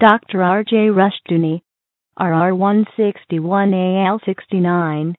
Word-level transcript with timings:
Dr. 0.00 0.42
R.J. 0.42 0.88
Rushdoony, 0.88 1.62
RR161AL69, 2.18 5.14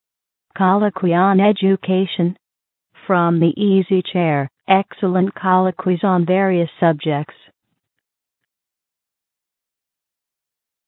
Colloquy 0.58 1.14
on 1.14 1.40
Education. 1.40 2.36
From 3.05 3.39
the 3.39 3.54
Easy 3.62 4.02
Chair, 4.12 4.49
excellent 4.67 5.36
colloquies 5.36 6.04
on 6.04 6.25
various 6.25 6.71
subjects. 6.79 7.36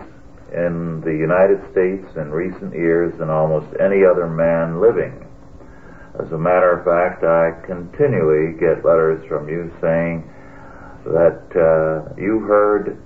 in 0.53 1.01
the 1.01 1.17
United 1.17 1.61
States 1.73 2.05
in 2.17 2.31
recent 2.31 2.75
years 2.75 3.17
than 3.19 3.31
almost 3.31 3.69
any 3.81 4.05
other 4.05 4.27
man 4.29 4.81
living. 4.81 5.25
As 6.21 6.33
a 6.33 6.39
matter 6.39 6.73
of 6.73 6.85
fact, 6.85 7.25
I 7.25 7.65
continually 7.67 8.59
get 8.59 8.85
letters 8.85 9.25
from 9.27 9.49
you 9.49 9.73
saying 9.81 10.29
that 11.05 11.49
uh, 11.57 12.15
you 12.21 12.41
heard 12.41 13.01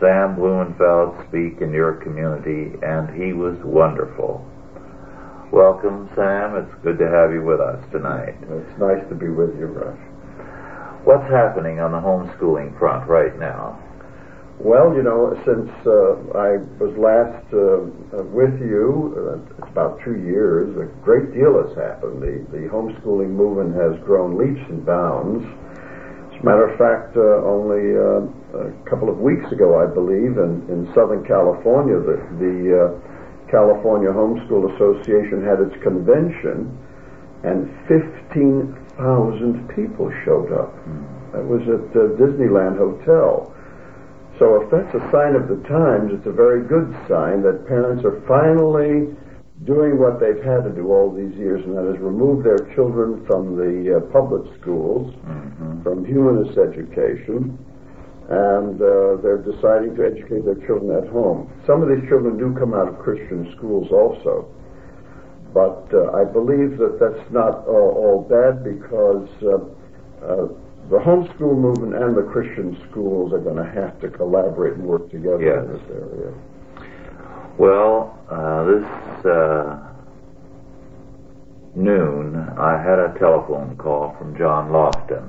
Sam 0.00 0.36
Blumenfeld 0.36 1.28
speak 1.28 1.60
in 1.60 1.72
your 1.72 1.94
community 1.94 2.78
and 2.82 3.10
he 3.10 3.32
was 3.34 3.58
wonderful. 3.58 4.46
Welcome, 5.52 6.10
Sam. 6.14 6.60
It's 6.60 6.74
good 6.84 6.98
to 6.98 7.08
have 7.08 7.32
you 7.32 7.40
with 7.40 7.58
us 7.58 7.80
tonight. 7.90 8.36
It's 8.36 8.78
nice 8.78 9.00
to 9.08 9.14
be 9.16 9.32
with 9.32 9.56
you, 9.56 9.64
Rush. 9.64 9.96
What's 11.08 11.24
happening 11.32 11.80
on 11.80 11.92
the 11.92 12.04
homeschooling 12.04 12.78
front 12.78 13.08
right 13.08 13.32
now? 13.40 13.80
Well, 14.60 14.92
you 14.92 15.00
know, 15.00 15.32
since 15.48 15.72
uh, 15.88 16.36
I 16.36 16.60
was 16.76 16.92
last 17.00 17.40
uh, 17.56 18.28
with 18.28 18.60
you, 18.60 19.16
uh, 19.16 19.64
it's 19.64 19.72
about 19.72 19.96
two 20.04 20.20
years, 20.20 20.68
a 20.76 20.84
great 21.00 21.32
deal 21.32 21.56
has 21.64 21.72
happened. 21.80 22.20
The, 22.20 22.44
the 22.52 22.68
homeschooling 22.68 23.32
movement 23.32 23.72
has 23.72 23.96
grown 24.04 24.36
leaps 24.36 24.60
and 24.68 24.84
bounds. 24.84 25.48
As 25.48 26.42
a 26.42 26.44
matter 26.44 26.68
of 26.68 26.76
fact, 26.76 27.16
uh, 27.16 27.40
only 27.48 27.96
uh, 27.96 28.68
a 28.68 28.72
couple 28.84 29.08
of 29.08 29.16
weeks 29.16 29.48
ago, 29.50 29.80
I 29.80 29.88
believe, 29.88 30.36
in, 30.36 30.68
in 30.68 30.92
Southern 30.92 31.24
California, 31.24 31.96
the, 31.96 32.20
the 32.36 32.56
uh, 32.76 33.07
California 33.50 34.10
Homeschool 34.10 34.74
Association 34.74 35.44
had 35.44 35.60
its 35.60 35.76
convention, 35.82 36.68
and 37.44 37.68
15,000 37.88 39.68
people 39.74 40.12
showed 40.24 40.52
up. 40.52 40.74
That 41.32 41.44
was 41.44 41.62
at 41.68 41.92
the 41.92 42.16
Disneyland 42.18 42.78
Hotel. 42.78 43.54
So 44.38 44.62
if 44.62 44.70
that's 44.70 44.94
a 44.94 45.02
sign 45.10 45.34
of 45.34 45.48
the 45.48 45.60
times, 45.68 46.12
it's 46.14 46.26
a 46.26 46.32
very 46.32 46.66
good 46.66 46.94
sign 47.08 47.42
that 47.42 47.66
parents 47.66 48.04
are 48.04 48.22
finally 48.26 49.14
doing 49.66 49.98
what 49.98 50.20
they've 50.20 50.42
had 50.44 50.62
to 50.62 50.70
do 50.70 50.92
all 50.92 51.10
these 51.10 51.34
years, 51.34 51.64
and 51.64 51.76
that 51.76 51.90
is 51.90 51.98
remove 51.98 52.44
their 52.44 52.58
children 52.74 53.26
from 53.26 53.56
the 53.56 53.98
uh, 53.98 54.00
public 54.12 54.46
schools, 54.60 55.12
mm-hmm. 55.26 55.82
from 55.82 56.04
humanist 56.04 56.56
education, 56.56 57.58
and 58.28 58.76
uh, 58.76 59.16
they're 59.22 59.40
deciding 59.40 59.96
to 59.96 60.04
educate 60.04 60.44
their 60.44 60.60
children 60.66 60.92
at 60.92 61.08
home. 61.08 61.50
Some 61.66 61.82
of 61.82 61.88
these 61.88 62.06
children 62.08 62.36
do 62.36 62.54
come 62.58 62.74
out 62.74 62.88
of 62.88 62.98
Christian 62.98 63.50
schools 63.56 63.88
also, 63.90 64.52
but 65.54 65.88
uh, 65.94 66.12
I 66.12 66.24
believe 66.24 66.76
that 66.76 67.00
that's 67.00 67.24
not 67.32 67.66
all, 67.66 67.96
all 67.96 68.20
bad 68.28 68.64
because 68.64 69.28
uh, 69.42 70.24
uh 70.24 70.48
the 70.90 70.96
homeschool 70.96 71.54
movement 71.54 71.94
and 72.02 72.16
the 72.16 72.22
Christian 72.22 72.74
schools 72.90 73.34
are 73.34 73.40
going 73.40 73.56
to 73.56 73.70
have 73.72 74.00
to 74.00 74.08
collaborate 74.08 74.72
and 74.72 74.84
work 74.84 75.10
together 75.10 75.42
yes. 75.42 75.64
in 75.64 75.72
this 75.72 75.82
area. 75.90 76.32
Well, 77.58 78.18
uh, 78.30 78.64
this 78.64 79.26
uh, 79.26 79.88
noon 81.74 82.36
I 82.58 82.80
had 82.80 82.98
a 82.98 83.14
telephone 83.18 83.76
call 83.76 84.16
from 84.16 84.36
John 84.38 84.70
Lofton 84.70 85.28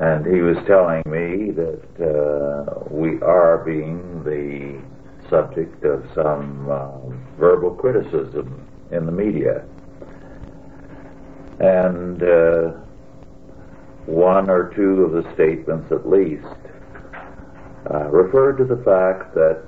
and 0.00 0.24
he 0.26 0.40
was 0.42 0.56
telling 0.64 1.02
me 1.06 1.50
that 1.50 1.82
uh, 1.98 2.84
we 2.88 3.20
are 3.20 3.58
being 3.64 4.22
the 4.22 4.80
subject 5.28 5.82
of 5.84 6.08
some 6.14 6.70
uh, 6.70 6.98
verbal 7.36 7.74
criticism 7.74 8.64
in 8.92 9.06
the 9.06 9.12
media. 9.12 9.64
And 11.58 12.22
uh, 12.22 12.78
one 14.06 14.48
or 14.48 14.72
two 14.76 15.02
of 15.02 15.12
the 15.12 15.34
statements, 15.34 15.90
at 15.90 16.08
least, 16.08 16.46
uh, 17.90 18.04
referred 18.04 18.58
to 18.58 18.64
the 18.64 18.80
fact 18.84 19.34
that 19.34 19.66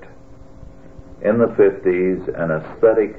in 1.22 1.38
the 1.38 1.47
50s 1.47 2.28
an 2.41 2.52
aesthetic 2.52 3.16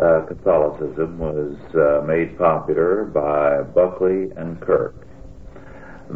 uh, 0.00 0.26
Catholicism 0.26 1.16
was 1.18 1.54
uh, 1.76 2.04
made 2.04 2.36
popular 2.36 3.04
by 3.04 3.62
Buckley 3.62 4.32
and 4.36 4.60
Kirk 4.60 5.01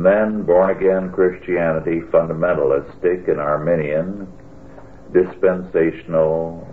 then 0.04 0.42
born 0.42 0.76
again 0.76 1.10
Christianity, 1.12 2.00
fundamentalistic 2.12 3.30
and 3.30 3.40
Arminian, 3.40 4.26
dispensational, 5.12 6.66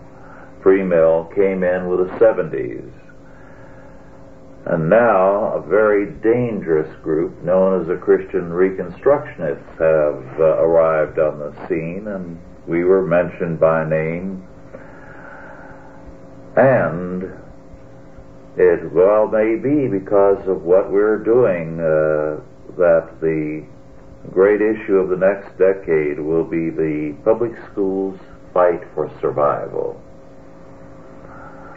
premill, 0.62 1.34
came 1.36 1.64
in 1.64 1.88
with 1.88 2.08
the 2.08 2.14
70s. 2.18 2.92
And 4.66 4.90
now 4.90 5.54
a 5.54 5.62
very 5.62 6.06
dangerous 6.06 6.94
group 7.02 7.42
known 7.44 7.82
as 7.82 7.88
the 7.88 7.98
Christian 7.98 8.50
Reconstructionists 8.50 9.72
have 9.78 10.40
uh, 10.40 10.64
arrived 10.64 11.20
on 11.20 11.40
the 11.40 11.68
scene, 11.68 12.08
and 12.08 12.40
we 12.66 12.84
were 12.84 13.06
mentioned 13.06 13.60
by 13.60 13.88
name. 13.88 14.48
And 16.56 17.24
it 18.56 18.92
well 18.94 19.28
may 19.28 19.56
be 19.56 19.88
because 19.88 20.48
of 20.48 20.62
what 20.64 20.92
we're 20.92 21.18
doing. 21.18 21.80
Uh, 21.80 22.42
that 22.78 23.20
the 23.22 23.66
great 24.32 24.62
issue 24.62 24.96
of 24.96 25.10
the 25.10 25.18
next 25.18 25.58
decade 25.58 26.20
will 26.20 26.46
be 26.46 26.70
the 26.70 27.16
public 27.24 27.52
schools 27.72 28.20
fight 28.54 28.82
for 28.94 29.12
survival. 29.20 30.00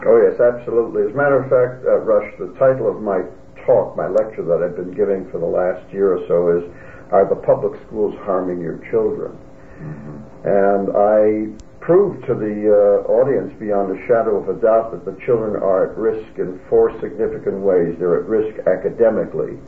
Oh, 0.06 0.20
yes, 0.22 0.38
absolutely. 0.38 1.02
As 1.08 1.12
a 1.12 1.16
matter 1.16 1.42
of 1.42 1.48
fact, 1.50 1.84
uh, 1.86 1.98
Rush, 2.04 2.30
the 2.38 2.52
title 2.58 2.88
of 2.88 3.02
my 3.02 3.22
talk, 3.64 3.96
my 3.96 4.06
lecture 4.06 4.44
that 4.44 4.62
I've 4.62 4.76
been 4.76 4.94
giving 4.94 5.28
for 5.30 5.38
the 5.38 5.48
last 5.48 5.82
year 5.92 6.14
or 6.14 6.22
so 6.28 6.52
is 6.52 6.64
Are 7.10 7.26
the 7.26 7.40
Public 7.40 7.80
Schools 7.86 8.14
Harming 8.22 8.60
Your 8.60 8.78
Children? 8.90 9.32
Mm-hmm. 9.80 10.16
And 10.46 10.86
I 10.94 11.56
proved 11.80 12.26
to 12.26 12.34
the 12.34 12.70
uh, 12.70 13.10
audience 13.10 13.52
beyond 13.58 13.96
a 13.96 14.06
shadow 14.06 14.36
of 14.36 14.48
a 14.48 14.60
doubt 14.60 14.92
that 14.92 15.04
the 15.04 15.18
children 15.24 15.56
are 15.56 15.90
at 15.90 15.96
risk 15.96 16.38
in 16.38 16.60
four 16.68 16.92
significant 17.00 17.58
ways. 17.58 17.96
They're 17.98 18.22
at 18.22 18.28
risk 18.28 18.58
academically 18.68 19.58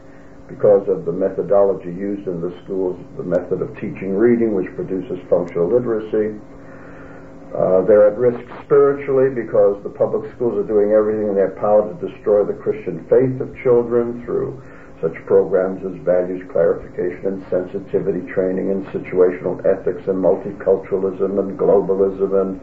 because 0.48 0.88
of 0.88 1.04
the 1.04 1.12
methodology 1.12 1.92
used 1.92 2.26
in 2.26 2.40
the 2.40 2.50
schools, 2.64 2.98
the 3.16 3.22
method 3.22 3.60
of 3.60 3.74
teaching 3.76 4.16
reading, 4.16 4.54
which 4.54 4.72
produces 4.74 5.18
functional 5.28 5.68
literacy. 5.68 6.40
Uh, 7.54 7.80
they're 7.84 8.08
at 8.08 8.18
risk 8.18 8.40
spiritually 8.64 9.28
because 9.32 9.80
the 9.82 9.88
public 9.88 10.30
schools 10.34 10.56
are 10.58 10.68
doing 10.68 10.92
everything 10.92 11.28
in 11.28 11.34
their 11.34 11.56
power 11.56 11.88
to 11.88 11.94
destroy 12.06 12.44
the 12.44 12.52
Christian 12.52 13.04
faith 13.08 13.40
of 13.40 13.48
children 13.62 14.24
through 14.24 14.60
such 15.00 15.14
programs 15.26 15.80
as 15.86 15.94
values 16.04 16.42
clarification 16.50 17.38
and 17.38 17.46
sensitivity 17.48 18.20
training 18.32 18.70
and 18.70 18.84
situational 18.86 19.56
ethics 19.64 20.02
and 20.08 20.18
multiculturalism 20.18 21.38
and 21.38 21.56
globalism 21.56 22.34
and 22.34 22.60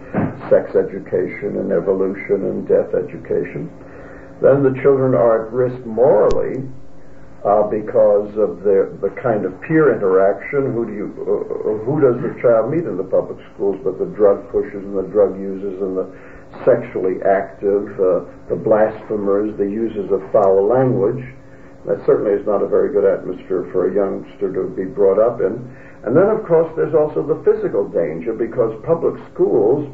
sex 0.49 0.75
education 0.75 1.57
and 1.57 1.71
evolution 1.71 2.43
and 2.45 2.67
death 2.67 2.93
education. 2.93 3.71
Then 4.41 4.63
the 4.63 4.75
children 4.83 5.15
are 5.15 5.47
at 5.47 5.53
risk 5.53 5.85
morally 5.85 6.67
uh, 7.45 7.63
because 7.69 8.33
of 8.41 8.65
the 8.65 8.89
the 9.01 9.13
kind 9.21 9.45
of 9.45 9.53
peer 9.61 9.93
interaction. 9.93 10.73
Who 10.73 10.85
do 10.85 10.93
you 10.93 11.07
uh, 11.21 11.85
who 11.85 12.01
does 12.01 12.17
the 12.17 12.33
child 12.41 12.73
meet 12.73 12.89
in 12.89 12.97
the 12.97 13.05
public 13.05 13.37
schools 13.53 13.77
but 13.83 13.99
the 13.99 14.09
drug 14.17 14.49
pushers 14.49 14.83
and 14.83 14.97
the 14.97 15.07
drug 15.13 15.37
users 15.39 15.79
and 15.81 15.95
the 15.95 16.09
sexually 16.63 17.21
active, 17.21 17.85
uh, 17.99 18.23
the 18.49 18.55
blasphemers, 18.55 19.55
the 19.57 19.69
users 19.69 20.09
of 20.11 20.21
foul 20.31 20.65
language, 20.65 21.21
That 21.85 22.01
certainly 22.05 22.31
is 22.31 22.45
not 22.47 22.63
a 22.63 22.67
very 22.67 22.93
good 22.93 23.05
atmosphere 23.05 23.67
for 23.71 23.89
a 23.89 23.93
youngster 23.93 24.53
to 24.53 24.69
be 24.73 24.85
brought 24.85 25.19
up 25.19 25.41
in. 25.41 25.53
And 26.03 26.15
then, 26.15 26.29
of 26.29 26.45
course, 26.45 26.71
there's 26.75 26.95
also 26.95 27.21
the 27.21 27.43
physical 27.43 27.87
danger 27.89 28.33
because 28.33 28.73
public 28.85 29.21
schools 29.33 29.89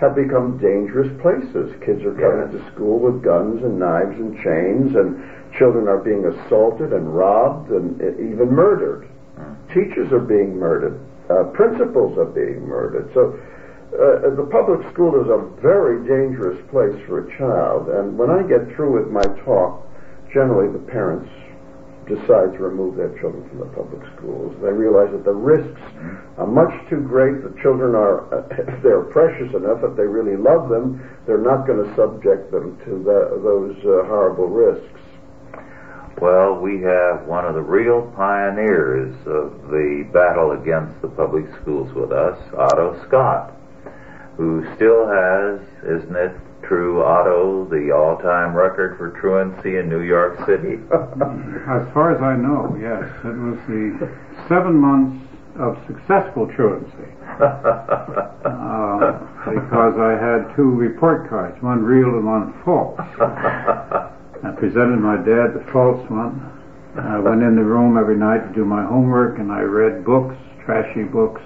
have 0.00 0.16
become 0.16 0.58
dangerous 0.58 1.08
places. 1.20 1.72
Kids 1.84 2.02
are 2.04 2.16
coming 2.16 2.48
to 2.52 2.72
school 2.72 2.98
with 2.98 3.22
guns 3.22 3.62
and 3.62 3.78
knives 3.78 4.16
and 4.16 4.36
chains, 4.40 4.96
and 4.96 5.20
children 5.60 5.88
are 5.88 6.00
being 6.00 6.24
assaulted 6.24 6.96
and 6.96 7.04
robbed 7.14 7.68
and 7.68 8.00
even 8.00 8.48
murdered. 8.48 9.06
Teachers 9.68 10.10
are 10.10 10.24
being 10.24 10.56
murdered. 10.56 10.98
Uh, 11.28 11.44
principals 11.52 12.16
are 12.16 12.32
being 12.32 12.64
murdered. 12.66 13.12
So 13.12 13.36
uh, 13.92 14.32
the 14.34 14.48
public 14.50 14.80
school 14.92 15.20
is 15.20 15.28
a 15.28 15.44
very 15.60 16.00
dangerous 16.08 16.58
place 16.72 16.96
for 17.06 17.28
a 17.28 17.38
child. 17.38 17.92
And 17.92 18.16
when 18.16 18.30
I 18.30 18.40
get 18.42 18.74
through 18.74 18.98
with 18.98 19.12
my 19.12 19.22
talk, 19.44 19.84
generally 20.32 20.72
the 20.72 20.82
parents 20.90 21.28
decide 22.08 22.56
to 22.56 22.60
remove 22.64 22.96
their 22.96 23.12
children 23.20 23.46
from 23.50 23.60
the 23.60 23.70
public 23.76 24.02
schools. 24.16 24.56
They 24.64 24.72
realize 24.72 25.12
that 25.12 25.24
the 25.24 25.36
risks 25.36 25.80
are 26.38 26.46
much 26.46 26.72
too 26.88 27.04
great. 27.04 27.44
The 27.44 27.54
children 27.62 27.94
are, 27.94 28.26
if 28.66 28.82
they're 28.82 29.06
precious 29.12 29.54
enough, 29.54 29.84
if 29.84 29.94
they 29.94 30.08
really 30.08 30.40
love 30.40 30.68
them, 30.68 31.04
they're 31.26 31.42
not 31.42 31.66
going 31.66 31.84
to 31.84 31.90
subject 31.94 32.50
them 32.50 32.80
to 32.88 32.90
the, 33.04 33.38
those 33.44 33.76
uh, 33.84 34.08
horrible 34.08 34.48
risks. 34.48 34.99
Well, 36.20 36.56
we 36.56 36.82
have 36.82 37.26
one 37.26 37.46
of 37.46 37.54
the 37.54 37.62
real 37.62 38.02
pioneers 38.14 39.14
of 39.26 39.70
the 39.70 40.06
battle 40.12 40.52
against 40.52 41.00
the 41.00 41.08
public 41.08 41.46
schools 41.62 41.90
with 41.94 42.12
us, 42.12 42.38
Otto 42.54 43.02
Scott, 43.08 43.54
who 44.36 44.62
still 44.76 45.08
has, 45.08 45.60
isn't 45.82 46.14
it 46.14 46.36
true, 46.62 47.02
Otto, 47.02 47.64
the 47.70 47.90
all-time 47.90 48.54
record 48.54 48.98
for 48.98 49.10
truancy 49.18 49.78
in 49.78 49.88
New 49.88 50.02
York 50.02 50.36
City? 50.44 50.74
As 50.92 51.88
far 51.94 52.14
as 52.14 52.20
I 52.20 52.36
know, 52.36 52.76
yes. 52.78 53.08
It 53.24 53.38
was 53.38 53.58
the 53.66 54.12
seven 54.46 54.76
months 54.76 55.24
of 55.58 55.78
successful 55.86 56.46
truancy. 56.54 57.16
Uh, 59.00 59.18
because 59.48 59.98
I 59.98 60.12
had 60.12 60.54
two 60.54 60.70
report 60.70 61.28
cards, 61.28 61.60
one 61.62 61.82
real 61.82 62.16
and 62.16 62.26
one 62.26 62.52
false. 62.64 63.00
I 64.42 64.52
presented 64.52 64.96
my 64.96 65.16
dad 65.16 65.52
the 65.52 65.64
false 65.70 66.00
one. 66.08 66.40
I 66.96 67.18
went 67.18 67.42
in 67.42 67.56
the 67.56 67.62
room 67.62 67.98
every 67.98 68.16
night 68.16 68.48
to 68.48 68.54
do 68.54 68.64
my 68.64 68.82
homework 68.82 69.38
and 69.38 69.52
I 69.52 69.60
read 69.60 70.04
books, 70.04 70.34
trashy 70.64 71.04
books. 71.04 71.42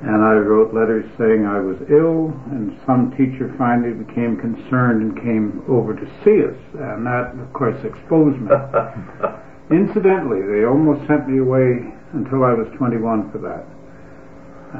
And 0.00 0.24
I 0.24 0.40
wrote 0.40 0.72
letters 0.72 1.04
saying 1.18 1.44
I 1.44 1.60
was 1.60 1.76
ill 1.92 2.32
and 2.48 2.72
some 2.86 3.12
teacher 3.12 3.54
finally 3.58 3.92
became 3.92 4.40
concerned 4.40 5.02
and 5.02 5.16
came 5.20 5.64
over 5.68 5.92
to 5.92 6.06
see 6.24 6.48
us. 6.48 6.56
And 6.80 7.04
that, 7.06 7.36
of 7.36 7.52
course, 7.52 7.76
exposed 7.84 8.40
me. 8.40 8.50
Incidentally, 9.70 10.40
they 10.48 10.64
almost 10.64 11.06
sent 11.06 11.28
me 11.28 11.38
away 11.38 11.92
until 12.12 12.44
I 12.44 12.56
was 12.56 12.68
21 12.78 13.32
for 13.32 13.38
that. 13.44 13.68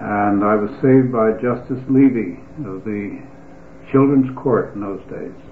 And 0.01 0.45
I 0.45 0.57
was 0.57 0.73
saved 0.81 1.13
by 1.13 1.37
Justice 1.37 1.85
Levy 1.93 2.41
of 2.65 2.85
the 2.89 3.21
Children's 3.93 4.33
Court 4.37 4.75
in 4.75 4.81
those 4.81 5.05
days. 5.13 5.46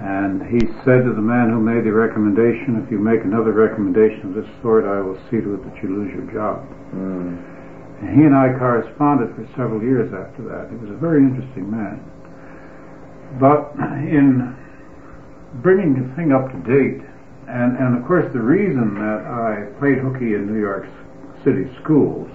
And 0.00 0.42
he 0.48 0.58
said 0.84 1.04
to 1.04 1.12
the 1.12 1.22
man 1.22 1.50
who 1.50 1.60
made 1.60 1.84
the 1.84 1.92
recommendation, 1.92 2.80
if 2.82 2.90
you 2.90 2.98
make 2.98 3.24
another 3.24 3.52
recommendation 3.52 4.32
of 4.32 4.34
this 4.34 4.48
sort, 4.62 4.84
I 4.84 5.00
will 5.00 5.20
see 5.28 5.40
to 5.40 5.54
it 5.54 5.64
that 5.64 5.82
you 5.82 5.92
lose 5.92 6.12
your 6.14 6.26
job. 6.32 6.64
Hmm. 6.96 7.36
And 8.00 8.08
he 8.18 8.24
and 8.24 8.34
I 8.34 8.56
corresponded 8.58 9.36
for 9.36 9.46
several 9.54 9.82
years 9.82 10.12
after 10.12 10.42
that. 10.48 10.70
He 10.70 10.76
was 10.76 10.90
a 10.90 10.98
very 10.98 11.22
interesting 11.22 11.70
man. 11.70 12.00
But 13.38 13.76
in 14.08 14.56
bringing 15.62 15.94
the 15.94 16.08
thing 16.16 16.32
up 16.32 16.50
to 16.50 16.58
date, 16.64 17.04
and, 17.48 17.76
and 17.76 17.96
of 17.96 18.06
course 18.06 18.26
the 18.32 18.40
reason 18.40 18.94
that 18.96 19.28
I 19.28 19.70
played 19.78 19.98
hooky 19.98 20.34
in 20.34 20.48
New 20.48 20.60
York 20.60 20.88
City 21.44 21.68
schools, 21.82 22.30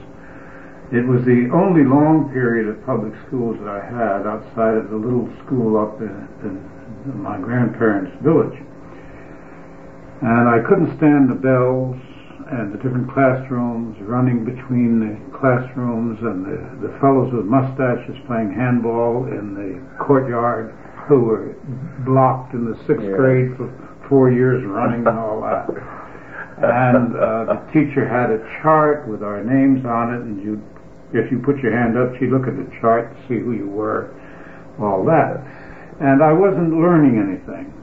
it 0.94 1.06
was 1.06 1.26
the 1.26 1.50
only 1.52 1.84
long 1.84 2.30
period 2.32 2.70
of 2.70 2.86
public 2.86 3.12
schools 3.28 3.58
that 3.60 3.68
I 3.68 3.84
had 3.84 4.24
outside 4.24 4.78
of 4.78 4.90
the 4.90 4.96
little 4.96 5.28
school 5.44 5.76
up 5.76 6.00
in, 6.00 6.16
in 6.48 6.77
my 7.16 7.38
grandparents' 7.38 8.12
village. 8.24 8.58
And 10.22 10.50
I 10.50 10.60
couldn't 10.68 10.98
stand 10.98 11.30
the 11.30 11.36
bells 11.36 11.96
and 12.50 12.74
the 12.74 12.78
different 12.78 13.12
classrooms, 13.12 13.98
running 14.02 14.46
between 14.46 15.00
the 15.00 15.38
classrooms 15.38 16.18
and 16.22 16.46
the, 16.46 16.88
the 16.88 16.98
fellows 17.00 17.32
with 17.34 17.46
mustaches 17.46 18.16
playing 18.26 18.52
handball 18.54 19.26
in 19.26 19.54
the 19.54 20.04
courtyard 20.04 20.74
who 21.08 21.22
were 21.22 21.56
blocked 22.06 22.54
in 22.54 22.66
the 22.66 22.76
sixth 22.88 23.04
Yeah. 23.06 23.16
grade 23.18 23.58
for 23.58 23.68
four 24.10 24.32
years 24.32 24.64
running 24.66 25.06
and 25.06 25.18
all 25.20 25.42
that. 25.42 25.70
And 26.58 27.16
uh, 27.16 27.54
the 27.54 27.72
teacher 27.72 28.08
had 28.08 28.32
a 28.32 28.40
chart 28.62 29.08
with 29.08 29.22
our 29.22 29.44
names 29.44 29.86
on 29.86 30.14
it, 30.16 30.22
and 30.22 30.42
you, 30.42 30.64
if 31.14 31.30
you 31.32 31.40
put 31.40 31.60
your 31.60 31.72
hand 31.72 31.98
up, 31.98 32.18
she'd 32.18 32.32
look 32.32 32.48
at 32.48 32.56
the 32.58 32.66
chart 32.82 33.14
to 33.14 33.22
see 33.28 33.40
who 33.40 33.52
you 33.52 33.70
were, 33.70 34.10
all 34.80 35.06
that. 35.06 35.44
And 36.00 36.22
I 36.22 36.32
wasn't 36.32 36.78
learning 36.78 37.18
anything, 37.18 37.74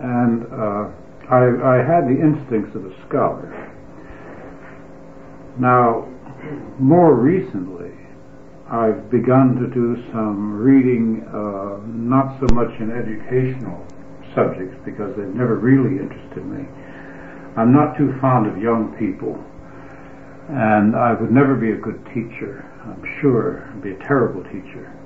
and 0.00 0.42
uh, 0.48 0.88
I, 1.28 1.76
I 1.76 1.84
had 1.84 2.08
the 2.08 2.16
instincts 2.16 2.74
of 2.74 2.86
a 2.86 2.92
scholar. 3.06 3.52
Now, 5.60 6.08
more 6.80 7.12
recently, 7.14 7.92
I've 8.72 9.10
begun 9.10 9.56
to 9.60 9.66
do 9.68 10.00
some 10.12 10.56
reading, 10.56 11.28
uh, 11.28 11.84
not 11.84 12.40
so 12.40 12.48
much 12.54 12.72
in 12.80 12.88
educational 12.88 13.84
subjects 14.34 14.76
because 14.86 15.14
they've 15.16 15.34
never 15.36 15.56
really 15.56 16.00
interested 16.00 16.46
me. 16.46 16.64
I'm 17.56 17.72
not 17.72 17.98
too 17.98 18.16
fond 18.18 18.46
of 18.46 18.56
young 18.56 18.96
people, 18.96 19.36
and 20.48 20.96
I 20.96 21.12
would 21.12 21.30
never 21.30 21.54
be 21.54 21.72
a 21.72 21.76
good 21.76 22.00
teacher. 22.16 22.64
I'm 22.88 23.04
sure 23.20 23.68
I'd 23.68 23.82
be 23.82 23.92
a 23.92 23.98
terrible 24.08 24.42
teacher 24.44 24.97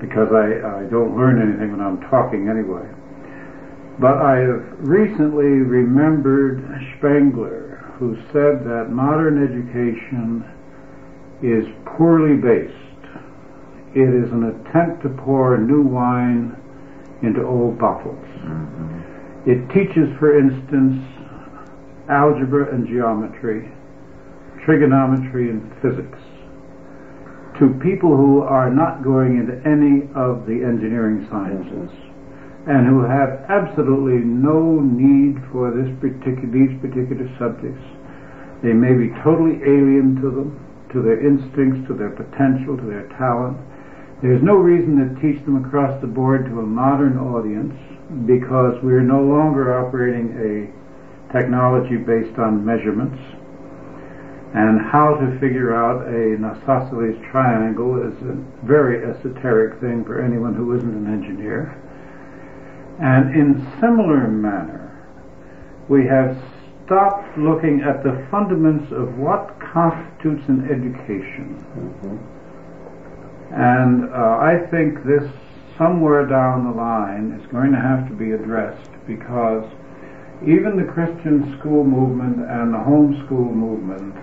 because 0.00 0.28
I, 0.32 0.80
I 0.80 0.90
don't 0.90 1.16
learn 1.16 1.40
anything 1.40 1.72
when 1.72 1.80
I'm 1.80 2.00
talking 2.10 2.48
anyway. 2.48 2.86
But 3.98 4.18
I 4.18 4.38
have 4.38 4.64
recently 4.78 5.62
remembered 5.62 6.62
Spengler, 6.98 7.94
who 7.98 8.16
said 8.32 8.66
that 8.66 8.90
modern 8.90 9.38
education 9.38 10.44
is 11.42 11.64
poorly 11.86 12.36
based. 12.36 12.74
It 13.94 14.10
is 14.10 14.32
an 14.32 14.50
attempt 14.50 15.02
to 15.02 15.08
pour 15.10 15.56
new 15.58 15.82
wine 15.82 16.56
into 17.22 17.46
old 17.46 17.78
bottles. 17.78 18.24
Mm-hmm. 18.42 19.50
It 19.50 19.68
teaches, 19.70 20.10
for 20.18 20.36
instance, 20.36 21.04
algebra 22.08 22.74
and 22.74 22.88
geometry, 22.88 23.70
trigonometry 24.64 25.50
and 25.50 25.70
physics 25.80 26.18
to 27.58 27.78
people 27.82 28.16
who 28.16 28.42
are 28.42 28.70
not 28.70 29.04
going 29.04 29.38
into 29.38 29.54
any 29.62 30.10
of 30.18 30.46
the 30.46 30.66
engineering 30.66 31.26
sciences 31.30 31.90
and 32.66 32.88
who 32.88 33.04
have 33.04 33.44
absolutely 33.52 34.24
no 34.24 34.80
need 34.80 35.38
for 35.52 35.70
this 35.70 35.92
particular, 36.00 36.50
these 36.50 36.74
particular 36.80 37.28
subjects. 37.38 37.84
They 38.64 38.72
may 38.72 38.96
be 38.96 39.12
totally 39.22 39.60
alien 39.62 40.16
to 40.24 40.32
them, 40.32 40.48
to 40.92 41.02
their 41.02 41.20
instincts, 41.20 41.86
to 41.88 41.94
their 41.94 42.10
potential, 42.10 42.76
to 42.80 42.86
their 42.88 43.06
talent. 43.20 43.60
There's 44.22 44.42
no 44.42 44.56
reason 44.56 44.96
to 44.96 45.12
teach 45.20 45.44
them 45.44 45.62
across 45.62 46.00
the 46.00 46.08
board 46.08 46.46
to 46.46 46.60
a 46.60 46.66
modern 46.66 47.18
audience 47.18 47.76
because 48.24 48.80
we're 48.82 49.04
no 49.04 49.20
longer 49.20 49.76
operating 49.76 50.32
a 50.40 51.32
technology 51.32 51.96
based 52.00 52.38
on 52.38 52.64
measurements. 52.64 53.20
And 54.54 54.80
how 54.80 55.16
to 55.16 55.38
figure 55.40 55.74
out 55.74 56.06
an 56.06 56.44
isosceles 56.44 57.20
triangle 57.32 58.00
is 58.00 58.14
a 58.22 58.38
very 58.64 59.04
esoteric 59.04 59.80
thing 59.80 60.04
for 60.04 60.22
anyone 60.22 60.54
who 60.54 60.76
isn't 60.76 60.94
an 60.94 61.12
engineer. 61.12 61.74
And 63.00 63.34
in 63.34 63.66
similar 63.80 64.28
manner, 64.28 64.94
we 65.88 66.06
have 66.06 66.40
stopped 66.86 67.36
looking 67.36 67.80
at 67.80 68.04
the 68.04 68.10
fundaments 68.30 68.92
of 68.92 69.18
what 69.18 69.58
constitutes 69.58 70.46
an 70.48 70.70
education. 70.70 71.58
And 73.50 74.04
uh, 74.10 74.38
I 74.38 74.66
think 74.70 75.04
this 75.04 75.24
somewhere 75.76 76.26
down 76.26 76.64
the 76.64 76.70
line 76.70 77.32
is 77.32 77.44
going 77.50 77.72
to 77.72 77.80
have 77.80 78.06
to 78.08 78.14
be 78.14 78.30
addressed 78.30 78.90
because 79.06 79.64
even 80.46 80.76
the 80.76 80.92
Christian 80.92 81.58
school 81.58 81.82
movement 81.82 82.38
and 82.48 82.72
the 82.72 82.78
homeschool 82.78 83.52
movement 83.52 84.14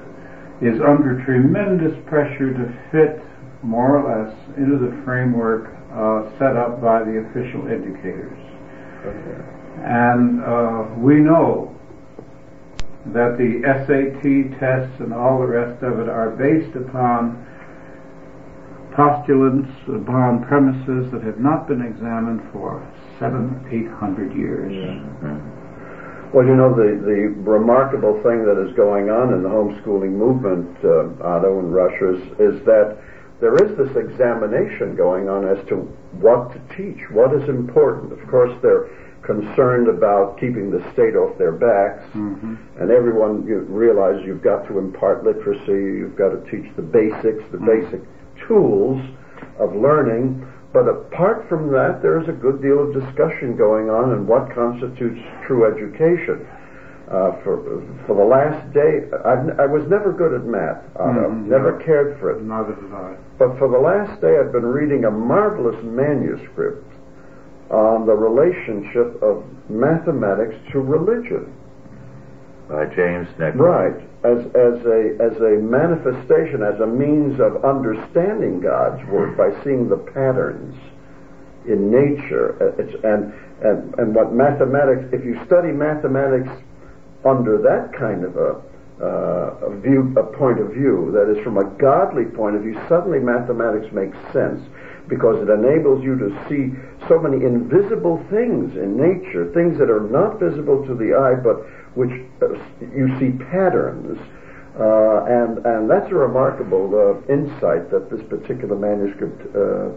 is 0.61 0.79
under 0.81 1.23
tremendous 1.25 1.97
pressure 2.07 2.53
to 2.53 2.65
fit 2.91 3.21
more 3.63 3.97
or 3.97 4.03
less 4.05 4.33
into 4.57 4.77
the 4.77 5.01
framework 5.03 5.73
uh, 5.91 6.29
set 6.37 6.55
up 6.55 6.81
by 6.81 7.03
the 7.03 7.25
official 7.29 7.67
educators. 7.67 8.37
And 9.83 10.41
uh, 10.41 10.85
we 10.97 11.15
know 11.15 11.75
that 13.13 13.37
the 13.37 13.65
SAT 13.65 14.59
tests 14.59 15.01
and 15.01 15.13
all 15.13 15.39
the 15.39 15.47
rest 15.47 15.81
of 15.83 15.99
it 15.99 16.07
are 16.07 16.29
based 16.37 16.75
upon 16.75 17.41
postulants, 18.93 19.71
upon 19.87 20.45
premises 20.47 21.11
that 21.11 21.23
have 21.23 21.39
not 21.39 21.67
been 21.67 21.81
examined 21.81 22.41
for 22.53 22.85
seven, 23.19 23.65
eight 23.71 23.89
hundred 23.97 24.35
years. 24.37 24.69
Well, 26.33 26.45
you 26.45 26.55
know, 26.55 26.73
the, 26.73 26.95
the 27.03 27.35
remarkable 27.43 28.13
thing 28.23 28.45
that 28.45 28.57
is 28.57 28.73
going 28.73 29.09
on 29.09 29.33
in 29.33 29.43
the 29.43 29.49
homeschooling 29.49 30.11
movement, 30.11 30.77
uh, 30.83 31.21
Otto 31.21 31.59
and 31.59 31.73
Russia, 31.73 32.15
is, 32.15 32.21
is 32.39 32.65
that 32.65 32.97
there 33.41 33.55
is 33.55 33.75
this 33.77 33.97
examination 33.97 34.95
going 34.95 35.27
on 35.27 35.45
as 35.45 35.57
to 35.67 35.75
what 36.21 36.53
to 36.53 36.59
teach, 36.77 36.99
what 37.11 37.33
is 37.33 37.49
important. 37.49 38.13
Of 38.13 38.25
course, 38.29 38.53
they're 38.61 38.87
concerned 39.23 39.89
about 39.89 40.39
keeping 40.39 40.71
the 40.71 40.79
state 40.93 41.15
off 41.15 41.37
their 41.37 41.51
backs, 41.51 42.03
Mhm. 42.15 42.57
and 42.79 42.89
everyone 42.91 43.45
you 43.45 43.59
realize 43.69 44.23
you've 44.25 44.41
got 44.41 44.65
to 44.67 44.79
impart 44.79 45.23
literacy, 45.25 45.73
you've 45.73 46.15
got 46.15 46.29
to 46.29 46.39
teach 46.49 46.73
the 46.75 46.81
basics, 46.81 47.43
the 47.51 47.57
Mhm. 47.57 47.65
basic 47.65 48.01
tools 48.47 49.01
of 49.59 49.75
learning. 49.75 50.43
But 50.73 50.87
apart 50.87 51.47
from 51.49 51.71
that, 51.73 52.01
there 52.01 52.19
is 52.21 52.29
a 52.29 52.31
good 52.31 52.61
deal 52.61 52.79
of 52.81 52.93
discussion 52.93 53.57
going 53.57 53.89
on 53.89 54.13
in 54.13 54.25
what 54.25 54.53
constitutes 54.55 55.19
true 55.45 55.65
education. 55.67 56.47
Uh, 57.11 57.35
for 57.43 57.83
for 58.07 58.15
the 58.15 58.23
last 58.23 58.71
day, 58.73 59.03
I, 59.25 59.63
I 59.63 59.65
was 59.65 59.83
never 59.89 60.13
good 60.13 60.33
at 60.33 60.45
math. 60.45 60.79
Otto. 60.95 61.29
Mhm. 61.29 61.47
Never 61.47 61.73
cared 61.83 62.17
for 62.19 62.31
it. 62.31 62.41
Neither 62.41 62.73
did 62.73 62.93
I. 62.93 63.15
But 63.37 63.57
for 63.59 63.67
the 63.67 63.77
last 63.77 64.21
day, 64.21 64.39
I've 64.39 64.53
been 64.53 64.65
reading 64.65 65.03
a 65.03 65.11
marvelous 65.11 65.75
manuscript 65.83 66.87
on 67.69 68.05
the 68.05 68.13
relationship 68.15 69.21
of 69.21 69.43
mathematics 69.69 70.55
to 70.71 70.79
religion. 70.79 71.51
By 72.69 72.85
James 72.85 73.27
Nickels. 73.37 73.59
Right, 73.59 73.99
as 74.23 74.45
as 74.53 74.77
a 74.85 75.17
as 75.19 75.37
a 75.41 75.57
manifestation, 75.61 76.61
as 76.61 76.79
a 76.79 76.87
means 76.87 77.39
of 77.39 77.65
understanding 77.65 78.59
God's 78.59 79.03
word 79.09 79.35
by 79.35 79.49
seeing 79.63 79.89
the 79.89 79.97
patterns 79.97 80.75
in 81.65 81.89
nature. 81.89 82.73
It's, 82.77 82.93
and 83.03 83.33
and 83.65 83.95
and 83.97 84.15
what 84.15 84.33
mathematics, 84.33 85.09
if 85.11 85.25
you 85.25 85.43
study 85.45 85.71
mathematics 85.71 86.49
under 87.25 87.57
that 87.61 87.97
kind 87.97 88.23
of 88.23 88.37
a 88.37 88.61
uh, 89.01 89.65
a 89.65 89.79
view, 89.81 90.13
a 90.15 90.23
point 90.37 90.59
of 90.59 90.69
view, 90.69 91.09
that 91.11 91.25
is 91.25 91.43
from 91.43 91.57
a 91.57 91.65
godly 91.81 92.25
point 92.25 92.55
of 92.55 92.61
view, 92.61 92.79
suddenly 92.87 93.17
mathematics 93.17 93.91
makes 93.91 94.15
sense 94.31 94.61
because 95.07 95.41
it 95.41 95.49
enables 95.49 96.03
you 96.03 96.15
to 96.15 96.29
see 96.47 96.69
so 97.07 97.17
many 97.17 97.43
invisible 97.43 98.23
things 98.29 98.77
in 98.77 98.95
nature, 98.95 99.51
things 99.53 99.79
that 99.79 99.89
are 99.89 100.05
not 100.07 100.39
visible 100.39 100.85
to 100.85 100.93
the 100.93 101.17
eye, 101.17 101.33
but 101.33 101.65
which 101.95 102.11
uh, 102.41 102.53
you 102.81 103.07
see 103.19 103.31
patterns. 103.51 104.19
Uh, 104.79 105.25
and 105.25 105.65
and 105.65 105.89
that's 105.89 106.09
a 106.11 106.15
remarkable 106.15 106.87
uh, 106.95 107.33
insight 107.33 107.91
that 107.91 108.09
this 108.09 108.21
particular 108.29 108.75
manuscript 108.75 109.41
uh, 109.55 109.91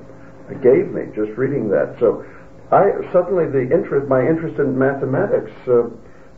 gave 0.61 0.91
me 0.91 1.07
just 1.15 1.31
reading 1.39 1.69
that. 1.71 1.95
So 2.01 2.25
I 2.73 2.91
suddenly 3.13 3.47
the 3.47 3.63
interest, 3.63 4.09
my 4.09 4.21
interest 4.21 4.59
in 4.59 4.77
mathematics 4.77 5.53
uh, 5.69 5.89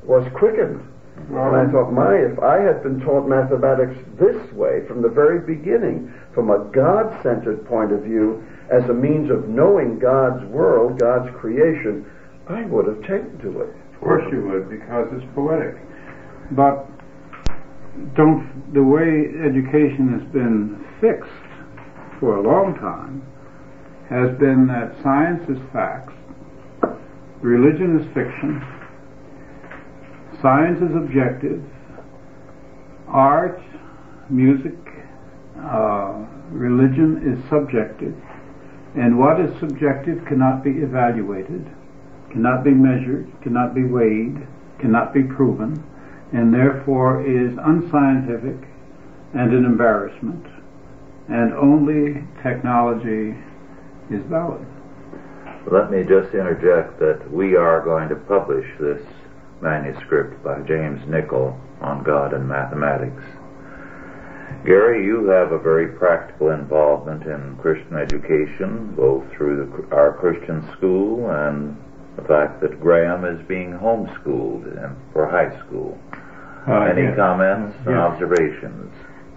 was 0.04 0.26
quickened. 0.34 0.82
And 1.30 1.56
I 1.56 1.66
thought, 1.72 1.92
my, 1.92 2.14
if 2.14 2.38
I 2.38 2.60
had 2.60 2.82
been 2.82 3.00
taught 3.00 3.26
mathematics 3.26 3.96
this 4.20 4.52
way 4.52 4.86
from 4.86 5.00
the 5.00 5.08
very 5.08 5.40
beginning, 5.40 6.12
from 6.34 6.50
a 6.50 6.58
God-centered 6.72 7.66
point 7.66 7.90
of 7.90 8.02
view, 8.02 8.44
as 8.70 8.84
a 8.90 8.92
means 8.92 9.30
of 9.30 9.48
knowing 9.48 9.98
God's 9.98 10.44
world, 10.44 11.00
God's 11.00 11.34
creation, 11.34 12.04
I 12.48 12.64
would 12.64 12.86
have 12.86 13.00
taken 13.00 13.38
to 13.38 13.62
it. 13.62 13.74
Of 13.96 14.02
course 14.02 14.24
you 14.30 14.46
would, 14.46 14.68
because 14.68 15.08
it's 15.12 15.24
poetic. 15.34 15.76
But 16.52 16.86
don't 18.14 18.72
the 18.74 18.82
way 18.82 19.32
education 19.40 20.12
has 20.12 20.32
been 20.32 20.84
fixed 21.00 22.20
for 22.20 22.36
a 22.36 22.42
long 22.42 22.74
time 22.76 23.22
has 24.10 24.38
been 24.38 24.66
that 24.68 24.94
science 25.02 25.42
is 25.48 25.58
facts, 25.72 26.12
religion 27.40 27.98
is 27.98 28.06
fiction, 28.14 28.60
science 30.40 30.78
is 30.78 30.94
objective, 30.94 31.62
art, 33.08 33.60
music, 34.30 34.76
uh, 35.58 36.22
religion 36.50 37.18
is 37.26 37.42
subjective, 37.48 38.14
and 38.94 39.18
what 39.18 39.40
is 39.40 39.50
subjective 39.58 40.24
cannot 40.26 40.62
be 40.62 40.70
evaluated 40.70 41.66
cannot 42.36 42.62
be 42.62 42.70
measured, 42.70 43.26
cannot 43.40 43.74
be 43.74 43.82
weighed, 43.82 44.36
cannot 44.78 45.14
be 45.14 45.22
proven, 45.22 45.82
and 46.34 46.52
therefore 46.52 47.24
is 47.24 47.56
unscientific 47.64 48.68
and 49.32 49.54
an 49.54 49.64
embarrassment, 49.64 50.44
and 51.30 51.54
only 51.54 52.22
technology 52.42 53.32
is 54.10 54.20
valid. 54.28 54.66
Let 55.72 55.90
me 55.90 56.02
just 56.02 56.34
interject 56.34 57.00
that 57.00 57.24
we 57.32 57.56
are 57.56 57.82
going 57.82 58.10
to 58.10 58.16
publish 58.16 58.66
this 58.78 59.02
manuscript 59.62 60.44
by 60.44 60.60
James 60.68 61.00
Nickel 61.08 61.58
on 61.80 62.04
God 62.04 62.34
and 62.34 62.46
mathematics. 62.46 63.24
Gary, 64.66 65.06
you 65.06 65.26
have 65.28 65.52
a 65.52 65.58
very 65.58 65.88
practical 65.88 66.50
involvement 66.50 67.22
in 67.22 67.56
Christian 67.62 67.96
education, 67.96 68.92
both 68.94 69.24
through 69.32 69.56
the, 69.56 69.96
our 69.96 70.12
Christian 70.12 70.62
school 70.76 71.30
and 71.30 71.76
the 72.16 72.22
fact 72.22 72.60
that 72.62 72.80
Graham 72.80 73.24
is 73.24 73.40
being 73.46 73.72
homeschooled 73.72 74.64
in, 74.66 74.96
for 75.12 75.28
high 75.28 75.52
school. 75.66 75.98
Uh, 76.66 76.80
Any 76.90 77.02
yes. 77.02 77.16
comments 77.16 77.76
and 77.86 77.94
Yes. 77.94 77.98
observations? 78.12 78.92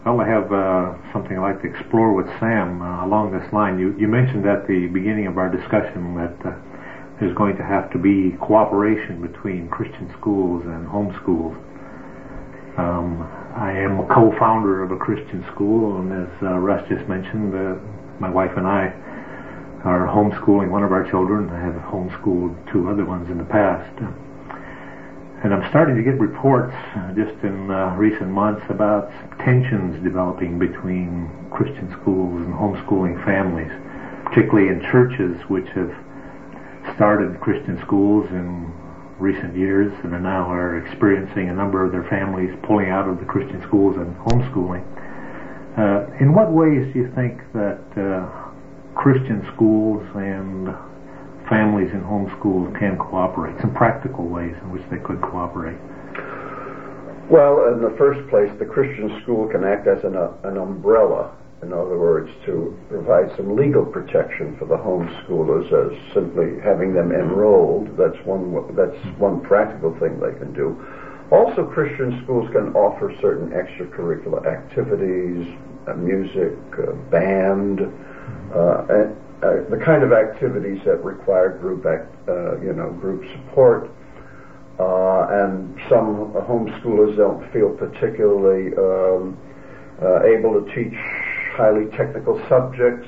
Well, 0.05 0.21
I 0.21 0.27
have 0.27 0.51
uh, 0.51 0.93
something 1.11 1.37
I'd 1.37 1.41
like 1.41 1.61
to 1.61 1.67
explore 1.69 2.13
with 2.13 2.27
Sam 2.39 2.81
uh, 2.81 3.05
along 3.05 3.31
this 3.37 3.51
line. 3.53 3.77
You, 3.77 3.93
you 3.99 4.07
mentioned 4.07 4.45
at 4.47 4.65
the 4.65 4.87
beginning 4.87 5.27
of 5.27 5.37
our 5.37 5.49
discussion 5.49 6.15
that 6.15 6.33
uh, 6.47 6.55
there's 7.19 7.35
going 7.35 7.57
to 7.57 7.63
have 7.63 7.91
to 7.91 7.97
be 7.99 8.31
cooperation 8.39 9.21
between 9.21 9.67
Christian 9.67 10.09
schools 10.17 10.63
and 10.65 10.87
homeschools. 10.87 11.53
Um, 12.79 13.27
I 13.57 13.73
am 13.73 13.99
a 13.99 14.07
co-founder 14.07 14.81
of 14.81 14.91
a 14.91 14.97
Christian 14.97 15.43
school, 15.53 15.99
and 15.99 16.13
as 16.13 16.31
uh, 16.41 16.57
Russ 16.57 16.87
just 16.87 17.07
mentioned, 17.09 17.53
uh, 17.53 17.75
my 18.19 18.29
wife 18.29 18.51
and 18.55 18.65
I 18.65 18.93
are 19.83 20.07
homeschooling 20.07 20.69
one 20.69 20.83
of 20.83 20.91
our 20.91 21.09
children. 21.09 21.49
I 21.49 21.59
have 21.59 21.75
homeschooled 21.75 22.71
two 22.71 22.89
other 22.89 23.05
ones 23.05 23.29
in 23.29 23.37
the 23.37 23.45
past. 23.45 23.95
And 25.43 25.53
I'm 25.53 25.69
starting 25.69 25.95
to 25.95 26.03
get 26.03 26.19
reports 26.19 26.75
uh, 26.95 27.13
just 27.13 27.41
in 27.45 27.71
uh, 27.71 27.95
recent 27.95 28.29
months 28.29 28.65
about 28.69 29.09
tensions 29.39 30.03
developing 30.03 30.59
between 30.59 31.31
Christian 31.49 31.89
schools 32.01 32.41
and 32.43 32.53
homeschooling 32.53 33.23
families, 33.23 33.71
particularly 34.25 34.67
in 34.67 34.81
churches 34.91 35.39
which 35.47 35.67
have 35.75 35.95
started 36.95 37.39
Christian 37.39 37.79
schools 37.85 38.27
in 38.31 38.67
recent 39.17 39.55
years 39.55 39.93
and 40.03 40.13
are 40.13 40.19
now 40.19 40.51
are 40.51 40.77
experiencing 40.85 41.49
a 41.49 41.53
number 41.53 41.85
of 41.85 41.93
their 41.93 42.03
families 42.09 42.51
pulling 42.63 42.89
out 42.89 43.07
of 43.07 43.19
the 43.19 43.25
Christian 43.25 43.61
schools 43.63 43.95
and 43.95 44.15
homeschooling. 44.17 44.83
Uh, 45.77 46.11
in 46.19 46.33
what 46.33 46.51
ways 46.51 46.91
do 46.91 46.99
you 46.99 47.11
think 47.15 47.39
that 47.53 47.79
uh, 47.95 48.48
Christian 48.99 49.47
schools 49.55 50.03
and 50.13 50.75
families 51.47 51.89
in 51.93 52.01
homeschools 52.01 52.77
can 52.77 52.97
cooperate? 52.97 53.55
Some 53.61 53.73
practical 53.73 54.27
ways 54.27 54.53
in 54.61 54.71
which 54.71 54.83
they 54.91 54.97
could 54.97 55.21
cooperate. 55.21 55.77
Well, 57.31 57.71
in 57.71 57.81
the 57.81 57.95
first 57.97 58.29
place, 58.29 58.51
the 58.59 58.65
Christian 58.65 59.21
school 59.23 59.47
can 59.47 59.63
act 59.63 59.87
as 59.87 60.03
an, 60.03 60.17
uh, 60.17 60.33
an 60.43 60.57
umbrella, 60.57 61.33
in 61.63 61.71
other 61.71 61.97
words, 61.97 62.29
to 62.45 62.77
provide 62.89 63.33
some 63.37 63.55
legal 63.55 63.85
protection 63.85 64.57
for 64.59 64.65
the 64.65 64.75
homeschoolers 64.75 65.71
as 65.71 66.13
simply 66.13 66.59
having 66.59 66.93
them 66.93 67.13
enrolled. 67.13 67.95
That's 67.95 68.19
one, 68.25 68.75
that's 68.75 68.99
one 69.17 69.39
practical 69.39 69.97
thing 69.97 70.19
they 70.19 70.37
can 70.37 70.51
do. 70.51 70.75
Also, 71.31 71.65
Christian 71.65 72.21
schools 72.25 72.49
can 72.51 72.75
offer 72.75 73.15
certain 73.21 73.51
extracurricular 73.51 74.45
activities, 74.45 75.47
uh, 75.87 75.93
music, 75.93 76.57
uh, 76.77 76.91
band, 77.09 77.79
and, 78.89 79.15
uh, 79.41 79.63
the 79.69 79.81
kind 79.85 80.03
of 80.03 80.11
activities 80.11 80.79
that 80.85 81.03
require 81.03 81.57
group, 81.57 81.85
act, 81.85 82.13
uh, 82.27 82.59
you 82.59 82.73
know, 82.73 82.91
group 82.91 83.23
support. 83.31 83.89
Uh, 84.79 85.27
and 85.31 85.75
some 85.89 86.31
homeschoolers 86.47 87.15
don't 87.17 87.43
feel 87.51 87.69
particularly 87.69 88.75
um, 88.77 89.37
uh, 90.01 90.23
able 90.23 90.53
to 90.59 90.63
teach 90.75 90.95
highly 91.55 91.85
technical 91.97 92.39
subjects, 92.47 93.07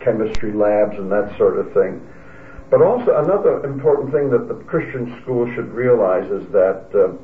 chemistry 0.00 0.52
labs, 0.52 0.96
and 0.98 1.10
that 1.10 1.36
sort 1.38 1.58
of 1.58 1.72
thing. 1.74 2.00
But 2.70 2.82
also, 2.82 3.16
another 3.18 3.64
important 3.66 4.12
thing 4.12 4.30
that 4.30 4.46
the 4.46 4.54
Christian 4.64 5.20
school 5.22 5.46
should 5.54 5.70
realize 5.74 6.30
is 6.30 6.46
that 6.52 6.86
uh, 6.94 7.14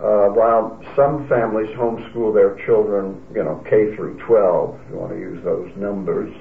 uh, 0.00 0.28
while 0.28 0.82
some 0.94 1.26
families 1.28 1.70
homeschool 1.76 2.34
their 2.34 2.54
children, 2.66 3.22
you 3.34 3.42
know, 3.42 3.64
K 3.68 3.94
through 3.96 4.18
12, 4.26 4.80
if 4.80 4.90
you 4.90 4.96
want 4.96 5.12
to 5.12 5.18
use 5.18 5.42
those 5.42 5.70
numbers, 5.76 6.34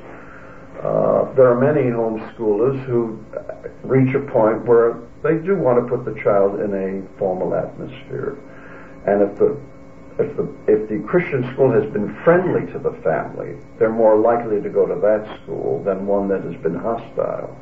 uh, 0.83 1.33
there 1.35 1.47
are 1.47 1.59
many 1.59 1.89
homeschoolers 1.89 2.83
who 2.85 3.17
reach 3.83 4.13
a 4.13 4.19
point 4.19 4.65
where 4.65 4.99
they 5.23 5.37
do 5.37 5.55
want 5.55 5.79
to 5.79 5.89
put 5.89 6.03
the 6.03 6.19
child 6.21 6.59
in 6.59 6.73
a 6.73 7.17
formal 7.17 7.55
atmosphere. 7.55 8.37
And 9.07 9.21
if 9.21 9.37
the 9.37 9.57
if 10.17 10.35
the 10.37 10.47
if 10.67 10.89
the 10.89 10.99
Christian 11.07 11.43
school 11.53 11.71
has 11.71 11.91
been 11.91 12.13
friendly 12.23 12.71
to 12.73 12.79
the 12.79 12.91
family, 13.03 13.55
they're 13.79 13.91
more 13.91 14.17
likely 14.17 14.61
to 14.61 14.69
go 14.69 14.85
to 14.85 14.95
that 14.95 15.41
school 15.41 15.83
than 15.83 16.05
one 16.07 16.27
that 16.27 16.43
has 16.43 16.55
been 16.61 16.75
hostile. 16.75 17.55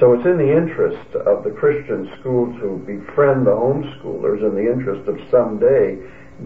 So 0.00 0.12
it's 0.12 0.26
in 0.26 0.38
the 0.38 0.50
interest 0.50 1.14
of 1.14 1.44
the 1.44 1.50
Christian 1.50 2.10
school 2.18 2.46
to 2.58 2.82
befriend 2.84 3.46
the 3.46 3.54
homeschoolers 3.54 4.42
in 4.42 4.54
the 4.54 4.66
interest 4.70 5.08
of 5.08 5.16
someday 5.30 5.98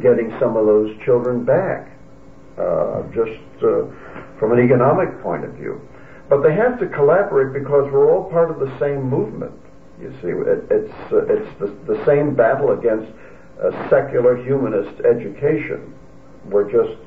getting 0.03 0.31
some 0.39 0.57
of 0.57 0.67
those 0.67 0.93
children 1.05 1.45
back, 1.45 1.89
uh, 2.59 3.03
just 3.09 3.41
uh, 3.65 3.89
from 4.39 4.53
an 4.53 4.61
economic 4.61 5.23
point 5.23 5.45
of 5.45 5.55
view. 5.55 5.81
But 6.29 6.43
they 6.43 6.55
have 6.55 6.79
to 6.81 6.89
collaborate 6.89 7.55
because 7.55 7.91
we're 7.91 8.13
all 8.13 8.31
part 8.31 8.51
of 8.51 8.61
the 8.61 8.69
same 8.79 9.09
movement. 9.09 9.55
You 9.99 10.13
see, 10.21 10.29
it, 10.29 10.69
it's 10.71 11.13
uh, 11.13 11.25
it's 11.25 11.59
the, 11.59 11.73
the, 11.93 12.05
same 12.05 12.35
battle 12.37 12.79
against 12.79 13.11
secular 13.89 14.37
humanist 14.37 15.01
education. 15.01 15.95
We're 16.45 16.71
just 16.71 17.01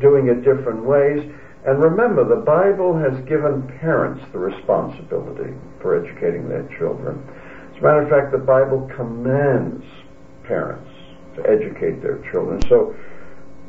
doing 0.00 0.28
it 0.28 0.44
different 0.44 0.84
ways. 0.84 1.28
And 1.64 1.80
remember, 1.80 2.24
the 2.24 2.42
Bible 2.42 2.98
has 2.98 3.14
given 3.26 3.62
parents 3.78 4.24
the 4.32 4.38
responsibility 4.38 5.54
for 5.80 5.94
educating 5.94 6.48
their 6.48 6.66
children. 6.78 7.22
As 7.70 7.78
a 7.78 7.82
matter 7.82 8.02
of 8.02 8.10
fact, 8.10 8.32
the 8.32 8.38
Bible 8.38 8.90
commands 8.96 9.84
parents 10.42 10.90
to 11.36 11.48
educate 11.48 12.02
their 12.02 12.18
children. 12.32 12.60
So 12.68 12.96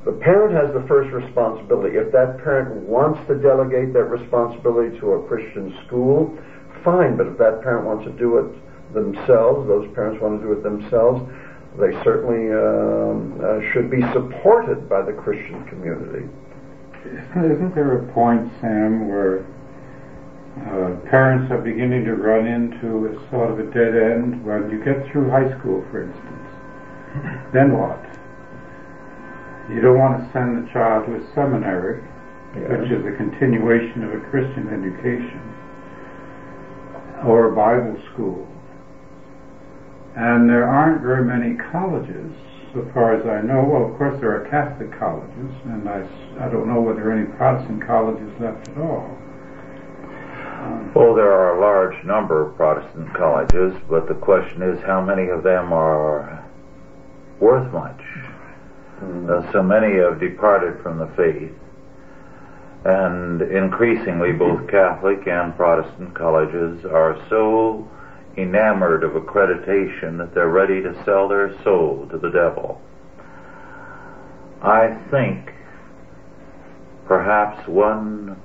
the 0.05 0.12
parent 0.12 0.53
has 0.53 0.73
the 0.73 0.85
first 0.88 1.13
responsibility. 1.13 1.97
If 1.97 2.12
that 2.12 2.39
parent 2.43 2.73
wants 2.89 3.25
to 3.27 3.35
delegate 3.35 3.93
that 3.93 4.05
responsibility 4.05 5.00
to 5.00 5.13
a 5.13 5.27
Christian 5.27 5.77
school, 5.85 6.38
fine. 6.83 7.15
But 7.15 7.27
if 7.27 7.38
that 7.38 7.62
parent 7.62 7.85
wants 7.85 8.05
to 8.05 8.12
do 8.12 8.38
it 8.39 8.50
themselves, 8.93 9.67
those 9.67 9.88
parents 9.93 10.21
want 10.21 10.41
to 10.41 10.47
do 10.47 10.51
it 10.53 10.63
themselves, 10.63 11.21
they 11.79 11.93
certainly 12.03 12.51
um, 12.53 13.39
uh, 13.41 13.62
should 13.71 13.89
be 13.89 14.01
supported 14.13 14.89
by 14.89 15.01
the 15.01 15.13
Christian 15.13 15.65
community. 15.65 16.27
Isn't 17.05 17.75
there 17.75 17.98
a 17.98 18.13
point, 18.13 18.50
Sam, 18.62 19.10
where 19.10 19.45
uh, 20.55 20.95
parents 21.10 21.51
are 21.51 21.57
beginning 21.57 22.05
to 22.05 22.15
run 22.15 22.48
into 22.48 23.07
a 23.07 23.29
sort 23.29 23.51
of 23.51 23.60
a 23.60 23.67
dead 23.74 23.95
end 23.95 24.45
when 24.45 24.69
you 24.69 24.83
get 24.83 25.12
through 25.12 25.29
high 25.29 25.50
school, 25.60 25.83
for 25.91 26.03
instance? 26.03 26.43
then 27.53 27.77
what? 27.77 28.00
You 29.69 29.81
don't 29.81 29.98
want 29.98 30.24
to 30.24 30.31
send 30.31 30.57
the 30.57 30.72
child 30.72 31.05
to 31.07 31.15
a 31.15 31.33
seminary, 31.33 32.03
yeah. 32.55 32.72
which 32.72 32.91
is 32.91 33.05
a 33.05 33.15
continuation 33.17 34.03
of 34.03 34.13
a 34.13 34.19
Christian 34.29 34.67
education, 34.72 35.41
or 37.25 37.51
a 37.51 37.55
Bible 37.55 38.00
school. 38.13 38.48
And 40.15 40.50
there 40.50 40.67
aren't 40.67 41.01
very 41.01 41.25
many 41.25 41.57
colleges, 41.72 42.31
so 42.74 42.89
far 42.94 43.15
as 43.15 43.25
I 43.25 43.46
know. 43.46 43.63
Well, 43.63 43.92
of 43.92 43.98
course, 43.98 44.20
there 44.20 44.34
are 44.36 44.50
Catholic 44.50 44.98
colleges, 44.98 45.53
and 45.65 45.88
I, 45.88 46.01
I 46.42 46.50
don't 46.50 46.68
know 46.68 46.82
whether 46.82 47.12
any 47.12 47.25
Protestant 47.38 47.86
colleges 47.86 48.30
left 48.39 48.68
at 48.70 48.77
all. 48.77 49.06
Um, 50.63 50.92
well, 50.96 51.13
there 51.13 51.32
are 51.32 51.58
a 51.58 51.62
large 51.62 52.03
number 52.03 52.50
of 52.50 52.56
Protestant 52.56 53.13
colleges, 53.13 53.80
but 53.89 54.08
the 54.08 54.15
question 54.15 54.62
is 54.63 54.82
how 54.86 55.01
many 55.01 55.30
of 55.30 55.44
them 55.44 55.72
are 55.72 56.44
worth 57.39 57.72
much? 57.72 58.01
Uh, 59.01 59.51
so 59.51 59.62
many 59.62 59.98
have 59.98 60.20
departed 60.20 60.82
from 60.82 60.98
the 60.98 61.08
faith, 61.18 61.51
and 62.86 63.42
increasingly 63.42 64.32
both 64.32 64.68
Catholic 64.70 65.27
and 65.27 65.56
Protestant 65.56 66.15
colleges 66.15 66.86
are 66.86 67.18
so 67.30 67.88
enamored 68.37 69.03
of 69.03 69.11
accreditation 69.11 70.17
that 70.17 70.33
they're 70.33 70.49
ready 70.49 70.81
to 70.81 71.03
sell 71.05 71.27
their 71.27 71.61
soul 71.63 72.07
to 72.11 72.17
the 72.17 72.29
devil. 72.29 72.81
I 74.61 74.97
think 75.11 75.51
perhaps 77.05 77.67
one 77.67 78.41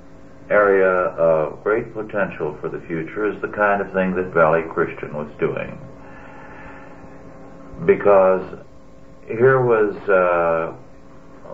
area 0.51 0.89
of 0.89 1.63
great 1.63 1.93
potential 1.95 2.57
for 2.61 2.69
the 2.69 2.81
future 2.87 3.31
is 3.31 3.41
the 3.41 3.49
kind 3.49 3.81
of 3.81 3.93
thing 3.93 4.15
that 4.17 4.33
Valley 4.35 4.63
Christian 4.73 5.15
was 5.15 5.31
doing. 5.39 5.79
Because 7.87 8.59
here 9.27 9.61
was 9.65 9.95
uh, 10.09 10.75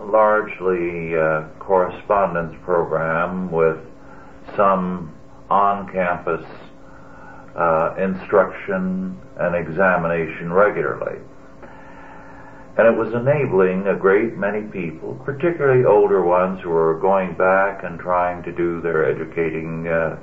largely 0.05 1.13
a 1.13 1.49
correspondence 1.59 2.55
program 2.63 3.51
with 3.51 3.77
some 4.55 5.13
on-campus 5.49 6.45
uh, 7.55 7.95
instruction 7.97 9.19
and 9.37 9.55
examination 9.55 10.51
regularly. 10.51 11.19
And 12.77 12.87
it 12.87 12.97
was 12.97 13.13
enabling 13.13 13.87
a 13.87 13.95
great 13.95 14.35
many 14.35 14.63
people, 14.63 15.15
particularly 15.23 15.85
older 15.85 16.23
ones 16.23 16.59
who 16.61 16.69
were 16.69 16.99
going 16.99 17.33
back 17.35 17.83
and 17.83 17.97
trying 17.97 18.43
to 18.43 18.51
do 18.51 18.81
their 18.81 19.09
educating 19.09 19.87
uh, 19.87 20.17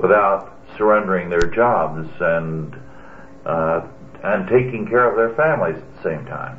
without 0.00 0.56
surrendering 0.76 1.28
their 1.28 1.50
jobs 1.54 2.08
and 2.20 2.74
uh, 3.44 3.86
and 4.24 4.48
taking 4.48 4.86
care 4.88 5.08
of 5.08 5.16
their 5.16 5.34
families 5.36 5.76
at 5.76 5.96
the 5.96 6.02
same 6.02 6.26
time 6.26 6.58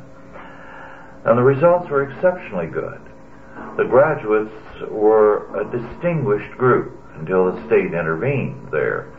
and 1.24 1.36
the 1.36 1.42
results 1.42 1.88
were 1.90 2.08
exceptionally 2.10 2.66
good. 2.66 3.00
The 3.76 3.84
graduates 3.84 4.54
were 4.90 5.44
a 5.60 5.64
distinguished 5.70 6.56
group 6.56 6.98
until 7.16 7.52
the 7.52 7.66
state 7.66 7.92
intervened 7.92 8.68
there. 8.72 9.12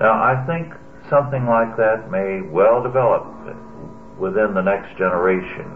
Now, 0.00 0.22
I 0.22 0.44
think 0.46 0.72
something 1.10 1.46
like 1.46 1.76
that 1.76 2.10
may 2.10 2.40
well 2.40 2.82
develop 2.82 3.26
within 4.18 4.54
the 4.54 4.62
next 4.62 4.96
generation. 4.96 5.70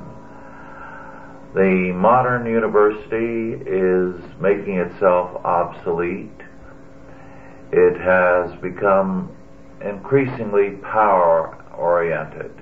The 1.54 1.92
modern 1.94 2.46
university 2.46 3.60
is 3.66 4.14
making 4.40 4.78
itself 4.78 5.44
obsolete. 5.44 6.30
It 7.72 8.00
has 8.00 8.58
become 8.60 9.34
increasingly 9.80 10.76
power 10.82 11.58
oriented 11.76 12.52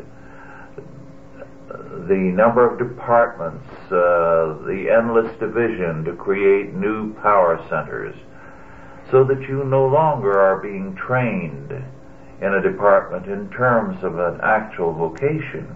the 2.08 2.32
number 2.34 2.68
of 2.68 2.78
departments, 2.78 3.66
uh, 3.86 4.58
the 4.66 4.90
endless 4.90 5.30
division 5.38 6.04
to 6.04 6.14
create 6.14 6.74
new 6.74 7.14
power 7.14 7.64
centers, 7.68 8.16
so 9.10 9.24
that 9.24 9.40
you 9.42 9.64
no 9.64 9.86
longer 9.86 10.38
are 10.38 10.58
being 10.58 10.94
trained 10.94 11.72
in 12.40 12.54
a 12.54 12.62
department 12.62 13.26
in 13.26 13.50
terms 13.50 14.02
of 14.02 14.18
an 14.18 14.40
actual 14.42 14.92
vocation. 14.92 15.68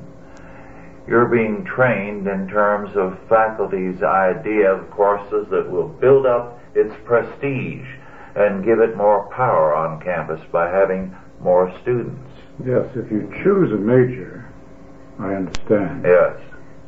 You're 1.07 1.27
being 1.27 1.65
trained 1.65 2.27
in 2.27 2.49
terms 2.49 2.97
of 2.97 3.19
faculty's 3.29 4.03
idea 4.03 4.73
of 4.73 4.91
courses 4.91 5.47
that 5.51 5.71
will 5.71 5.89
build 5.89 6.25
up 6.25 6.61
its 6.75 6.95
prestige 7.05 7.87
and 8.35 8.65
give 8.65 8.81
it 8.81 8.97
more 8.97 9.29
power 9.31 9.75
on 9.75 10.01
campus 10.01 10.41
by 10.51 10.71
having 10.71 11.15
more 11.41 11.73
students. 11.83 12.31
Yes, 12.65 12.87
if 12.95 13.11
you 13.11 13.31
choose 13.43 13.71
a 13.73 13.77
major, 13.77 14.49
I 15.19 15.35
understand. 15.35 16.05
Yes. 16.05 16.41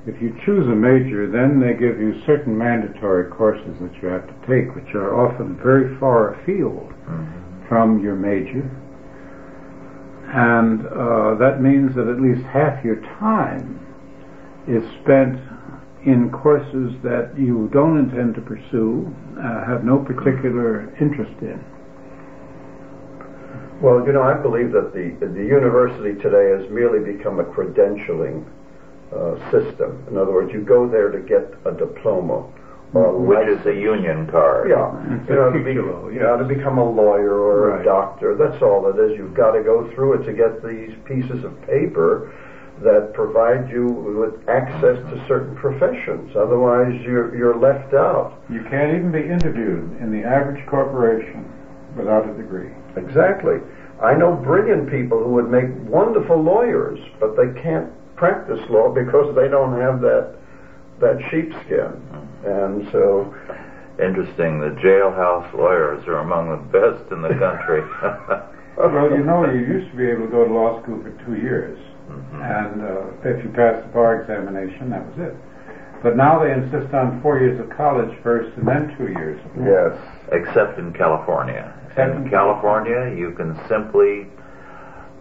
If 0.07 0.23
you 0.23 0.31
choose 0.47 0.67
a 0.69 0.75
major, 0.75 1.27
then 1.27 1.59
they 1.59 1.73
give 1.73 1.99
you 1.99 2.15
certain 2.27 2.57
mandatory 2.57 3.29
courses 3.29 3.75
that 3.81 3.91
you 4.01 4.09
have 4.09 4.27
to 4.27 4.47
take, 4.47 4.75
which 4.77 4.95
are 4.95 5.19
often 5.19 5.57
very 5.57 5.99
far 5.99 6.35
afield 6.35 6.95
mm-hmm. 7.11 7.69
from 7.69 7.99
your 7.99 8.15
major. 8.15 8.71
And 10.31 10.87
uh, 10.87 11.35
that 11.43 11.61
means 11.61 11.95
that 11.97 12.07
at 12.07 12.23
least 12.23 12.47
half 12.47 12.85
your 12.85 13.01
time 13.19 13.83
is 14.69 14.83
spent 15.03 15.43
in 16.07 16.31
courses 16.31 16.95
that 17.03 17.35
you 17.37 17.69
don't 17.73 17.99
intend 17.99 18.37
to 18.37 18.41
pursue, 18.43 19.11
uh, 19.39 19.67
have 19.67 19.83
no 19.83 19.99
particular 19.99 20.87
interest 21.01 21.35
in. 21.43 21.59
Well, 23.83 24.07
you 24.07 24.13
know, 24.13 24.23
I 24.23 24.41
believe 24.41 24.71
that 24.73 24.95
the 24.95 25.19
the 25.21 25.43
university 25.43 26.15
today 26.23 26.55
has 26.55 26.71
merely 26.71 27.03
become 27.13 27.41
a 27.41 27.45
credentialing 27.45 28.47
uh, 29.15 29.37
system. 29.51 30.05
In 30.11 30.17
other 30.17 30.33
words, 30.33 30.53
you 30.53 30.63
go 30.63 30.89
there 30.89 31.11
to 31.11 31.21
get 31.21 31.55
a 31.65 31.77
diploma. 31.77 32.47
Uh, 32.95 33.13
Which 33.13 33.49
is 33.49 33.67
a 33.67 33.75
union 33.75 34.27
card. 34.31 34.71
Yeah, 34.71 34.95
you 35.29 35.35
know, 35.35 35.51
to, 35.51 35.63
be, 35.63 35.73
you 35.73 36.21
know, 36.21 36.39
to 36.39 36.45
become 36.45 36.79
a 36.79 36.89
lawyer 36.89 37.35
or 37.35 37.71
right. 37.71 37.81
a 37.81 37.85
doctor. 37.85 38.37
That's 38.37 38.63
all 38.63 38.87
it 38.89 38.97
is. 38.99 39.19
You've 39.19 39.35
got 39.35 39.53
to 39.53 39.63
go 39.63 39.91
through 39.93 40.23
it 40.23 40.25
to 40.25 40.33
get 40.33 40.65
these 40.65 40.95
pieces 41.05 41.45
of 41.45 41.61
paper 41.67 42.33
that 42.83 43.13
provide 43.13 43.69
you 43.71 43.87
with 43.87 44.49
access 44.49 44.97
to 45.11 45.25
certain 45.27 45.57
professions. 45.57 46.37
Otherwise, 46.37 46.95
you're 47.03 47.37
you're 47.37 47.59
left 47.59 47.93
out. 47.93 48.41
You 48.49 48.63
can't 48.71 48.97
even 48.97 49.11
be 49.11 49.25
interviewed 49.29 50.01
in 50.01 50.13
the 50.13 50.23
average 50.27 50.65
corporation 50.69 51.45
without 51.97 52.29
a 52.29 52.35
degree. 52.35 52.71
Exactly. 52.97 53.59
I 54.03 54.15
know 54.15 54.37
brilliant 54.37 54.91
people 54.91 55.23
who 55.23 55.33
would 55.35 55.51
make 55.51 55.69
wonderful 55.91 56.41
lawyers, 56.41 57.01
but 57.19 57.37
they 57.37 57.61
can't 57.61 57.91
practice 58.17 58.61
law 58.71 58.93
because 58.93 59.35
they 59.37 59.49
don't 59.49 59.79
have 59.81 60.01
that 60.01 60.37
that 61.01 61.21
sheepskin. 61.31 61.93
And 62.45 62.89
so 62.93 63.35
interesting, 64.01 64.61
the 64.61 64.73
jailhouse 64.81 65.53
lawyers 65.55 66.07
are 66.07 66.19
among 66.21 66.51
the 66.51 66.63
best 66.73 67.11
in 67.13 67.21
the 67.21 67.37
country. 67.37 67.85
well, 68.77 69.11
you 69.11 69.25
know, 69.25 69.45
you 69.45 69.61
used 69.61 69.91
to 69.91 69.97
be 69.97 70.09
able 70.09 70.27
to 70.27 70.33
go 70.33 70.45
to 70.45 70.53
law 70.53 70.83
school 70.83 71.03
for 71.03 71.13
two 71.25 71.37
years, 71.37 71.79
mm-hmm. 72.09 72.43
and 72.43 72.83
uh, 72.83 73.29
if 73.29 73.45
you 73.45 73.51
passed 73.53 73.87
the 73.87 73.93
bar 73.93 74.23
examination, 74.23 74.91
that 74.91 75.05
was 75.05 75.33
it. 75.33 75.37
But 76.03 76.17
now 76.17 76.39
they 76.39 76.53
insist 76.53 76.93
on 76.95 77.21
four 77.23 77.41
years 77.41 77.59
of 77.59 77.69
college 77.77 78.13
first 78.23 78.57
and 78.57 78.69
then 78.69 78.95
two 78.97 79.09
years. 79.09 79.41
Yes. 79.59 79.97
Except 80.31 80.79
in 80.79 80.93
California. 80.93 81.73
In 81.97 82.29
California, 82.29 83.17
you 83.17 83.33
can 83.33 83.57
simply 83.69 84.29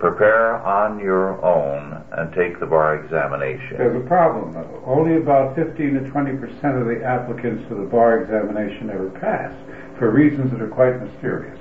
prepare 0.09 0.57
on 0.61 0.99
your 0.99 1.43
own 1.43 2.03
and 2.11 2.31
take 2.33 2.59
the 2.59 2.65
bar 2.65 3.03
examination. 3.03 3.77
There's 3.77 4.03
a 4.03 4.07
problem, 4.07 4.53
though. 4.53 4.83
Only 4.85 5.17
about 5.17 5.55
15 5.55 5.93
to 5.95 6.09
20 6.11 6.37
percent 6.37 6.77
of 6.77 6.85
the 6.85 7.03
applicants 7.03 7.67
to 7.69 7.75
the 7.75 7.89
bar 7.89 8.21
examination 8.21 8.91
ever 8.91 9.09
pass, 9.09 9.51
for 9.97 10.11
reasons 10.11 10.51
that 10.51 10.61
are 10.61 10.69
quite 10.69 11.01
mysterious. 11.01 11.57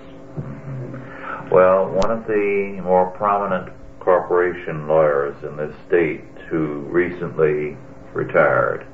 Well, 1.50 1.88
one 1.88 2.10
of 2.10 2.26
the 2.26 2.80
more 2.82 3.10
prominent 3.12 3.72
corporation 4.00 4.88
lawyers 4.88 5.36
in 5.42 5.56
this 5.56 5.74
state 5.86 6.24
who 6.50 6.80
recently 6.90 7.78
retired 8.12 8.86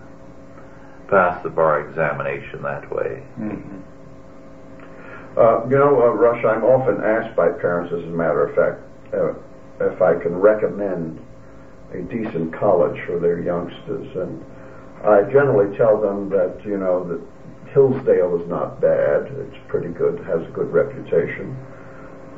passed 1.08 1.42
the 1.42 1.50
bar 1.50 1.88
examination 1.88 2.62
that 2.62 2.88
way. 2.94 3.22
Mm-hmm. 3.38 3.80
Uh, 5.36 5.64
you 5.64 5.76
know, 5.76 6.02
uh, 6.02 6.12
Rush, 6.14 6.44
I'm 6.44 6.62
often 6.62 7.02
asked 7.02 7.34
by 7.34 7.48
parents, 7.48 7.92
as 7.92 8.04
a 8.04 8.06
matter 8.06 8.46
of 8.46 8.54
fact, 8.54 8.86
uh, 9.12 9.34
if 9.80 10.02
I 10.02 10.14
can 10.20 10.34
recommend 10.36 11.20
a 11.92 12.02
decent 12.02 12.52
college 12.52 13.00
for 13.06 13.18
their 13.18 13.40
youngsters. 13.40 14.08
And 14.16 14.44
I 15.04 15.22
generally 15.30 15.76
tell 15.76 16.00
them 16.00 16.28
that, 16.30 16.60
you 16.64 16.76
know, 16.76 17.04
that 17.04 17.20
Hillsdale 17.72 18.40
is 18.40 18.48
not 18.48 18.80
bad. 18.80 19.26
It's 19.26 19.56
pretty 19.68 19.88
good, 19.88 20.18
has 20.24 20.42
a 20.42 20.50
good 20.52 20.72
reputation. 20.72 21.56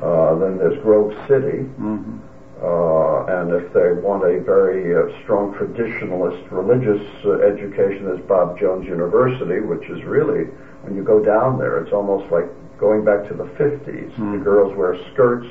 Uh, 0.01 0.35
then 0.35 0.57
there's 0.57 0.81
Grove 0.81 1.13
City. 1.27 1.69
Mm-hmm. 1.79 2.19
Uh, 2.63 3.25
and 3.41 3.51
if 3.51 3.73
they 3.73 3.91
want 3.99 4.23
a 4.23 4.39
very 4.39 4.95
uh, 4.95 5.11
strong 5.23 5.53
traditionalist 5.53 6.49
religious 6.49 7.03
uh, 7.25 7.39
education, 7.39 8.05
there's 8.05 8.23
Bob 8.25 8.57
Jones 8.57 8.85
University, 8.85 9.59
which 9.59 9.83
is 9.89 10.03
really, 10.05 10.45
when 10.83 10.95
you 10.95 11.03
go 11.03 11.23
down 11.23 11.59
there, 11.59 11.83
it's 11.83 11.91
almost 11.91 12.31
like 12.31 12.45
going 12.79 13.03
back 13.03 13.27
to 13.27 13.33
the 13.33 13.45
50s. 13.59 14.13
Hmm. 14.13 14.37
The 14.37 14.43
girls 14.43 14.75
wear 14.77 14.95
skirts, 15.11 15.47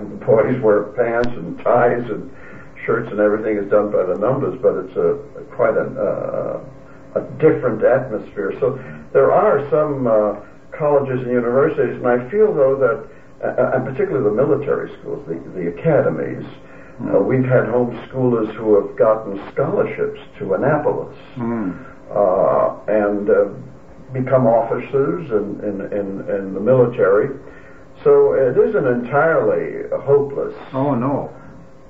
and 0.00 0.20
the 0.20 0.24
boys 0.24 0.60
wear 0.62 0.84
pants 0.96 1.30
and 1.30 1.58
ties 1.58 2.04
and 2.10 2.30
shirts, 2.86 3.10
and 3.10 3.20
everything 3.20 3.56
is 3.56 3.70
done 3.70 3.92
by 3.92 4.04
the 4.04 4.16
numbers, 4.16 4.58
but 4.62 4.74
it's 4.84 4.96
a, 4.96 5.20
quite 5.54 5.76
a, 5.76 5.86
uh, 6.00 7.20
a 7.20 7.22
different 7.38 7.84
atmosphere. 7.84 8.54
So 8.58 8.80
there 9.12 9.30
are 9.32 9.68
some 9.70 10.06
uh, 10.06 10.40
colleges 10.76 11.20
and 11.20 11.30
universities, 11.30 11.96
and 11.96 12.06
I 12.06 12.28
feel, 12.30 12.54
though, 12.54 12.76
that 12.80 12.98
uh, 13.42 13.72
and 13.74 13.84
particularly 13.84 14.24
the 14.24 14.36
military 14.36 14.90
schools, 15.00 15.26
the, 15.26 15.34
the 15.58 15.68
academies. 15.68 16.44
Uh, 17.00 17.18
we've 17.18 17.48
had 17.48 17.64
homeschoolers 17.64 18.54
who 18.56 18.76
have 18.76 18.94
gotten 18.98 19.40
scholarships 19.52 20.20
to 20.38 20.52
Annapolis 20.52 21.16
Mm. 21.36 21.72
uh, 22.12 22.76
and 22.86 23.30
uh, 23.30 23.48
become 24.12 24.46
officers 24.46 25.30
in, 25.30 25.60
in, 25.64 25.80
in, 25.92 26.28
in 26.28 26.52
the 26.52 26.60
military. 26.60 27.30
So 28.04 28.32
it 28.32 28.56
isn't 28.56 28.86
entirely 28.86 29.88
hopeless. 30.04 30.54
Oh 30.72 30.94
no, 30.94 31.30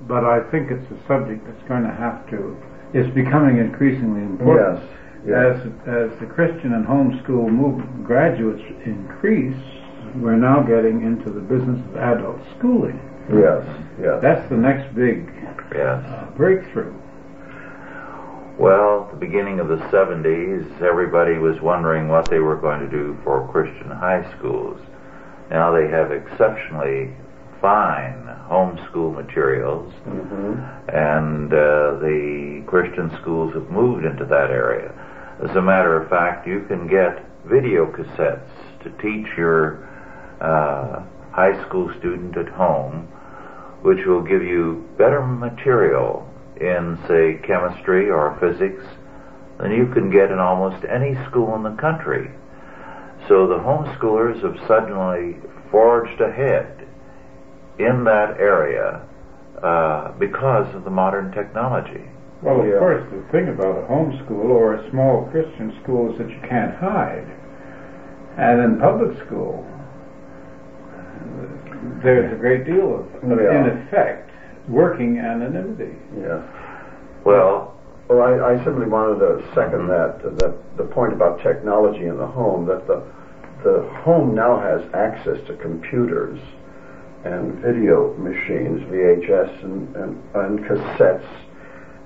but 0.09 0.25
I 0.25 0.41
think 0.51 0.71
it's 0.71 0.91
a 0.91 1.07
subject 1.07 1.47
that's 1.47 1.69
going 1.69 1.85
to 1.85 1.93
have 1.95 2.29
to. 2.31 2.57
It's 2.93 3.13
becoming 3.15 3.59
increasingly 3.59 4.23
important. 4.23 4.81
Yes, 4.83 4.99
yes. 5.27 5.67
As 5.87 6.13
as 6.13 6.19
the 6.21 6.27
Christian 6.27 6.73
and 6.75 6.85
homeschool 6.87 7.49
move 7.49 7.85
graduates 8.05 8.63
increase, 8.85 9.57
we're 10.17 10.37
now 10.37 10.63
getting 10.63 11.03
into 11.03 11.31
the 11.31 11.41
business 11.41 11.79
of 11.91 11.97
adult 11.97 12.41
schooling. 12.59 12.99
Yes, 13.33 13.63
yes. 14.03 14.19
That's 14.21 14.49
the 14.51 14.57
next 14.57 14.93
big 14.95 15.31
Yes. 15.73 16.03
uh, 16.05 16.27
breakthrough. 16.37 16.93
Well, 18.59 19.05
at 19.05 19.13
the 19.13 19.17
beginning 19.25 19.61
of 19.61 19.69
the 19.69 19.77
70s, 19.77 20.83
everybody 20.83 21.39
was 21.39 21.61
wondering 21.63 22.09
what 22.09 22.29
they 22.29 22.41
were 22.41 22.57
going 22.57 22.81
to 22.81 22.89
do 22.91 23.17
for 23.25 23.47
Christian 23.53 23.89
high 23.91 24.29
schools. 24.37 24.81
Now 25.51 25.73
they 25.73 25.89
have 25.89 26.13
exceptionally 26.13 27.11
fine 27.61 28.25
homeschool 28.49 29.15
materials, 29.15 29.93
hmm 30.05 30.55
and 30.89 31.53
uh, 31.53 32.01
the 32.01 32.65
Christian 32.67 33.11
schools 33.21 33.55
have 33.55 33.71
moved 33.71 34.05
into 34.05 34.25
that 34.25 34.51
area. 34.51 34.93
As 35.43 35.55
a 35.57 35.63
matter 35.63 35.97
of 35.97 36.09
fact, 36.11 36.47
you 36.47 36.65
can 36.67 36.89
get 36.89 37.25
video 37.45 37.87
cassettes 37.87 38.51
to 38.83 38.91
teach 39.01 39.27
your 39.37 39.85
uh, 40.41 41.03
high 41.31 41.65
school 41.67 41.93
student 41.99 42.37
at 42.37 42.49
home, 42.49 43.07
which 43.83 44.05
will 44.05 44.23
give 44.23 44.43
you 44.43 44.89
better 44.99 45.23
material 45.23 46.29
in, 46.61 46.99
say, 47.07 47.41
chemistry 47.47 48.11
or 48.11 48.37
physics 48.41 48.85
than 49.59 49.71
you 49.71 49.87
can 49.93 50.11
get 50.11 50.31
in 50.31 50.39
almost 50.39 50.85
any 50.85 51.15
school 51.27 51.55
in 51.55 51.63
the 51.63 51.77
country. 51.81 52.31
So 53.29 53.47
the 53.47 53.59
homeschoolers 53.59 54.43
have 54.43 54.57
suddenly 54.67 55.37
forged 55.71 56.21
ahead 56.21 56.87
in 57.79 58.05
that 58.05 58.39
area 58.39 59.03
uh, 59.63 60.13
because 60.19 60.75
of 60.75 60.85
the 60.85 60.91
modern 60.91 61.31
technology. 61.33 62.05
Well, 62.43 62.61
of 62.61 62.67
Yeah. 62.67 62.79
course, 62.79 63.05
the 63.13 63.21
thing 63.31 63.49
about 63.49 63.79
a 63.79 63.83
homeschool 63.87 64.49
or 64.51 64.75
a 64.75 64.91
small 64.91 65.29
Christian 65.31 65.79
school 65.83 66.13
is 66.13 66.19
that 66.19 66.31
you 66.31 66.41
can't 66.49 66.75
hide. 66.75 67.27
And 68.39 68.61
in 68.61 68.79
public 68.81 69.19
school, 69.27 69.67
there's 72.03 72.33
a 72.33 72.37
great 72.37 72.65
deal 72.65 72.95
of, 73.01 73.31
of 73.31 73.39
Yeah. 73.41 73.61
in 73.61 73.79
effect, 73.79 74.31
working 74.69 75.19
anonymity. 75.19 75.95
Yeah. 76.19 76.41
Well, 77.25 77.75
Well, 78.11 78.23
I, 78.23 78.55
I 78.55 78.65
simply 78.65 78.87
wanted 78.87 79.21
to 79.21 79.55
second 79.55 79.87
that, 79.87 80.21
that 80.41 80.77
the 80.77 80.83
point 80.83 81.13
about 81.13 81.41
technology 81.45 82.07
in 82.07 82.19
the 82.19 82.27
home, 82.27 82.67
that 82.67 82.85
the, 82.89 83.05
the 83.63 83.89
home 84.03 84.35
now 84.35 84.59
has 84.59 84.83
access 84.95 85.39
to 85.47 85.55
computers 85.55 86.37
and 87.25 87.55
video 87.63 88.13
machines, 88.15 88.83
VHS 88.91 89.63
and, 89.63 89.95
and, 89.95 90.23
and 90.35 90.59
cassettes. 90.59 91.25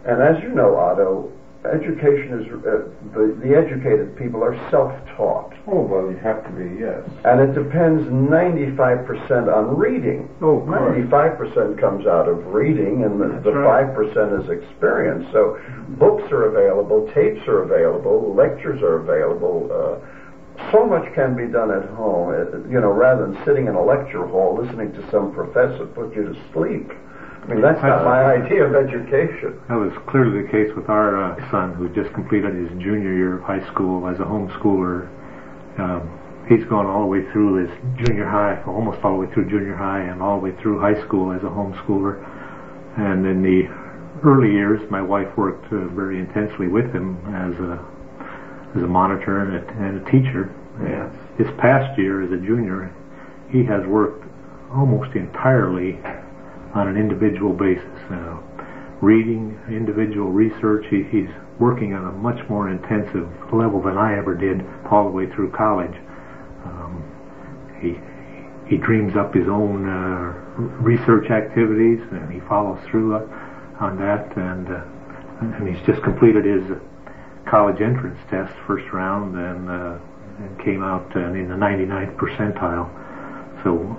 And 0.04 0.20
as 0.20 0.42
you 0.42 0.50
know, 0.50 0.76
Otto, 0.76 1.32
education 1.64 2.40
is, 2.40 2.46
uh, 2.52 2.84
the, 3.16 3.38
the 3.40 3.56
educated 3.56 4.16
people 4.16 4.44
are 4.44 4.54
self-taught. 4.70 5.54
Oh, 5.66 5.80
well, 5.80 6.10
you 6.10 6.16
have 6.18 6.44
to 6.44 6.50
be, 6.50 6.80
yes. 6.80 7.00
And 7.24 7.40
it 7.40 7.54
depends 7.54 8.04
95% 8.08 9.48
on 9.48 9.76
reading. 9.76 10.28
Oh, 10.42 10.60
of 10.60 10.68
95% 10.68 11.80
comes 11.80 12.06
out 12.06 12.28
of 12.28 12.44
reading, 12.46 13.04
and 13.04 13.20
the, 13.20 13.40
the 13.40 13.52
right. 13.52 13.86
5% 13.86 14.44
is 14.44 14.50
experience. 14.50 15.26
So 15.32 15.58
books 15.96 16.30
are 16.30 16.44
available, 16.52 17.10
tapes 17.14 17.46
are 17.48 17.62
available, 17.62 18.34
lectures 18.34 18.82
are 18.82 19.00
available. 19.00 19.70
Uh, 19.72 20.70
so 20.70 20.86
much 20.86 21.12
can 21.14 21.34
be 21.34 21.50
done 21.50 21.70
at 21.70 21.88
home, 21.96 22.30
uh, 22.30 22.68
you 22.68 22.80
know, 22.80 22.92
rather 22.92 23.26
than 23.26 23.44
sitting 23.44 23.66
in 23.66 23.74
a 23.74 23.82
lecture 23.82 24.26
hall 24.26 24.54
listening 24.60 24.92
to 24.92 25.10
some 25.10 25.32
professor 25.32 25.86
put 25.86 26.14
you 26.14 26.24
to 26.24 26.52
sleep. 26.52 26.92
I 27.44 27.46
mean, 27.46 27.60
that's 27.60 27.82
not 27.82 28.04
my 28.04 28.40
idea 28.40 28.64
of 28.64 28.74
education. 28.74 29.60
That 29.68 29.76
was 29.76 29.92
clearly 30.08 30.42
the 30.42 30.48
case 30.48 30.72
with 30.74 30.88
our 30.88 31.22
uh, 31.22 31.50
son, 31.50 31.74
who 31.74 31.92
just 31.92 32.14
completed 32.14 32.54
his 32.54 32.70
junior 32.80 33.12
year 33.12 33.36
of 33.36 33.42
high 33.42 33.60
school 33.70 34.08
as 34.08 34.18
a 34.18 34.24
homeschooler. 34.24 35.04
Um, 35.78 36.08
he's 36.48 36.64
gone 36.64 36.86
all 36.86 37.00
the 37.00 37.06
way 37.06 37.30
through 37.32 37.66
his 37.66 37.70
junior 37.98 38.24
high, 38.24 38.62
almost 38.66 39.04
all 39.04 39.20
the 39.20 39.26
way 39.26 39.34
through 39.34 39.50
junior 39.50 39.76
high, 39.76 40.00
and 40.00 40.22
all 40.22 40.40
the 40.40 40.44
way 40.44 40.56
through 40.62 40.80
high 40.80 40.98
school 41.04 41.32
as 41.32 41.42
a 41.42 41.52
homeschooler. 41.52 42.24
And 42.96 43.26
in 43.26 43.42
the 43.42 43.68
early 44.24 44.50
years, 44.50 44.80
my 44.90 45.02
wife 45.02 45.28
worked 45.36 45.70
uh, 45.70 45.88
very 45.88 46.20
intensely 46.20 46.68
with 46.68 46.90
him 46.94 47.20
as 47.28 47.60
a 47.60 47.84
as 48.74 48.82
a 48.82 48.88
monitor 48.88 49.40
and 49.44 49.54
a, 49.54 49.86
and 49.86 50.00
a 50.00 50.10
teacher. 50.10 50.50
Yes. 50.82 51.12
This 51.36 51.48
past 51.58 51.98
year, 51.98 52.22
as 52.22 52.32
a 52.32 52.38
junior, 52.38 52.90
he 53.50 53.64
has 53.64 53.84
worked 53.86 54.24
almost 54.72 55.14
entirely 55.14 56.00
on 56.74 56.88
an 56.88 56.96
individual 56.96 57.52
basis. 57.52 57.98
Uh, 58.10 58.38
reading, 59.00 59.58
individual 59.68 60.30
research. 60.30 60.86
He, 60.90 61.02
he's 61.04 61.28
working 61.58 61.94
on 61.94 62.06
a 62.06 62.12
much 62.12 62.48
more 62.48 62.68
intensive 62.68 63.28
level 63.52 63.82
than 63.82 63.96
I 63.96 64.16
ever 64.18 64.34
did 64.34 64.64
all 64.90 65.04
the 65.04 65.10
way 65.10 65.30
through 65.30 65.52
college. 65.52 65.94
Um, 66.64 67.02
he 67.80 67.98
he 68.68 68.78
dreams 68.78 69.14
up 69.14 69.34
his 69.34 69.46
own 69.46 69.86
uh, 69.86 70.32
research 70.80 71.30
activities 71.30 72.00
and 72.10 72.32
he 72.32 72.40
follows 72.48 72.80
through 72.88 73.14
on 73.78 73.98
that. 73.98 74.34
And 74.36 74.68
uh, 74.68 74.84
and 75.40 75.68
he's 75.68 75.84
just 75.86 76.02
completed 76.02 76.44
his 76.44 76.64
college 77.46 77.80
entrance 77.80 78.18
test, 78.30 78.54
first 78.66 78.90
round, 78.92 79.36
and, 79.36 79.68
uh, 79.68 79.98
and 80.38 80.64
came 80.64 80.82
out 80.82 81.14
uh, 81.14 81.32
in 81.32 81.48
the 81.48 81.54
99th 81.54 82.16
percentile. 82.16 82.88
So 83.62 83.96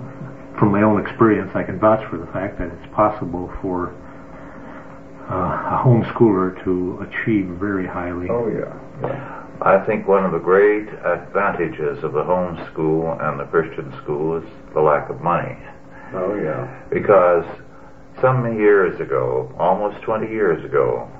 from 0.58 0.72
my 0.72 0.82
own 0.82 1.00
experience, 1.00 1.50
I 1.54 1.62
can 1.62 1.78
vouch 1.78 2.08
for 2.10 2.18
the 2.18 2.26
fact 2.32 2.58
that 2.58 2.68
it's 2.68 2.94
possible 2.94 3.52
for 3.60 3.94
uh, 5.30 5.34
a 5.34 5.82
homeschooler 5.84 6.62
to 6.64 7.04
achieve 7.04 7.48
very 7.58 7.86
highly. 7.86 8.28
Oh, 8.30 8.48
yeah. 8.48 8.72
yeah. 9.02 9.46
I 9.60 9.84
think 9.86 10.06
one 10.06 10.24
of 10.24 10.32
the 10.32 10.38
great 10.38 10.88
advantages 10.88 12.04
of 12.04 12.12
the 12.12 12.22
home 12.22 12.56
school 12.72 13.16
and 13.20 13.40
the 13.40 13.44
Christian 13.44 13.92
school 14.02 14.36
is 14.36 14.48
the 14.74 14.80
lack 14.80 15.08
of 15.10 15.20
money. 15.20 15.56
Oh, 16.14 16.36
yeah. 16.36 16.82
Because 16.90 17.44
some 18.20 18.58
years 18.58 19.00
ago, 19.00 19.52
almost 19.58 20.02
20 20.02 20.28
years 20.28 20.64
ago, 20.64 21.10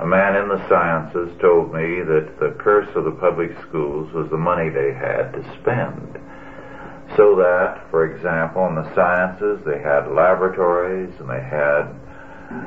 a 0.00 0.06
man 0.06 0.36
in 0.36 0.48
the 0.48 0.68
sciences 0.68 1.30
told 1.40 1.72
me 1.72 2.02
that 2.02 2.36
the 2.40 2.56
curse 2.58 2.88
of 2.96 3.04
the 3.04 3.12
public 3.12 3.50
schools 3.68 4.12
was 4.12 4.28
the 4.30 4.36
money 4.36 4.68
they 4.68 4.92
had 4.92 5.32
to 5.32 5.42
spend. 5.60 6.18
So 7.16 7.36
that, 7.36 7.88
for 7.90 8.12
example, 8.12 8.66
in 8.66 8.74
the 8.74 8.94
sciences, 8.94 9.60
they 9.64 9.80
had 9.80 10.10
laboratories 10.10 11.14
and 11.20 11.30
they 11.30 11.42
had 11.42 11.94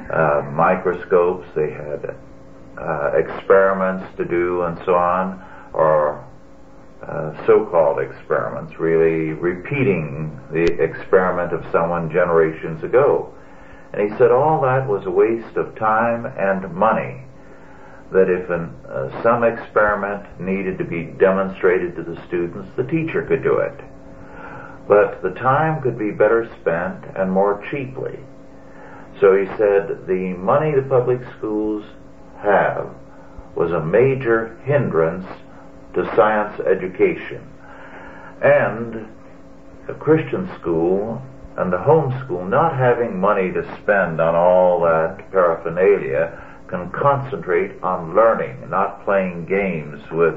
uh, 0.10 0.50
microscopes, 0.52 1.48
they 1.56 1.70
had 1.70 2.16
uh, 2.78 3.12
experiments 3.16 4.16
to 4.18 4.26
do 4.26 4.62
and 4.64 4.78
so 4.86 4.96
on, 4.96 5.44
or 5.74 6.24
uh, 7.06 7.46
so-called 7.46 8.00
experiments, 8.00 8.80
really 8.80 9.34
repeating 9.34 10.40
the 10.52 10.66
experiment 10.82 11.54
of 11.54 11.64
someone 11.72 12.10
generations 12.10 12.84
ago. 12.84 13.34
And 13.94 14.10
he 14.10 14.18
said 14.18 14.32
all 14.32 14.62
that 14.62 14.88
was 14.88 15.06
a 15.06 15.12
waste 15.12 15.58
of 15.58 15.76
time 15.76 16.26
and 16.26 16.74
money. 16.74 17.24
That 18.12 18.30
if 18.30 18.50
an, 18.50 18.74
uh, 18.88 19.22
some 19.22 19.44
experiment 19.44 20.40
needed 20.40 20.78
to 20.78 20.86
be 20.86 21.04
demonstrated 21.20 21.96
to 21.98 22.04
the 22.04 22.16
students, 22.28 22.70
the 22.78 22.84
teacher 22.84 23.26
could 23.28 23.44
do 23.44 23.58
it. 23.58 23.80
But 24.88 25.22
the 25.22 25.32
time 25.32 25.82
could 25.82 25.98
be 25.98 26.12
better 26.12 26.50
spent 26.62 27.06
and 27.16 27.32
more 27.32 27.64
cheaply. 27.70 28.20
So 29.20 29.36
he 29.36 29.46
said 29.58 30.08
the 30.08 30.36
money 30.38 30.74
the 30.74 30.84
public 30.84 31.20
schools 31.38 31.84
have 32.40 32.90
was 33.56 33.72
a 33.72 33.84
major 33.84 34.58
hindrance 34.64 35.26
to 35.96 36.06
science 36.16 36.60
education. 36.62 37.42
And 38.42 39.08
a 39.90 39.94
Christian 39.96 40.50
school 40.60 41.22
and 41.58 41.74
the 41.74 41.80
home 41.80 42.14
school 42.24 42.46
not 42.46 42.78
having 42.78 43.20
money 43.20 43.52
to 43.52 43.64
spend 43.82 44.22
on 44.22 44.36
all 44.36 44.82
that 44.82 45.32
paraphernalia 45.32 46.44
can 46.68 46.92
concentrate 46.92 47.82
on 47.82 48.14
learning, 48.14 48.70
not 48.70 49.04
playing 49.04 49.46
games 49.46 50.02
with 50.12 50.36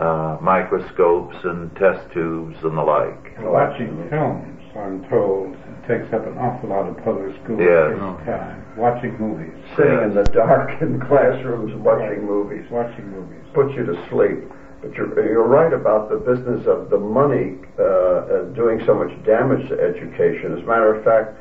uh, 0.00 0.38
microscopes 0.40 1.36
and 1.44 1.74
test 1.76 2.10
tubes 2.12 2.56
and 2.64 2.76
the 2.76 2.82
like. 2.82 3.36
Watching 3.40 4.08
films, 4.08 4.60
I'm 4.76 5.04
told, 5.10 5.54
takes 5.86 6.12
up 6.14 6.26
an 6.26 6.38
awful 6.38 6.70
lot 6.70 6.88
of 6.88 6.96
public 7.04 7.36
school 7.44 7.60
Yes. 7.60 7.98
time. 8.24 8.64
Watching 8.76 9.18
movies. 9.18 9.52
Sitting 9.76 10.00
in 10.02 10.14
the 10.14 10.24
dark 10.32 10.80
in 10.82 11.00
classrooms 11.00 11.74
watching 11.76 12.24
movies 12.24 12.64
Watching 12.70 13.10
movies. 13.10 13.44
puts 13.52 13.74
you 13.76 13.84
to 13.84 13.94
sleep. 14.08 14.40
But 14.80 14.94
you're, 14.94 15.12
you're 15.28 15.46
right 15.46 15.74
about 15.74 16.08
the 16.08 16.16
business 16.16 16.66
of 16.66 16.88
the 16.88 16.96
money 16.96 17.58
uh, 17.78 17.84
uh, 17.84 18.42
doing 18.56 18.80
so 18.86 18.94
much 18.94 19.12
damage 19.26 19.68
to 19.68 19.78
education. 19.78 20.56
As 20.56 20.62
a 20.62 20.66
matter 20.66 20.94
of 20.94 21.04
fact, 21.04 21.36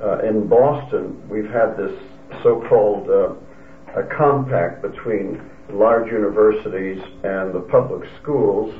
uh, 0.00 0.20
in 0.20 0.46
Boston, 0.46 1.20
we've 1.28 1.50
had 1.50 1.76
this 1.76 1.90
so-called 2.44 3.10
uh, 3.10 3.34
a 3.98 4.04
compact 4.16 4.82
between 4.82 5.40
large 5.70 6.10
universities 6.10 7.00
and 7.24 7.54
the 7.54 7.66
public 7.70 8.08
schools, 8.22 8.74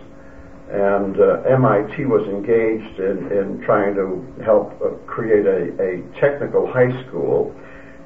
and 0.70 1.20
uh, 1.20 1.42
MIT 1.42 2.04
was 2.06 2.26
engaged 2.28 2.98
in, 2.98 3.30
in 3.30 3.62
trying 3.64 3.94
to 3.94 4.24
help 4.44 4.72
uh, 4.82 4.90
create 5.06 5.46
a, 5.46 5.70
a 5.82 6.20
technical 6.20 6.66
high 6.66 6.90
school 7.06 7.54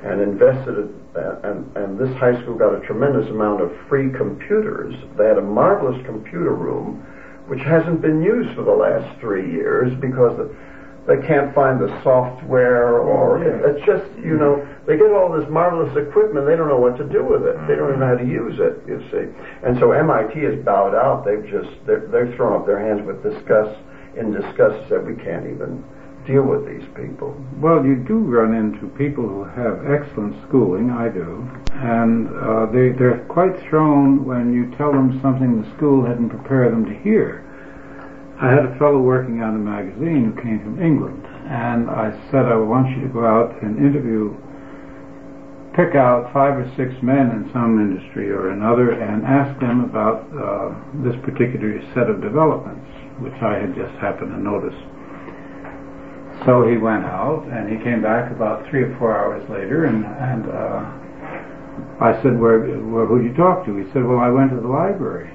and 0.02 0.20
invested 0.20 0.94
uh, 1.16 1.40
and, 1.42 1.76
and 1.76 1.98
this 1.98 2.14
high 2.18 2.40
school 2.42 2.54
got 2.54 2.72
a 2.72 2.80
tremendous 2.86 3.28
amount 3.30 3.60
of 3.60 3.72
free 3.88 4.12
computers. 4.12 4.94
They 5.18 5.26
had 5.26 5.38
a 5.38 5.42
marvelous 5.42 6.00
computer 6.06 6.54
room, 6.54 7.02
which 7.48 7.60
hasn't 7.62 8.00
been 8.00 8.22
used 8.22 8.54
for 8.54 8.62
the 8.62 8.70
last 8.70 9.18
three 9.18 9.50
years 9.50 9.92
because 10.00 10.36
the, 10.38 10.54
they 11.06 11.16
can't 11.26 11.54
find 11.54 11.80
the 11.80 11.88
software 12.02 12.98
or 12.98 13.38
Yeah. 13.42 13.70
it's 13.72 13.84
just 13.86 14.04
you 14.18 14.36
know 14.36 14.66
they 14.86 14.96
get 14.96 15.10
all 15.12 15.32
this 15.32 15.48
marvelous 15.50 15.96
equipment 15.96 16.46
they 16.46 16.56
don't 16.56 16.68
know 16.68 16.78
what 16.80 16.96
to 16.98 17.04
do 17.04 17.24
with 17.24 17.42
it 17.42 17.56
they 17.66 17.74
don't 17.74 17.88
even 17.88 18.00
know 18.00 18.06
how 18.06 18.16
to 18.16 18.26
use 18.26 18.58
it 18.60 18.82
you 18.86 19.00
see 19.10 19.26
and 19.66 19.78
so 19.78 19.92
MIT 19.92 20.38
has 20.40 20.56
bowed 20.64 20.94
out 20.94 21.24
they've 21.24 21.46
just 21.50 21.70
they're, 21.86 22.06
they've 22.08 22.34
thrown 22.36 22.60
up 22.60 22.66
their 22.66 22.78
hands 22.78 23.06
with 23.06 23.22
disgust 23.22 23.78
in 24.16 24.32
disgust 24.32 24.88
said 24.88 25.06
we 25.06 25.14
can't 25.14 25.46
even 25.46 25.82
deal 26.26 26.42
with 26.42 26.66
these 26.66 26.86
people 26.94 27.34
Well, 27.58 27.84
you 27.84 27.96
do 27.96 28.18
run 28.18 28.54
into 28.54 28.88
people 28.98 29.26
who 29.26 29.44
have 29.44 29.90
excellent 29.90 30.36
schooling, 30.46 30.90
I 30.90 31.08
do, 31.08 31.48
and 31.72 32.28
uh, 32.28 32.66
they, 32.66 32.90
they're 32.90 33.24
quite 33.28 33.58
thrown 33.68 34.24
when 34.26 34.52
you 34.52 34.70
tell 34.76 34.92
them 34.92 35.18
something 35.22 35.62
the 35.62 35.76
school 35.76 36.04
hadn't 36.04 36.28
prepared 36.28 36.72
them 36.72 36.84
to 36.84 36.94
hear. 36.94 37.42
I 38.40 38.48
had 38.48 38.64
a 38.64 38.78
fellow 38.78 39.00
working 39.00 39.42
on 39.42 39.54
a 39.54 39.58
magazine 39.58 40.32
who 40.32 40.40
came 40.40 40.60
from 40.60 40.80
England, 40.80 41.26
and 41.44 41.90
I 41.90 42.08
said, 42.32 42.46
I 42.48 42.56
want 42.56 42.88
you 42.88 43.02
to 43.04 43.12
go 43.12 43.20
out 43.20 43.52
and 43.60 43.76
interview, 43.76 44.32
pick 45.76 45.94
out 45.94 46.32
five 46.32 46.56
or 46.56 46.64
six 46.72 46.96
men 47.02 47.28
in 47.36 47.50
some 47.52 47.76
industry 47.76 48.30
or 48.32 48.48
another, 48.48 48.92
and 48.92 49.26
ask 49.26 49.60
them 49.60 49.84
about 49.84 50.24
uh, 50.32 50.72
this 51.04 51.20
particular 51.20 51.84
set 51.92 52.08
of 52.08 52.22
developments, 52.22 52.88
which 53.20 53.36
I 53.44 53.60
had 53.60 53.76
just 53.76 53.92
happened 54.00 54.32
to 54.32 54.40
notice. 54.40 54.78
So 56.48 56.64
he 56.64 56.80
went 56.80 57.04
out, 57.04 57.44
and 57.52 57.68
he 57.68 57.76
came 57.84 58.00
back 58.00 58.32
about 58.32 58.64
three 58.70 58.88
or 58.88 58.96
four 58.96 59.12
hours 59.12 59.44
later, 59.50 59.84
and 59.84 60.00
and 60.06 60.48
uh, 60.48 60.80
I 62.00 62.16
said, 62.22 62.40
"Where, 62.40 62.64
where 62.88 63.04
who 63.04 63.20
did 63.20 63.32
you 63.32 63.36
talk 63.36 63.66
to?" 63.66 63.76
He 63.76 63.84
said, 63.92 64.00
"Well, 64.00 64.18
I 64.18 64.30
went 64.30 64.48
to 64.56 64.56
the 64.56 64.68
library." 64.68 65.28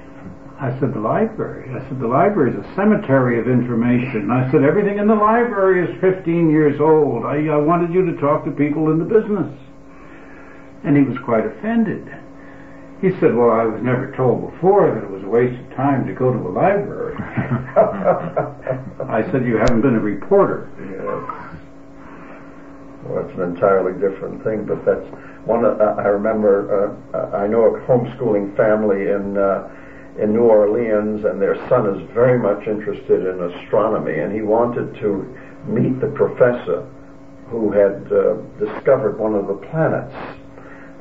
I 0.58 0.78
said, 0.80 0.94
"The 0.94 1.00
library?" 1.00 1.70
I 1.70 1.80
said, 1.80 2.00
"The 2.00 2.08
library 2.08 2.52
is 2.52 2.56
a 2.56 2.74
cemetery 2.74 3.38
of 3.38 3.46
information." 3.46 4.30
I 4.30 4.50
said, 4.50 4.64
"Everything 4.64 4.98
in 4.98 5.06
the 5.06 5.14
library 5.14 5.86
is 5.86 6.00
15 6.00 6.50
years 6.50 6.80
old. 6.80 7.26
I, 7.26 7.46
I 7.48 7.56
wanted 7.56 7.92
you 7.92 8.06
to 8.06 8.18
talk 8.18 8.44
to 8.46 8.50
people 8.50 8.90
in 8.90 8.98
the 8.98 9.04
business." 9.04 9.52
And 10.82 10.96
he 10.96 11.02
was 11.02 11.18
quite 11.18 11.44
offended. 11.44 12.10
He 13.02 13.10
said, 13.20 13.34
"Well, 13.36 13.50
I 13.50 13.64
was 13.64 13.82
never 13.82 14.12
told 14.16 14.50
before 14.50 14.94
that 14.94 15.04
it 15.04 15.10
was 15.10 15.22
a 15.22 15.28
waste 15.28 15.60
of 15.60 15.76
time 15.76 16.06
to 16.06 16.14
go 16.14 16.32
to 16.32 16.38
a 16.38 16.48
library." 16.48 17.16
I 19.08 19.28
said, 19.30 19.44
"You 19.44 19.58
haven't 19.58 19.82
been 19.82 19.96
a 19.96 20.00
reporter." 20.00 20.70
Yes. 20.80 21.52
Well, 23.04 23.24
it's 23.28 23.36
an 23.36 23.42
entirely 23.42 23.92
different 24.00 24.42
thing, 24.42 24.64
but 24.64 24.84
that's 24.86 25.06
one. 25.44 25.66
Of, 25.66 25.78
uh, 25.78 25.96
I 25.98 26.08
remember. 26.08 26.96
Uh, 27.12 27.36
I 27.36 27.46
know 27.46 27.76
a 27.76 27.80
homeschooling 27.80 28.56
family 28.56 29.10
in 29.10 29.36
uh, 29.36 29.68
in 30.18 30.32
New 30.32 30.44
Orleans, 30.44 31.24
and 31.24 31.40
their 31.40 31.56
son 31.68 31.86
is 31.94 32.10
very 32.14 32.38
much 32.38 32.66
interested 32.66 33.26
in 33.26 33.42
astronomy, 33.42 34.18
and 34.18 34.32
he 34.32 34.42
wanted 34.42 34.94
to 35.00 35.24
meet 35.66 36.00
the 36.00 36.08
professor 36.08 36.88
who 37.48 37.70
had 37.70 38.10
uh, 38.12 38.34
discovered 38.58 39.18
one 39.18 39.34
of 39.34 39.46
the 39.46 39.54
planets. 39.68 40.14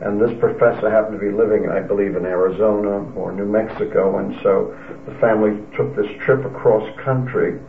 And 0.01 0.19
this 0.19 0.37
professor 0.39 0.89
happened 0.89 1.19
to 1.19 1.25
be 1.25 1.31
living, 1.31 1.69
I 1.69 1.79
believe, 1.79 2.15
in 2.15 2.25
Arizona 2.25 3.09
or 3.15 3.31
New 3.31 3.45
Mexico, 3.45 4.17
and 4.19 4.35
so 4.43 4.75
the 5.05 5.15
family 5.19 5.63
took 5.75 5.95
this 5.95 6.11
trip 6.19 6.43
across 6.43 6.83
country 6.99 7.59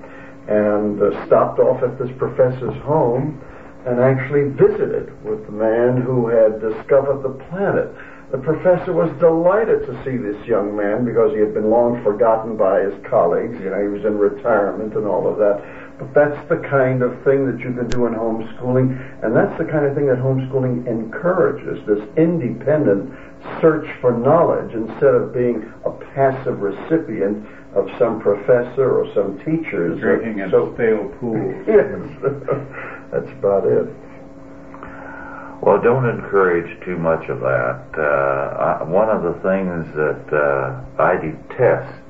and 0.48 1.00
uh, 1.00 1.26
stopped 1.26 1.60
off 1.60 1.82
at 1.82 1.98
this 1.98 2.10
professor's 2.18 2.76
home 2.82 3.40
and 3.86 4.00
actually 4.00 4.50
visited 4.50 5.14
with 5.24 5.46
the 5.46 5.52
man 5.52 6.02
who 6.02 6.26
had 6.26 6.60
discovered 6.60 7.22
the 7.22 7.34
planet. 7.48 7.88
The 8.32 8.38
professor 8.38 8.92
was 8.92 9.08
delighted 9.20 9.86
to 9.86 9.94
see 10.04 10.16
this 10.16 10.36
young 10.46 10.74
man 10.76 11.04
because 11.04 11.32
he 11.32 11.38
had 11.38 11.54
been 11.54 11.70
long 11.70 12.02
forgotten 12.02 12.56
by 12.56 12.80
his 12.80 12.94
colleagues. 13.08 13.54
You 13.60 13.70
know, 13.70 13.80
he 13.80 13.86
was 13.88 14.04
in 14.04 14.18
retirement 14.18 14.94
and 14.94 15.06
all 15.06 15.28
of 15.30 15.38
that. 15.38 15.62
But 15.98 16.12
that's 16.12 16.48
the 16.48 16.56
kind 16.68 17.02
of 17.02 17.22
thing 17.22 17.46
that 17.46 17.60
you 17.60 17.72
can 17.72 17.88
do 17.88 18.04
in 18.06 18.12
homeschooling, 18.14 18.92
and 19.24 19.34
that's 19.34 19.56
the 19.56 19.64
kind 19.64 19.86
of 19.86 19.94
thing 19.94 20.06
that 20.08 20.18
homeschooling 20.18 20.86
encourages 20.86 21.78
this 21.86 22.02
independent 22.18 23.14
search 23.60 23.86
for 24.00 24.12
knowledge 24.12 24.74
instead 24.74 25.14
of 25.14 25.32
being 25.32 25.72
a 25.86 25.90
passive 26.12 26.60
recipient 26.60 27.46
of 27.74 27.88
some 27.98 28.20
professor 28.20 28.90
or 28.90 29.06
some 29.14 29.38
teachers. 29.38 30.00
Drinking 30.00 30.50
So- 30.50 30.74
stale 30.74 31.08
pools. 31.20 31.54
Yes, 31.66 31.88
that's 33.12 33.30
about 33.38 33.64
it. 33.66 33.86
Well, 35.62 35.80
don't 35.80 36.08
encourage 36.08 36.68
too 36.84 36.96
much 36.96 37.28
of 37.28 37.40
that. 37.40 37.82
Uh, 37.96 38.80
I, 38.80 38.82
one 38.84 39.08
of 39.08 39.22
the 39.22 39.34
things 39.42 39.86
that 39.96 40.24
uh, 40.32 41.02
I 41.02 41.16
detest 41.16 42.02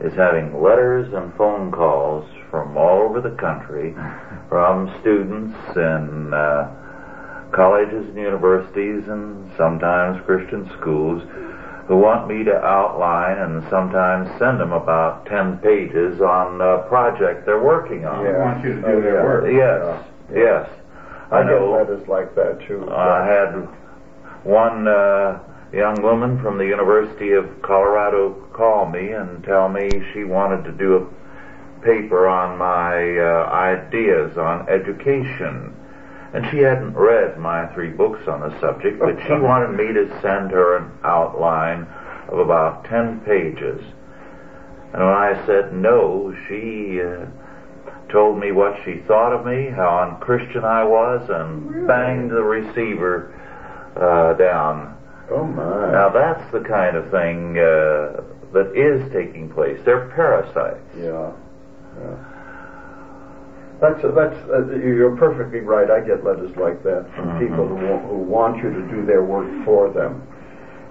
is 0.00 0.14
having 0.14 0.60
letters 0.60 1.12
and 1.12 1.32
phone 1.36 1.70
calls 1.70 2.24
from 2.50 2.76
all 2.76 3.02
over 3.02 3.20
the 3.20 3.36
country 3.36 3.94
from 4.48 4.88
students 5.02 5.54
in 5.76 6.32
uh, 6.34 7.50
colleges 7.54 8.06
and 8.08 8.16
universities 8.16 9.04
and 9.08 9.50
sometimes 9.56 10.20
Christian 10.24 10.68
schools 10.80 11.22
who 11.86 11.96
want 11.96 12.28
me 12.28 12.44
to 12.44 12.54
outline 12.54 13.38
and 13.38 13.62
sometimes 13.68 14.28
send 14.38 14.58
them 14.60 14.72
about 14.72 15.26
10 15.26 15.58
pages 15.58 16.20
on 16.20 16.60
a 16.60 16.88
project 16.88 17.44
they're 17.46 17.62
working 17.62 18.06
on. 18.06 18.24
They 18.24 18.32
want 18.32 18.64
you 18.64 18.74
to 18.76 18.80
do 18.80 18.86
Oh, 18.86 19.00
their 19.00 19.14
yeah. 19.16 19.24
work. 19.24 19.44
Yes, 19.52 20.06
yes. 20.32 20.79
I, 21.30 21.38
I 21.38 21.44
know. 21.44 21.72
get 21.72 21.78
letters 21.78 22.08
like 22.08 22.34
that 22.34 22.60
too. 22.66 22.88
I 22.90 23.24
had 23.24 23.68
one 24.44 24.88
uh, 24.88 25.40
young 25.72 26.02
woman 26.02 26.42
from 26.42 26.58
the 26.58 26.66
University 26.66 27.32
of 27.32 27.62
Colorado 27.62 28.32
call 28.52 28.86
me 28.88 29.12
and 29.12 29.42
tell 29.44 29.68
me 29.68 29.88
she 30.12 30.24
wanted 30.24 30.64
to 30.64 30.72
do 30.72 30.96
a 30.96 31.82
paper 31.82 32.28
on 32.28 32.58
my 32.58 33.18
uh, 33.18 33.48
ideas 33.50 34.36
on 34.36 34.68
education. 34.68 35.74
And 36.32 36.46
she 36.50 36.58
hadn't 36.58 36.94
read 36.94 37.38
my 37.38 37.66
three 37.74 37.90
books 37.90 38.28
on 38.28 38.40
the 38.40 38.58
subject, 38.60 38.98
but 38.98 39.16
she 39.26 39.32
wanted 39.32 39.76
me 39.76 39.92
to 39.92 40.08
send 40.20 40.50
her 40.50 40.76
an 40.76 40.90
outline 41.02 41.82
of 42.28 42.38
about 42.38 42.84
10 42.84 43.20
pages. 43.20 43.82
And 44.92 45.02
when 45.02 45.14
I 45.14 45.46
said 45.46 45.72
no, 45.72 46.34
she 46.48 47.00
uh, 47.00 47.26
told 48.12 48.38
me 48.38 48.52
what 48.52 48.74
she 48.84 48.98
thought 49.06 49.32
of 49.32 49.44
me, 49.46 49.70
how 49.70 49.98
unchristian 50.00 50.64
I 50.64 50.84
was, 50.84 51.28
and 51.28 51.70
Really? 51.70 51.86
banged 51.86 52.30
the 52.30 52.42
receiver 52.42 53.32
uh, 53.96 54.34
down. 54.34 54.96
Oh 55.30 55.44
my. 55.44 55.92
Now 55.92 56.08
that's 56.10 56.50
the 56.52 56.60
kind 56.60 56.96
of 56.96 57.10
thing 57.10 57.56
uh, 57.58 58.22
that 58.52 58.72
is 58.74 59.10
taking 59.12 59.48
place. 59.50 59.78
They're 59.84 60.08
parasites. 60.14 60.94
Yeah. 60.96 61.30
yeah. 62.00 62.16
That's 63.80 64.02
that's 64.14 64.36
uh, 64.50 64.66
you're 64.76 65.16
perfectly 65.16 65.60
right. 65.60 65.90
I 65.90 66.00
get 66.00 66.22
letters 66.22 66.54
like 66.56 66.82
that 66.82 67.06
from 67.14 67.28
Mhm. 67.30 67.38
people 67.38 67.66
who 67.66 67.76
want, 67.76 68.04
who 68.06 68.16
want 68.16 68.56
you 68.62 68.70
to 68.70 68.82
do 68.90 69.06
their 69.06 69.22
work 69.22 69.48
for 69.64 69.88
them, 69.88 70.20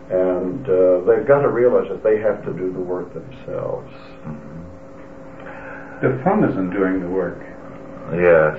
and 0.09 0.67
uh, 0.67 0.99
they've 1.05 1.27
got 1.27 1.41
to 1.41 1.49
realize 1.49 1.87
that 1.89 2.01
they 2.03 2.17
have 2.17 2.43
to 2.45 2.51
do 2.53 2.71
the 2.73 2.79
work 2.79 3.13
themselves. 3.13 3.93
The 6.01 6.21
fun 6.23 6.45
is 6.45 6.55
in 6.55 6.69
doing 6.69 7.01
the 7.01 7.09
work. 7.09 7.43
Yes. 8.15 8.55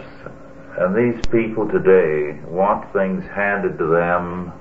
And 0.76 0.94
these 0.94 1.20
people 1.32 1.66
today 1.68 2.38
want 2.44 2.92
things 2.92 3.24
handed 3.32 3.78
to 3.78 3.86
them 3.86 4.52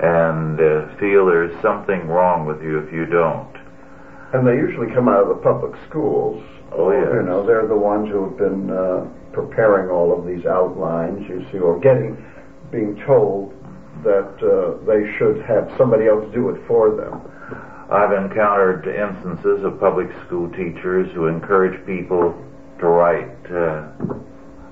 and 0.00 0.58
uh, 0.58 0.96
feel 0.96 1.26
there's 1.26 1.54
something 1.60 2.08
wrong 2.08 2.46
with 2.46 2.62
you 2.62 2.78
if 2.78 2.90
you 2.90 3.04
don't. 3.04 3.52
And 4.32 4.46
they 4.46 4.56
usually 4.56 4.92
come 4.94 5.08
out 5.08 5.22
of 5.22 5.28
the 5.28 5.42
public 5.42 5.72
schools. 5.88 6.42
Oh, 6.72 6.90
yes. 6.90 7.06
You 7.12 7.22
know, 7.22 7.44
they're 7.46 7.68
the 7.68 7.76
ones 7.76 8.08
who 8.08 8.30
have 8.30 8.38
been 8.38 8.70
uh, 8.70 9.04
preparing 9.34 9.90
all 9.90 10.16
of 10.16 10.26
these 10.26 10.46
outlines, 10.46 11.28
you 11.28 11.44
see, 11.52 11.58
or 11.58 11.78
getting, 11.80 12.16
being 12.72 12.96
told 13.04 13.52
that 14.02 14.40
uh, 14.40 14.82
they 14.88 15.04
should 15.18 15.44
have 15.44 15.70
somebody 15.76 16.08
else 16.08 16.24
do 16.32 16.48
it 16.48 16.60
for 16.66 16.96
them. 16.96 17.20
I've 17.90 18.12
encountered 18.12 18.86
instances 18.86 19.64
of 19.64 19.78
public 19.78 20.08
school 20.26 20.50
teachers 20.50 21.12
who 21.14 21.26
encourage 21.26 21.84
people 21.86 22.34
to 22.80 22.86
write 22.86 23.50
uh, 23.50 23.88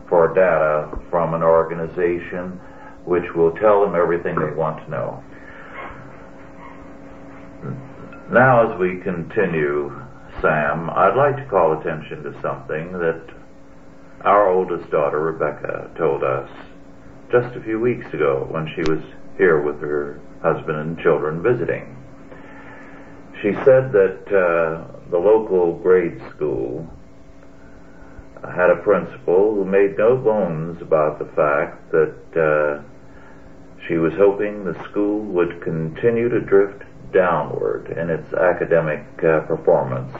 for 0.09 0.29
data 0.35 0.99
from 1.11 1.35
an 1.35 1.43
organization 1.43 2.59
which 3.05 3.25
will 3.35 3.53
tell 3.53 3.85
them 3.85 3.95
everything 3.95 4.39
they 4.39 4.55
want 4.55 4.85
to 4.85 4.91
know. 4.91 5.25
Now, 8.31 8.73
as 8.73 8.81
we 8.81 9.01
continue, 9.03 9.91
Sam, 10.41 10.89
I'd 10.89 11.17
like 11.17 11.37
to 11.37 11.45
call 11.51 11.79
attention 11.79 12.23
to 12.23 12.41
something 12.41 12.93
that 12.93 13.23
our 14.23 14.49
oldest 14.49 14.91
daughter, 14.91 15.21
Rebecca, 15.21 15.91
told 15.99 16.25
us 16.25 16.49
just 17.31 17.55
a 17.57 17.63
few 17.63 17.79
weeks 17.79 18.07
ago 18.15 18.47
when 18.51 18.73
she 18.75 18.83
was 18.91 19.03
here 19.37 19.61
with 19.61 19.81
her 19.81 20.21
husband 20.43 20.79
and 20.79 20.99
children 20.99 21.43
visiting. 21.43 22.02
She 23.43 23.53
said 23.65 23.91
that 23.91 24.23
uh, 24.29 25.11
the 25.11 25.19
local 25.19 25.77
grade 25.79 26.23
school 26.31 26.89
had 28.43 28.71
a 28.71 28.77
principal 28.77 29.57
who 29.57 29.65
made 29.65 29.99
no 29.99 30.17
bones 30.17 30.81
about 30.81 31.19
the 31.19 31.25
fact 31.35 31.91
that 31.91 32.15
uh, 32.39 32.83
she 33.89 33.95
was 33.95 34.13
hoping 34.15 34.65
the 34.65 34.81
school 34.89 35.21
would 35.21 35.61
continue 35.61 36.29
to 36.29 36.41
drift 36.41 36.85
downward 37.13 37.89
in 37.99 38.11
its 38.11 38.33
academic 38.33 39.05
uh, 39.25 39.41
performance 39.41 40.17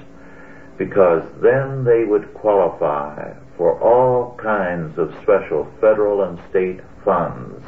because 0.77 1.23
then 1.41 1.85
they 1.85 2.05
would 2.05 2.35
qualify 2.35 3.33
for 3.57 3.81
all 3.81 4.37
kinds 4.37 4.99
of 4.99 5.15
special 5.23 5.71
federal 5.81 6.23
and 6.25 6.41
state 6.51 6.81
funds 7.05 7.65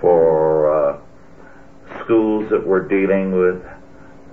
for 0.00 0.72
uh, 0.72 1.00
schools 2.04 2.48
that 2.50 2.64
were 2.64 2.86
dealing 2.86 3.32
with 3.32 3.60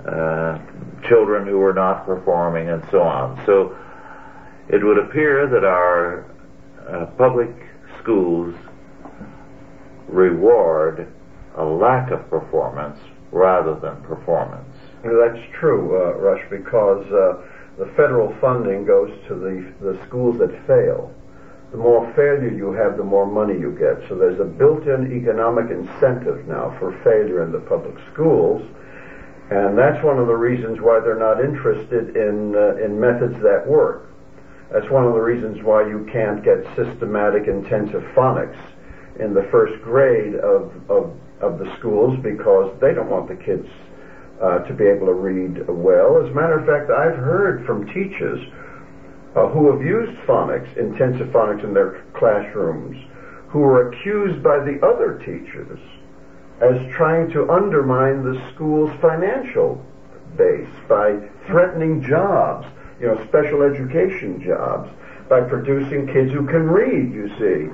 uh, 0.08 0.60
children 1.08 1.48
who 1.48 1.58
were 1.58 1.74
not 1.74 2.06
performing 2.06 2.70
and 2.70 2.84
so 2.92 3.02
on. 3.02 3.42
So 3.46 3.78
it 4.70 4.84
would 4.84 4.98
appear 4.98 5.48
that 5.48 5.64
our 5.64 6.26
uh, 6.88 7.06
public 7.18 7.50
schools 8.02 8.56
reward 10.08 11.12
a 11.58 11.64
lack 11.64 12.12
of 12.12 12.30
performance 12.30 13.00
rather 13.32 13.76
than 13.80 14.02
performance. 14.04 14.76
That's 15.04 15.40
true, 15.60 15.96
uh, 15.96 16.14
Rush, 16.18 16.44
because 16.50 17.06
uh, 17.08 17.42
the 17.78 17.92
federal 17.96 18.36
funding 18.42 18.86
goes 18.86 19.12
to 19.28 19.36
the, 19.36 19.74
the 19.82 20.00
schools 20.08 20.40
that 20.40 20.52
fail. 20.68 21.14
The 21.72 21.78
more 21.78 22.12
failure 22.16 22.50
you 22.50 22.74
have, 22.74 22.98
the 22.98 23.04
more 23.04 23.28
money 23.28 23.54
you 23.54 23.72
get. 23.78 24.08
So 24.10 24.16
there's 24.16 24.40
a 24.40 24.44
built-in 24.44 25.14
economic 25.14 25.70
incentive 25.70 26.48
now 26.48 26.76
for 26.80 26.92
failure 27.04 27.44
in 27.44 27.52
the 27.52 27.60
public 27.60 27.96
schools, 28.12 28.64
and 29.50 29.78
that's 29.78 30.04
one 30.04 30.20
of 30.20 30.28
the 30.28 30.36
reasons 30.36 30.80
why 30.80 31.00
they're 31.00 31.18
not 31.18 31.44
interested 31.44 32.16
in 32.16 32.56
uh, 32.56 32.84
in 32.84 33.00
methods 33.00 33.36
that 33.42 33.66
work. 33.66 34.10
That's 34.72 34.90
one 34.92 35.06
of 35.06 35.14
the 35.14 35.20
reasons 35.20 35.64
why 35.64 35.88
you 35.88 36.08
can't 36.12 36.44
get 36.44 36.62
systematic 36.76 37.48
intensive 37.48 38.04
phonics 38.14 38.60
in 39.20 39.34
the 39.34 39.48
first 39.50 39.82
grade 39.82 40.36
of, 40.36 40.72
of, 40.90 41.12
of 41.42 41.58
the 41.58 41.76
schools 41.80 42.20
because 42.22 42.78
they 42.80 42.94
don't 42.94 43.10
want 43.10 43.28
the 43.28 43.36
kids 43.36 43.68
uh, 44.40 44.60
to 44.60 44.74
be 44.74 44.86
able 44.86 45.08
to 45.08 45.14
read 45.14 45.68
well. 45.68 46.24
As 46.24 46.30
a 46.30 46.34
matter 46.36 46.60
of 46.60 46.68
fact, 46.68 46.92
I've 46.92 47.18
heard 47.18 47.66
from 47.66 47.88
teachers 47.88 48.40
uh, 49.36 49.50
who 49.50 49.72
have 49.74 49.82
used 49.82 50.16
phonics, 50.28 50.70
intensive 50.78 51.28
phonics 51.30 51.64
in 51.64 51.74
their 51.74 52.06
classrooms, 52.14 52.96
who 53.50 53.60
were 53.60 53.90
accused 53.90 54.44
by 54.44 54.60
the 54.60 54.80
other 54.86 55.18
teachers 55.26 55.80
as 56.62 56.92
trying 56.92 57.32
to 57.32 57.50
undermine 57.50 58.24
the 58.24 58.40
school's 58.54 58.92
financial 59.00 59.84
base 60.38 60.70
by 60.88 61.18
threatening 61.48 62.02
jobs, 62.02 62.68
you 63.00 63.08
know, 63.08 63.26
special 63.28 63.64
education 63.64 64.42
jobs, 64.42 64.90
by 65.30 65.42
producing 65.42 66.08
kids 66.08 66.32
who 66.34 66.46
can 66.46 66.68
read, 66.68 67.14
you 67.14 67.30
see. 67.40 67.72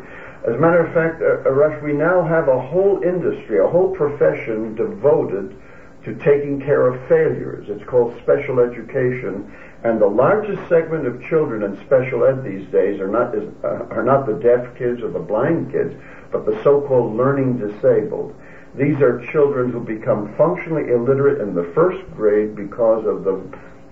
As 0.47 0.53
a 0.53 0.59
matter 0.59 0.85
of 0.85 0.93
fact, 0.93 1.21
uh, 1.21 1.49
Rush, 1.49 1.81
we 1.81 1.93
now 1.93 2.23
have 2.23 2.47
a 2.47 2.59
whole 2.59 3.01
industry, 3.01 3.59
a 3.59 3.67
whole 3.67 3.95
profession 3.95 4.75
devoted 4.75 5.55
to 6.03 6.13
taking 6.15 6.61
care 6.61 6.85
of 6.85 7.01
failures. 7.09 7.65
It's 7.67 7.83
called 7.89 8.15
special 8.21 8.59
education, 8.59 9.51
and 9.83 9.99
the 9.99 10.07
largest 10.07 10.61
segment 10.69 11.07
of 11.07 11.23
children 11.23 11.63
in 11.63 11.83
special 11.85 12.25
ed 12.25 12.43
these 12.43 12.67
days 12.67 12.99
are 12.99 13.07
not 13.07 13.33
is, 13.33 13.49
uh, 13.63 13.85
are 13.89 14.03
not 14.03 14.27
the 14.27 14.33
deaf 14.33 14.77
kids 14.77 15.01
or 15.01 15.09
the 15.09 15.19
blind 15.19 15.71
kids, 15.71 15.95
but 16.31 16.45
the 16.45 16.61
so-called 16.63 17.15
learning 17.15 17.57
disabled. 17.57 18.35
These 18.77 19.01
are 19.01 19.25
children 19.31 19.71
who 19.71 19.79
become 19.79 20.35
functionally 20.35 20.91
illiterate 20.91 21.41
in 21.41 21.55
the 21.55 21.71
first 21.73 22.03
grade 22.11 22.55
because 22.55 23.05
of 23.05 23.23
the 23.23 23.41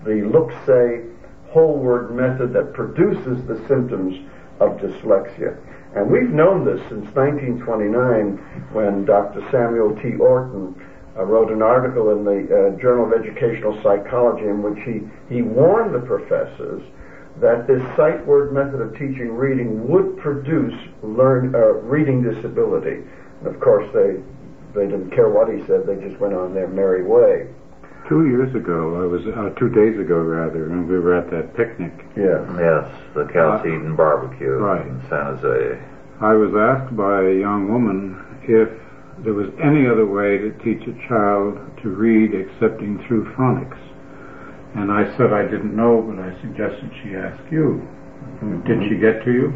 the 0.04 0.28
look-say 0.28 1.00
whole 1.48 1.78
word 1.78 2.14
method 2.14 2.52
that 2.52 2.74
produces 2.74 3.42
the 3.46 3.56
symptoms 3.66 4.14
of 4.60 4.76
dyslexia. 4.76 5.56
And 5.94 6.10
we've 6.10 6.30
known 6.30 6.64
this 6.64 6.80
since 6.88 7.06
1929 7.14 8.36
when 8.72 9.04
Dr. 9.04 9.40
Samuel 9.50 9.96
T. 10.02 10.16
Orton 10.18 10.74
uh, 11.16 11.24
wrote 11.24 11.50
an 11.50 11.62
article 11.62 12.10
in 12.10 12.24
the 12.24 12.42
uh, 12.44 12.80
Journal 12.80 13.06
of 13.06 13.12
Educational 13.12 13.80
Psychology 13.82 14.48
in 14.48 14.62
which 14.62 14.82
he, 14.84 15.00
he 15.32 15.42
warned 15.42 15.94
the 15.94 16.00
professors 16.00 16.82
that 17.40 17.66
this 17.66 17.82
sight 17.96 18.24
word 18.26 18.52
method 18.52 18.80
of 18.80 18.92
teaching 18.92 19.32
reading 19.32 19.88
would 19.88 20.18
produce 20.18 20.74
learn 21.02 21.54
uh, 21.54 21.58
reading 21.86 22.22
disability. 22.22 23.02
And 23.38 23.46
of 23.46 23.60
course, 23.60 23.86
they 23.94 24.18
they 24.74 24.86
didn't 24.86 25.10
care 25.10 25.28
what 25.28 25.52
he 25.52 25.64
said; 25.66 25.86
they 25.86 25.96
just 25.96 26.18
went 26.20 26.34
on 26.34 26.54
their 26.54 26.68
merry 26.68 27.02
way. 27.04 27.48
Two 28.08 28.26
years 28.28 28.54
ago, 28.54 29.00
I 29.02 29.06
was 29.06 29.22
uh, 29.26 29.58
two 29.58 29.70
days 29.70 29.98
ago 29.98 30.16
rather, 30.20 30.66
and 30.66 30.86
we 30.88 30.98
were 30.98 31.14
at 31.14 31.30
that 31.30 31.56
picnic. 31.56 31.92
Yes. 32.16 32.42
Yes, 32.58 32.84
the 33.14 33.24
Chalcedon 33.32 33.96
barbecue 33.96 34.52
Right. 34.52 34.86
in 34.86 35.00
San 35.08 35.36
Jose. 35.38 35.80
I 36.20 36.34
was 36.34 36.52
asked 36.54 36.94
by 36.96 37.22
a 37.22 37.40
young 37.40 37.68
woman 37.68 38.20
if 38.42 38.68
there 39.24 39.32
was 39.32 39.48
any 39.62 39.86
other 39.86 40.04
way 40.06 40.36
to 40.38 40.50
teach 40.62 40.86
a 40.86 41.08
child 41.08 41.58
to 41.82 41.88
read 41.88 42.34
excepting 42.34 43.02
through 43.06 43.24
phonics. 43.34 43.78
And 44.76 44.90
I 44.92 45.16
said 45.16 45.32
I 45.32 45.42
didn't 45.42 45.74
know, 45.74 46.02
but 46.02 46.18
I 46.18 46.38
suggested 46.42 46.90
she 47.02 47.14
ask 47.16 47.40
you. 47.50 47.80
Did 48.66 48.82
she 48.88 48.96
get 48.96 49.24
to 49.24 49.32
you? 49.32 49.54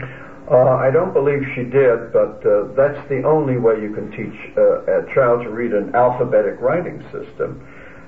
Uh, 0.51 0.81
I 0.81 0.91
don't 0.91 1.13
believe 1.13 1.45
she 1.55 1.65
did, 1.65 2.11
but 2.11 2.41
uh, 2.41 2.73
that's 2.73 3.07
the 3.11 3.21
only 3.23 3.59
way 3.59 3.83
you 3.83 3.93
can 3.93 4.11
teach 4.11 4.33
uh, 4.57 5.05
a 5.05 5.15
child 5.15 5.45
to 5.45 5.51
read 5.51 5.75
an 5.75 5.95
alphabetic 5.95 6.59
writing 6.61 7.05
system. 7.13 7.61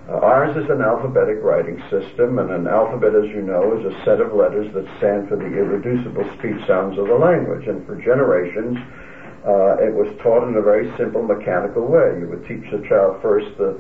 Uh, 0.08 0.24
ours 0.24 0.56
is 0.56 0.70
an 0.70 0.80
alphabetic 0.80 1.36
writing 1.42 1.76
system, 1.90 2.38
and 2.38 2.50
an 2.50 2.66
alphabet, 2.66 3.14
as 3.14 3.28
you 3.28 3.42
know, 3.42 3.76
is 3.76 3.84
a 3.84 4.04
set 4.06 4.22
of 4.22 4.32
letters 4.32 4.72
that 4.72 4.88
stand 4.96 5.28
for 5.28 5.36
the 5.36 5.52
irreducible 5.52 6.24
speech 6.38 6.56
sounds 6.66 6.96
of 6.98 7.08
the 7.08 7.14
language. 7.14 7.68
And 7.68 7.84
for 7.84 8.00
generations, 8.00 8.78
uh, 9.44 9.76
it 9.76 9.92
was 9.92 10.08
taught 10.22 10.48
in 10.48 10.56
a 10.56 10.62
very 10.62 10.88
simple 10.96 11.22
mechanical 11.22 11.84
way. 11.84 12.16
You 12.24 12.28
would 12.32 12.48
teach 12.48 12.64
the 12.72 12.80
child 12.88 13.20
first 13.20 13.52
the, 13.58 13.76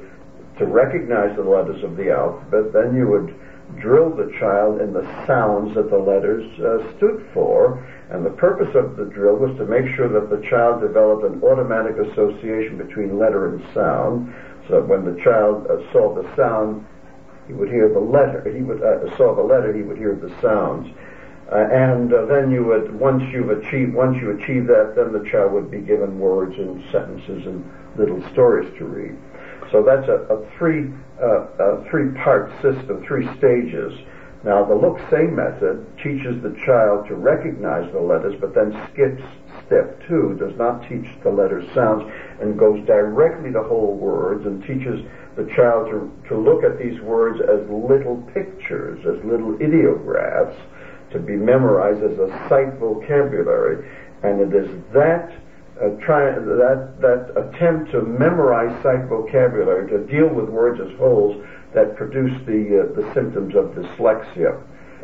to 0.58 0.66
recognize 0.66 1.34
the 1.34 1.48
letters 1.48 1.82
of 1.82 1.96
the 1.96 2.12
alphabet, 2.12 2.74
then 2.74 2.94
you 2.94 3.08
would 3.08 3.32
drill 3.80 4.10
the 4.10 4.30
child 4.38 4.80
in 4.80 4.92
the 4.92 5.06
sounds 5.26 5.74
that 5.76 5.88
the 5.88 5.98
letters 5.98 6.44
uh, 6.60 6.84
stood 6.96 7.24
for. 7.32 7.80
And 8.10 8.26
the 8.26 8.30
purpose 8.30 8.74
of 8.74 8.96
the 8.96 9.04
drill 9.04 9.36
was 9.36 9.56
to 9.58 9.64
make 9.64 9.86
sure 9.94 10.08
that 10.08 10.34
the 10.34 10.42
child 10.50 10.82
developed 10.82 11.24
an 11.24 11.42
automatic 11.42 11.94
association 11.94 12.76
between 12.76 13.18
letter 13.18 13.54
and 13.54 13.62
sound, 13.72 14.34
so 14.66 14.80
that 14.80 14.88
when 14.88 15.04
the 15.04 15.20
child 15.22 15.66
uh, 15.70 15.78
saw 15.92 16.14
the 16.14 16.26
sound, 16.34 16.84
he 17.46 17.52
would 17.54 17.70
hear 17.70 17.88
the 17.88 18.00
letter. 18.00 18.42
He 18.50 18.62
would 18.62 18.82
uh, 18.82 19.16
saw 19.16 19.34
the 19.34 19.42
letter, 19.42 19.72
he 19.72 19.82
would 19.82 19.98
hear 19.98 20.14
the 20.14 20.30
sounds. 20.42 20.90
Uh, 21.50 21.66
and 21.70 22.14
uh, 22.14 22.26
then 22.26 22.50
you 22.50 22.64
would, 22.64 22.94
once 22.94 23.22
you've 23.32 23.50
achieved, 23.50 23.94
once 23.94 24.16
you 24.20 24.38
achieve 24.38 24.66
that, 24.66 24.94
then 24.94 25.12
the 25.12 25.28
child 25.30 25.52
would 25.52 25.70
be 25.70 25.80
given 25.80 26.18
words 26.18 26.54
and 26.58 26.82
sentences 26.92 27.46
and 27.46 27.64
little 27.96 28.22
stories 28.32 28.70
to 28.78 28.84
read. 28.84 29.18
So 29.72 29.82
that's 29.82 30.06
a, 30.08 30.26
a 30.34 30.46
three, 30.58 30.90
uh, 31.22 31.46
a 31.58 31.90
three-part 31.90 32.50
system, 32.62 33.04
three 33.06 33.26
stages. 33.38 33.92
Now 34.42 34.64
the 34.64 34.74
look 34.74 34.98
say 35.10 35.24
method 35.24 35.86
teaches 35.98 36.42
the 36.42 36.56
child 36.64 37.06
to 37.08 37.14
recognize 37.14 37.90
the 37.92 38.00
letters, 38.00 38.34
but 38.40 38.54
then 38.54 38.72
skips 38.92 39.22
step 39.66 40.00
two, 40.08 40.36
does 40.38 40.56
not 40.56 40.88
teach 40.88 41.06
the 41.22 41.30
letter 41.30 41.62
sounds, 41.74 42.10
and 42.40 42.58
goes 42.58 42.84
directly 42.86 43.52
to 43.52 43.62
whole 43.62 43.96
words 43.96 44.46
and 44.46 44.62
teaches 44.62 45.04
the 45.36 45.44
child 45.54 45.88
to, 45.90 46.10
to 46.28 46.36
look 46.36 46.64
at 46.64 46.78
these 46.78 47.00
words 47.02 47.40
as 47.40 47.60
little 47.70 48.16
pictures, 48.34 48.98
as 49.06 49.22
little 49.24 49.54
ideographs, 49.62 50.56
to 51.12 51.18
be 51.18 51.36
memorized 51.36 52.02
as 52.02 52.18
a 52.18 52.28
sight 52.48 52.74
vocabulary. 52.78 53.88
And 54.22 54.40
it 54.40 54.54
is 54.54 54.68
that 54.92 55.32
uh, 55.80 55.90
try, 56.00 56.30
that 56.32 56.96
that 57.00 57.32
attempt 57.36 57.90
to 57.92 58.02
memorize 58.02 58.70
sight 58.82 59.06
vocabulary, 59.08 59.88
to 59.90 59.98
deal 60.06 60.28
with 60.28 60.48
words 60.48 60.80
as 60.80 60.90
wholes, 60.98 61.42
that 61.74 61.96
produce 61.96 62.34
the 62.46 62.82
uh, 62.82 62.94
the 62.94 63.14
symptoms 63.14 63.54
of 63.54 63.66
dyslexia, 63.74 64.60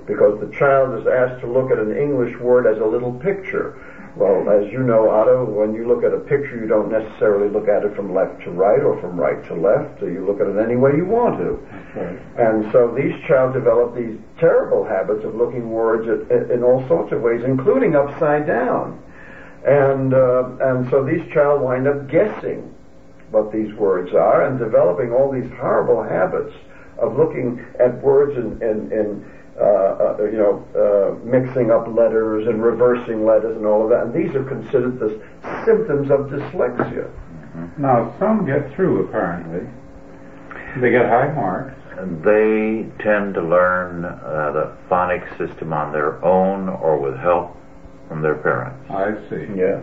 because 0.06 0.40
the 0.40 0.54
child 0.56 0.98
is 1.00 1.06
asked 1.06 1.40
to 1.40 1.46
look 1.46 1.70
at 1.70 1.78
an 1.78 1.96
English 1.96 2.38
word 2.38 2.66
as 2.66 2.78
a 2.80 2.86
little 2.86 3.12
picture. 3.12 3.78
Well, 4.16 4.48
as 4.48 4.72
you 4.72 4.82
know, 4.82 5.10
Otto, 5.10 5.44
when 5.44 5.74
you 5.74 5.86
look 5.86 6.02
at 6.02 6.14
a 6.14 6.20
picture, 6.20 6.56
you 6.56 6.66
don't 6.66 6.90
necessarily 6.90 7.50
look 7.50 7.68
at 7.68 7.84
it 7.84 7.94
from 7.94 8.14
left 8.14 8.42
to 8.44 8.50
right 8.50 8.80
or 8.80 8.98
from 8.98 9.20
right 9.20 9.44
to 9.48 9.54
left. 9.54 10.00
You 10.00 10.24
look 10.24 10.40
at 10.40 10.46
it 10.46 10.56
any 10.56 10.74
way 10.74 10.96
you 10.96 11.04
want 11.04 11.36
to. 11.36 11.60
And 12.38 12.72
so 12.72 12.94
these 12.96 13.12
child 13.28 13.52
develop 13.52 13.94
these 13.94 14.18
terrible 14.38 14.84
habits 14.84 15.22
of 15.22 15.34
looking 15.34 15.68
words 15.68 16.08
at, 16.08 16.50
in 16.50 16.62
all 16.62 16.80
sorts 16.88 17.12
of 17.12 17.20
ways, 17.20 17.42
including 17.44 17.94
upside 17.94 18.46
down. 18.46 19.02
And 19.66 20.14
uh, 20.14 20.48
and 20.60 20.88
so 20.88 21.04
these 21.04 21.30
child 21.30 21.60
wind 21.60 21.86
up 21.86 22.08
guessing 22.08 22.72
what 23.30 23.52
these 23.52 23.72
words 23.74 24.12
are 24.14 24.46
and 24.46 24.58
developing 24.58 25.12
all 25.12 25.30
these 25.30 25.50
horrible 25.58 26.02
habits 26.02 26.54
of 26.98 27.16
looking 27.16 27.64
at 27.78 28.00
words 28.02 28.36
and, 28.36 28.62
in, 28.62 28.92
in 28.92 29.24
uh, 29.58 29.64
uh, 29.64 30.16
you 30.24 30.36
know, 30.36 30.64
uh, 30.76 31.24
mixing 31.24 31.70
up 31.70 31.88
letters 31.88 32.46
and 32.46 32.62
reversing 32.62 33.24
letters 33.24 33.56
and 33.56 33.64
all 33.64 33.84
of 33.84 33.90
that. 33.90 34.04
And 34.04 34.12
these 34.12 34.34
are 34.36 34.44
considered 34.44 34.98
the 35.00 35.20
symptoms 35.64 36.10
of 36.10 36.28
dyslexia. 36.28 37.10
Now, 37.78 38.14
some 38.18 38.44
get 38.44 38.74
through, 38.74 39.08
apparently. 39.08 39.66
They 40.80 40.90
get 40.90 41.06
high 41.06 41.32
marks. 41.32 41.74
They 42.22 42.86
tend 43.02 43.32
to 43.34 43.42
learn 43.42 44.04
uh, 44.04 44.52
the 44.52 44.76
phonic 44.90 45.22
system 45.38 45.72
on 45.72 45.90
their 45.90 46.22
own 46.22 46.68
or 46.68 46.98
with 46.98 47.18
help 47.18 47.56
from 48.08 48.20
their 48.20 48.34
parents. 48.34 48.90
I 48.90 49.14
see. 49.30 49.46
Yes. 49.56 49.82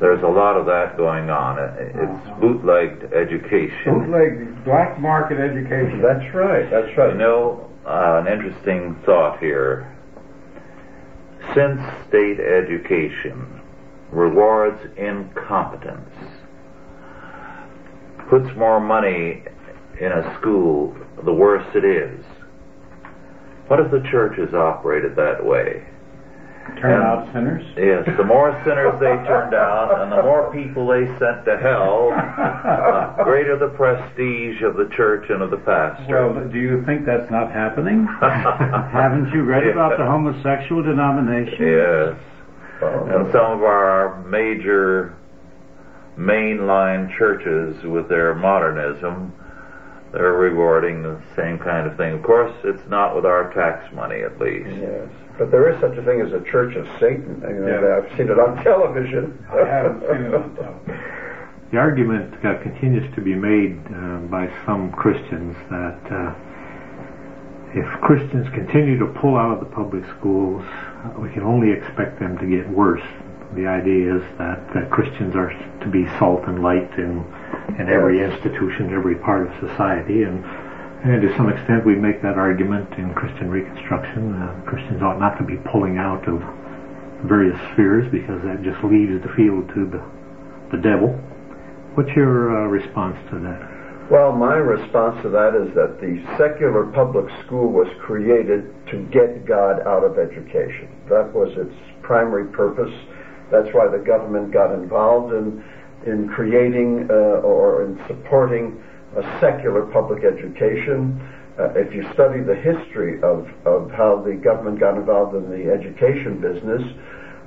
There's 0.00 0.22
a 0.22 0.28
lot 0.28 0.56
of 0.56 0.64
that 0.66 0.96
going 0.96 1.28
on. 1.30 1.58
It's 1.58 1.98
Uh-huh. 1.98 2.40
bootlegged 2.40 3.12
education. 3.12 4.00
Bootleg, 4.00 4.64
black 4.64 4.98
market 4.98 5.38
education. 5.38 6.00
That's 6.00 6.34
right. 6.34 6.70
That's 6.70 6.96
right. 6.96 7.12
You 7.12 7.18
know, 7.18 7.68
uh, 7.86 8.22
an 8.24 8.32
interesting 8.32 8.94
thought 9.04 9.38
here. 9.40 9.86
Since 11.54 11.80
state 12.08 12.40
education 12.40 13.60
rewards 14.10 14.80
incompetence, 14.96 16.14
puts 18.28 18.54
more 18.56 18.80
money 18.80 19.42
in 20.00 20.12
a 20.12 20.34
school, 20.38 20.96
the 21.24 21.32
worse 21.32 21.66
it 21.74 21.84
is. 21.84 22.24
What 23.68 23.80
if 23.80 23.90
the 23.90 24.00
churches 24.10 24.54
operated 24.54 25.14
that 25.16 25.44
way? 25.44 25.84
Turn 26.76 27.02
out 27.02 27.32
sinners. 27.32 27.64
Yes, 27.76 28.04
the 28.16 28.24
more 28.24 28.52
sinners 28.64 28.94
they 29.00 29.16
turned 29.26 29.54
out 29.54 30.00
and 30.00 30.12
the 30.12 30.22
more 30.22 30.52
people 30.52 30.86
they 30.86 31.06
sent 31.18 31.44
to 31.44 31.58
hell, 31.58 32.10
the 33.18 33.24
greater 33.24 33.56
the 33.58 33.68
prestige 33.68 34.62
of 34.62 34.76
the 34.76 34.88
church 34.94 35.28
and 35.30 35.42
of 35.42 35.50
the 35.50 35.56
pastor. 35.56 36.30
Well, 36.30 36.48
do 36.48 36.58
you 36.58 36.84
think 36.84 37.04
that's 37.04 37.30
not 37.30 37.50
happening? 37.50 38.06
Haven't 38.20 39.32
you 39.32 39.42
read 39.42 39.66
about 39.66 39.98
the 39.98 40.04
homosexual 40.04 40.82
denomination? 40.82 41.66
Yes. 41.66 42.16
Oh, 42.80 43.06
And 43.10 43.32
some 43.32 43.50
of 43.58 43.62
our 43.64 44.22
major 44.24 45.16
mainline 46.16 47.16
churches 47.16 47.82
with 47.84 48.08
their 48.08 48.34
modernism, 48.34 49.32
they're 50.12 50.32
rewarding 50.32 51.02
the 51.02 51.20
same 51.36 51.58
kind 51.58 51.86
of 51.90 51.96
thing. 51.96 52.14
Of 52.14 52.22
course, 52.22 52.52
it's 52.64 52.88
not 52.88 53.14
with 53.16 53.24
our 53.26 53.52
tax 53.52 53.92
money, 53.94 54.22
at 54.22 54.38
least. 54.38 54.70
Yes. 54.70 55.08
But 55.38 55.50
there 55.50 55.70
is 55.72 55.80
such 55.80 55.96
a 55.96 56.02
thing 56.02 56.20
as 56.20 56.32
a 56.32 56.42
Church 56.50 56.74
of 56.76 56.86
Satan. 56.98 57.40
You 57.42 57.64
know, 57.64 57.80
Yeah. 57.80 57.96
I've 58.02 58.10
seen 58.18 58.28
it 58.28 58.38
on 58.38 58.62
television. 58.64 59.38
I 59.52 59.64
haven't 59.64 60.00
seen 60.02 60.22
it 60.26 60.34
on 60.34 60.54
television. 60.56 61.04
The 61.70 61.76
argument 61.78 62.34
uh, 62.44 62.58
continues 62.62 63.06
to 63.14 63.20
be 63.20 63.34
made 63.34 63.78
uh, 63.86 64.18
by 64.32 64.50
some 64.66 64.90
Christians 64.92 65.54
that 65.70 66.00
uh, 66.10 66.34
if 67.74 67.86
Christians 68.00 68.48
continue 68.54 68.98
to 68.98 69.06
pull 69.20 69.36
out 69.36 69.52
of 69.52 69.60
the 69.60 69.70
public 69.76 70.02
schools, 70.18 70.64
uh, 70.64 71.20
we 71.20 71.28
can 71.30 71.42
only 71.42 71.70
expect 71.70 72.18
them 72.18 72.38
to 72.38 72.46
get 72.46 72.68
worse. 72.70 73.04
The 73.54 73.66
idea 73.66 74.16
is 74.16 74.22
that 74.38 74.60
uh, 74.74 74.88
Christians 74.88 75.36
are 75.36 75.52
to 75.80 75.88
be 75.90 76.06
salt 76.18 76.44
and 76.48 76.62
light 76.62 76.90
in 76.98 77.24
in 77.78 77.88
every 77.88 78.24
institution, 78.24 78.92
every 78.92 79.14
part 79.16 79.46
of 79.46 79.52
society, 79.60 80.22
and 80.24 80.42
and 81.04 81.22
to 81.22 81.30
some 81.36 81.48
extent 81.48 81.86
we 81.86 81.94
make 81.94 82.22
that 82.22 82.38
argument 82.38 82.92
in 82.98 83.14
Christian 83.14 83.50
Reconstruction. 83.50 84.34
Uh, 84.34 84.60
Christians 84.66 85.02
ought 85.02 85.18
not 85.18 85.38
to 85.38 85.44
be 85.44 85.56
pulling 85.70 85.98
out 85.98 86.26
of 86.26 86.42
various 87.26 87.58
spheres 87.72 88.10
because 88.10 88.42
that 88.42 88.62
just 88.62 88.82
leaves 88.82 89.22
the 89.22 89.30
field 89.34 89.68
to 89.74 89.86
the 89.86 90.02
the 90.70 90.78
devil. 90.82 91.16
What's 91.94 92.10
your 92.14 92.54
uh, 92.54 92.68
response 92.68 93.16
to 93.30 93.38
that? 93.40 94.10
Well, 94.10 94.32
my 94.32 94.54
response 94.54 95.20
to 95.22 95.28
that 95.30 95.52
is 95.52 95.74
that 95.74 96.00
the 96.00 96.16
secular 96.38 96.86
public 96.86 97.26
school 97.44 97.68
was 97.68 97.88
created 98.00 98.72
to 98.88 99.04
get 99.12 99.44
God 99.44 99.80
out 99.86 100.04
of 100.04 100.18
education. 100.18 100.88
That 101.08 101.32
was 101.32 101.52
its 101.56 101.74
primary 102.02 102.48
purpose. 102.48 102.92
That's 103.50 103.68
why 103.72 103.88
the 103.88 103.98
government 103.98 104.52
got 104.52 104.72
involved 104.72 105.34
in 105.34 105.64
in 106.06 106.28
creating 106.28 107.08
uh, 107.10 107.42
or 107.42 107.84
in 107.84 107.98
supporting 108.06 108.82
a 109.18 109.40
secular 109.40 109.82
public 109.86 110.22
education. 110.24 111.18
Uh, 111.58 111.74
if 111.74 111.92
you 111.92 112.06
study 112.14 112.40
the 112.40 112.54
history 112.54 113.20
of, 113.22 113.48
of 113.66 113.90
how 113.90 114.22
the 114.22 114.34
government 114.34 114.78
got 114.78 114.96
involved 114.96 115.34
in 115.34 115.50
the 115.50 115.70
education 115.70 116.40
business, 116.40 116.82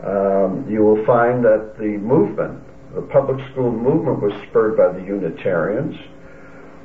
um, 0.04 0.68
you 0.70 0.84
will 0.84 1.06
find 1.06 1.44
that 1.46 1.76
the 1.80 1.96
movement, 2.04 2.60
the 2.94 3.02
public 3.04 3.40
school 3.52 3.72
movement, 3.72 4.22
was 4.22 4.34
spurred 4.50 4.76
by 4.76 4.92
the 4.92 5.06
Unitarians 5.06 5.96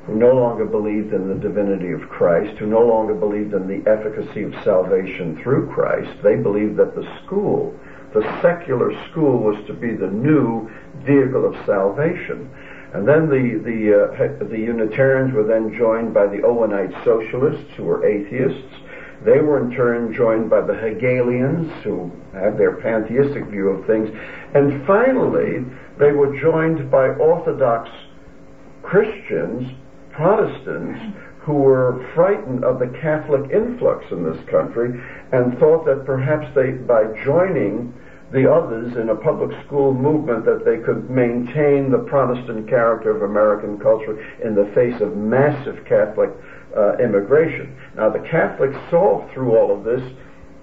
who 0.07 0.15
no 0.15 0.33
longer 0.33 0.65
believed 0.65 1.13
in 1.13 1.27
the 1.27 1.35
divinity 1.35 1.91
of 1.91 2.01
Christ, 2.09 2.57
who 2.59 2.67
no 2.67 2.87
longer 2.87 3.15
believed 3.15 3.55
in 3.55 3.67
the 3.67 3.83
efficacy 3.91 4.45
of 4.45 4.55
salvation 4.63 5.41
through 5.43 5.73
Christ. 5.75 6.23
They 6.23 6.37
believed 6.37 6.77
that 6.77 6.95
the 6.95 7.03
school, 7.25 7.75
the 8.15 8.23
secular 8.41 8.93
school, 9.11 9.43
was 9.43 9.59
to 9.67 9.75
be 9.75 9.97
the 9.97 10.07
new 10.07 10.71
vehicle 11.03 11.45
of 11.45 11.59
salvation. 11.67 12.49
And 12.95 13.07
then 13.07 13.29
the, 13.29 13.61
the, 13.65 14.05
uh, 14.05 14.45
the 14.49 14.59
Unitarians 14.59 15.35
were 15.35 15.45
then 15.45 15.77
joined 15.77 16.15
by 16.15 16.27
the 16.27 16.39
Owenite 16.39 17.05
socialists, 17.05 17.73
who 17.77 17.85
were 17.85 18.07
atheists. 18.07 18.75
They 19.25 19.41
were 19.41 19.65
in 19.65 19.75
turn 19.75 20.15
joined 20.15 20.51
by 20.51 20.61
the 20.61 20.75
Hegelians, 20.75 21.73
who 21.83 22.13
had 22.33 22.57
their 22.59 22.77
pantheistic 22.77 23.47
view 23.47 23.71
of 23.71 23.87
things. 23.87 24.11
And 24.55 24.87
finally, 24.87 25.65
they 25.99 26.13
were 26.13 26.39
joined 26.39 26.91
by 26.91 27.09
Orthodox 27.09 27.91
Christians, 28.83 29.73
Protestants, 30.13 31.17
who 31.41 31.55
were 31.55 32.09
frightened 32.15 32.65
of 32.65 32.79
the 32.79 32.89
Catholic 33.01 33.51
influx 33.51 34.05
in 34.11 34.25
this 34.25 34.43
country 34.49 35.01
and 35.33 35.59
thought 35.59 35.85
that 35.87 36.05
perhaps 36.05 36.47
they, 36.55 36.73
by 36.73 37.05
joining 37.25 37.95
the 38.37 38.45
others 38.53 38.95
in 39.01 39.09
a 39.09 39.17
public 39.17 39.49
school 39.65 39.95
movement, 39.95 40.45
that 40.45 40.63
they 40.63 40.77
could 40.85 41.09
maintain 41.09 41.91
the 41.91 42.05
Protestant 42.07 42.69
character 42.69 43.11
of 43.11 43.23
American 43.23 43.81
culture 43.81 44.21
in 44.45 44.55
the 44.55 44.71
face 44.75 45.01
of 45.01 45.17
massive 45.17 45.83
Catholic 45.89 46.29
uh, 46.77 46.99
immigration. 46.99 47.75
Now, 47.97 48.11
the 48.11 48.21
Catholics 48.29 48.77
saw 48.91 49.27
through 49.33 49.57
all 49.57 49.73
of 49.73 49.85
this 49.85 50.03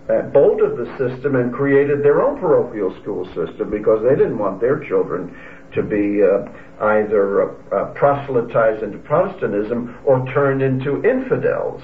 uh, 0.07 0.21
bolted 0.29 0.77
the 0.77 0.85
system 1.01 1.35
and 1.35 1.51
created 1.51 2.03
their 2.03 2.21
own 2.21 2.39
parochial 2.39 2.95
school 3.01 3.25
system 3.33 3.71
because 3.71 4.03
they 4.03 4.15
didn't 4.15 4.37
want 4.37 4.61
their 4.61 4.77
children 4.85 5.33
to 5.73 5.81
be 5.81 6.21
uh, 6.21 6.45
either 6.93 7.41
uh, 7.41 7.75
uh, 7.75 7.93
proselytized 7.95 8.83
into 8.83 8.99
Protestantism 8.99 9.97
or 10.05 10.23
turned 10.31 10.61
into 10.61 11.01
infidels. 11.01 11.81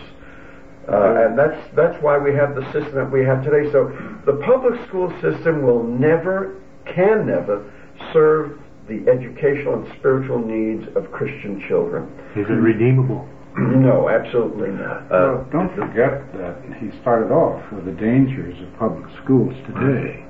Uh, 0.92 1.26
and 1.28 1.38
that's 1.38 1.76
that's 1.76 2.02
why 2.02 2.18
we 2.18 2.34
have 2.34 2.56
the 2.56 2.66
system 2.74 2.96
that 2.96 3.12
we 3.12 3.24
have 3.24 3.44
today. 3.44 3.72
So 3.72 3.94
the 4.26 4.42
public 4.46 4.74
school 4.88 5.12
system 5.22 5.62
will 5.62 5.84
never, 5.84 6.60
can 6.86 7.28
never, 7.28 7.72
serve 8.12 8.60
the 8.88 9.06
educational 9.08 9.84
and 9.84 10.00
spiritual 10.00 10.40
needs 10.40 10.88
of 10.96 11.12
Christian 11.12 11.64
children. 11.68 12.10
Is 12.36 12.48
it 12.50 12.54
redeemable? 12.54 13.28
No, 13.60 14.10
absolutely 14.10 14.70
not. 14.70 15.04
Uh, 15.06 15.10
well, 15.10 15.48
don't 15.52 15.76
forget 15.76 16.32
that 16.38 16.56
he 16.80 16.92
started 17.02 17.34
off 17.34 17.60
with 17.74 17.84
the 17.86 17.92
dangers 17.92 18.56
of 18.62 18.80
public 18.80 19.04
schools 19.24 19.54
today. 19.66 20.24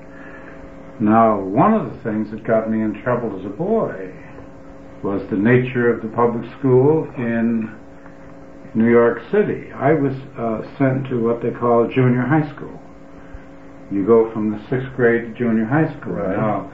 Now, 0.99 1.39
one 1.39 1.73
of 1.73 1.93
the 1.93 1.99
things 2.01 2.31
that 2.31 2.43
got 2.43 2.71
me 2.71 2.81
in 2.81 3.01
trouble 3.03 3.37
as 3.37 3.45
a 3.45 3.49
boy 3.49 4.13
was 5.03 5.21
the 5.29 5.37
nature 5.37 5.93
of 5.93 6.01
the 6.01 6.09
public 6.09 6.49
school 6.57 7.07
in 7.17 7.78
New 8.75 8.89
York 8.89 9.19
City. 9.31 9.71
I 9.73 9.93
was 9.93 10.13
uh, 10.37 10.61
sent 10.77 11.09
to 11.09 11.21
what 11.21 11.41
they 11.41 11.51
call 11.51 11.87
junior 11.87 12.21
high 12.21 12.47
school. 12.53 12.79
You 13.91 14.05
go 14.05 14.31
from 14.31 14.51
the 14.51 14.59
sixth 14.69 14.93
grade 14.95 15.25
to 15.25 15.33
junior 15.33 15.65
high 15.65 15.89
school. 15.97 16.13
Right. 16.13 16.37
Now, 16.37 16.71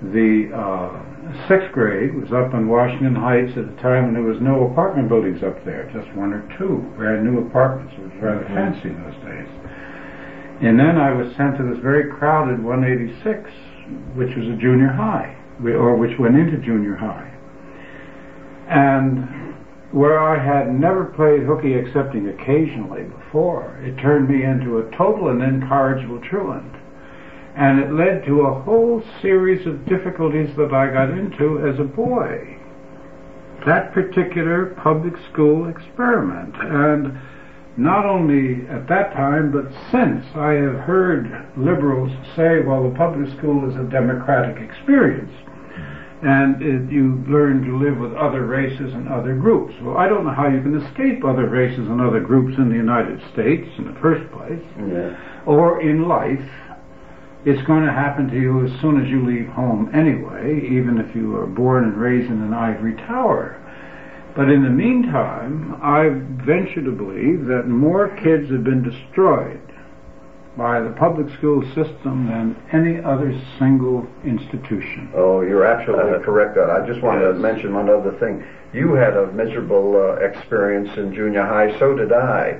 the 0.00 0.52
uh, 0.52 1.48
sixth 1.48 1.72
grade 1.72 2.14
was 2.14 2.32
up 2.32 2.54
in 2.54 2.68
Washington 2.68 3.14
Heights 3.14 3.52
at 3.56 3.68
the 3.68 3.76
time 3.82 4.08
and 4.08 4.16
there 4.16 4.24
was 4.24 4.40
no 4.40 4.68
apartment 4.70 5.08
buildings 5.08 5.42
up 5.42 5.64
there, 5.64 5.90
just 5.92 6.08
one 6.16 6.32
or 6.32 6.44
two 6.56 6.80
brand 6.96 7.24
new 7.24 7.44
apartments. 7.44 7.92
It 7.96 8.04
was 8.04 8.16
rather 8.20 8.44
fancy 8.48 8.88
in 8.88 8.96
those 9.04 9.20
days. 9.24 9.48
And 10.64 10.80
then 10.80 10.96
I 10.96 11.12
was 11.12 11.28
sent 11.36 11.58
to 11.58 11.64
this 11.64 11.80
very 11.82 12.08
crowded 12.08 12.62
186, 12.64 13.50
which 14.16 14.32
was 14.36 14.48
a 14.48 14.56
junior 14.56 14.88
high, 14.88 15.36
or 15.60 15.96
which 15.96 16.18
went 16.18 16.36
into 16.36 16.56
junior 16.64 16.96
high. 16.96 17.28
And 18.68 19.55
where 19.92 20.18
I 20.18 20.42
had 20.42 20.78
never 20.78 21.04
played 21.04 21.42
hooky 21.42 21.74
excepting 21.74 22.28
occasionally 22.28 23.04
before, 23.04 23.78
it 23.82 23.96
turned 24.00 24.28
me 24.28 24.42
into 24.42 24.78
a 24.78 24.96
total 24.96 25.28
and 25.28 25.42
incorrigible 25.42 26.20
truant. 26.20 26.74
And 27.54 27.78
it 27.78 27.92
led 27.92 28.24
to 28.26 28.42
a 28.42 28.62
whole 28.62 29.02
series 29.22 29.66
of 29.66 29.86
difficulties 29.86 30.54
that 30.56 30.74
I 30.74 30.92
got 30.92 31.10
into 31.10 31.66
as 31.66 31.78
a 31.78 31.84
boy. 31.84 32.58
That 33.64 33.94
particular 33.94 34.76
public 34.82 35.14
school 35.32 35.68
experiment. 35.68 36.54
And 36.56 37.18
not 37.78 38.04
only 38.04 38.66
at 38.68 38.88
that 38.88 39.12
time, 39.12 39.52
but 39.52 39.72
since, 39.90 40.24
I 40.34 40.52
have 40.52 40.80
heard 40.80 41.48
liberals 41.56 42.10
say, 42.34 42.60
well, 42.60 42.88
the 42.88 42.96
public 42.96 43.30
school 43.38 43.70
is 43.70 43.76
a 43.76 43.84
democratic 43.84 44.62
experience 44.62 45.32
and 46.26 46.60
it, 46.60 46.90
you 46.92 47.22
learn 47.28 47.62
to 47.64 47.78
live 47.78 47.98
with 47.98 48.12
other 48.14 48.44
races 48.44 48.92
and 48.92 49.08
other 49.08 49.36
groups. 49.36 49.72
Well, 49.80 49.96
I 49.96 50.08
don't 50.08 50.24
know 50.24 50.32
how 50.34 50.48
you 50.48 50.60
can 50.60 50.74
escape 50.82 51.24
other 51.24 51.48
races 51.48 51.86
and 51.86 52.00
other 52.00 52.18
groups 52.18 52.58
in 52.58 52.68
the 52.68 52.74
United 52.74 53.20
States 53.32 53.68
in 53.78 53.84
the 53.86 53.94
first 54.00 54.28
place, 54.32 54.62
Yeah. 54.76 55.16
or 55.46 55.80
in 55.80 56.08
life. 56.08 56.42
It's 57.44 57.64
going 57.68 57.84
to 57.86 57.92
happen 57.92 58.28
to 58.28 58.34
you 58.40 58.64
as 58.66 58.72
soon 58.80 59.00
as 59.00 59.08
you 59.08 59.24
leave 59.24 59.46
home 59.46 59.88
anyway, 59.94 60.66
even 60.68 60.98
if 60.98 61.14
you 61.14 61.36
are 61.36 61.46
born 61.46 61.84
and 61.84 61.96
raised 61.96 62.28
in 62.28 62.42
an 62.42 62.52
ivory 62.52 62.94
tower. 62.96 63.62
But 64.34 64.50
in 64.50 64.64
the 64.64 64.68
meantime, 64.70 65.78
I 65.80 66.08
venture 66.44 66.82
to 66.82 66.90
believe 66.90 67.46
that 67.46 67.68
more 67.68 68.08
kids 68.16 68.50
have 68.50 68.64
been 68.64 68.82
destroyed 68.82 69.60
by 70.56 70.80
the 70.80 70.90
public 70.90 71.32
school 71.36 71.62
system 71.74 72.26
than 72.28 72.56
any 72.72 73.02
other 73.04 73.38
single 73.58 74.06
institution. 74.24 75.10
Oh, 75.14 75.42
you're 75.42 75.64
absolutely 75.66 76.14
Uh, 76.14 76.18
correct. 76.20 76.56
on. 76.56 76.70
I 76.70 76.86
just 76.86 77.02
wanted 77.02 77.26
to 77.28 77.34
mention 77.34 77.74
one 77.74 77.90
other 77.90 78.12
thing. 78.12 78.42
You 78.72 78.94
had 78.94 79.16
a 79.16 79.26
miserable 79.32 79.96
uh, 79.96 80.14
experience 80.24 80.96
in 80.96 81.12
junior 81.14 81.42
high. 81.44 81.78
So 81.78 81.94
did 81.94 82.12
I. 82.12 82.58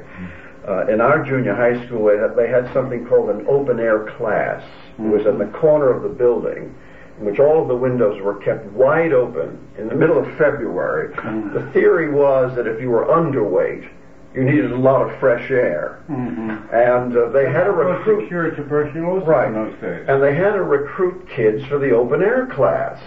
Uh, 0.68 0.86
in 0.88 1.00
our 1.00 1.22
junior 1.24 1.54
high 1.54 1.84
school, 1.86 2.06
they 2.06 2.18
had, 2.18 2.36
they 2.36 2.48
had 2.48 2.70
something 2.74 3.06
called 3.06 3.30
an 3.30 3.46
open 3.48 3.78
air 3.80 4.04
class. 4.18 4.62
It 4.98 5.02
was 5.02 5.24
in 5.26 5.38
the 5.38 5.46
corner 5.46 5.90
of 5.90 6.02
the 6.02 6.08
building, 6.08 6.74
in 7.20 7.26
which 7.26 7.38
all 7.38 7.62
of 7.62 7.68
the 7.68 7.76
windows 7.76 8.20
were 8.20 8.34
kept 8.36 8.66
wide 8.72 9.12
open 9.12 9.58
in 9.78 9.88
the 9.88 9.94
middle 9.94 10.18
of 10.18 10.26
February. 10.36 11.14
The 11.14 11.70
theory 11.72 12.10
was 12.10 12.54
that 12.56 12.66
if 12.66 12.80
you 12.80 12.90
were 12.90 13.04
underweight, 13.06 13.88
you 14.36 14.44
needed 14.44 14.70
a 14.70 14.76
lot 14.76 15.02
of 15.08 15.18
fresh 15.18 15.50
air. 15.50 15.98
And 16.08 17.16
uh, 17.16 17.28
they 17.30 17.50
had 17.50 17.64
to 17.64 17.72
recruit. 17.72 18.28
cure 18.28 18.50
tuberculosis 18.50 19.26
Right. 19.26 19.48
in 19.48 19.54
those 19.54 19.80
days. 19.80 20.04
And 20.08 20.22
they 20.22 20.34
had 20.34 20.52
to 20.52 20.62
recruit 20.62 21.26
kids 21.28 21.64
for 21.66 21.78
the 21.78 21.90
open 21.92 22.22
air 22.22 22.46
class. 22.46 23.00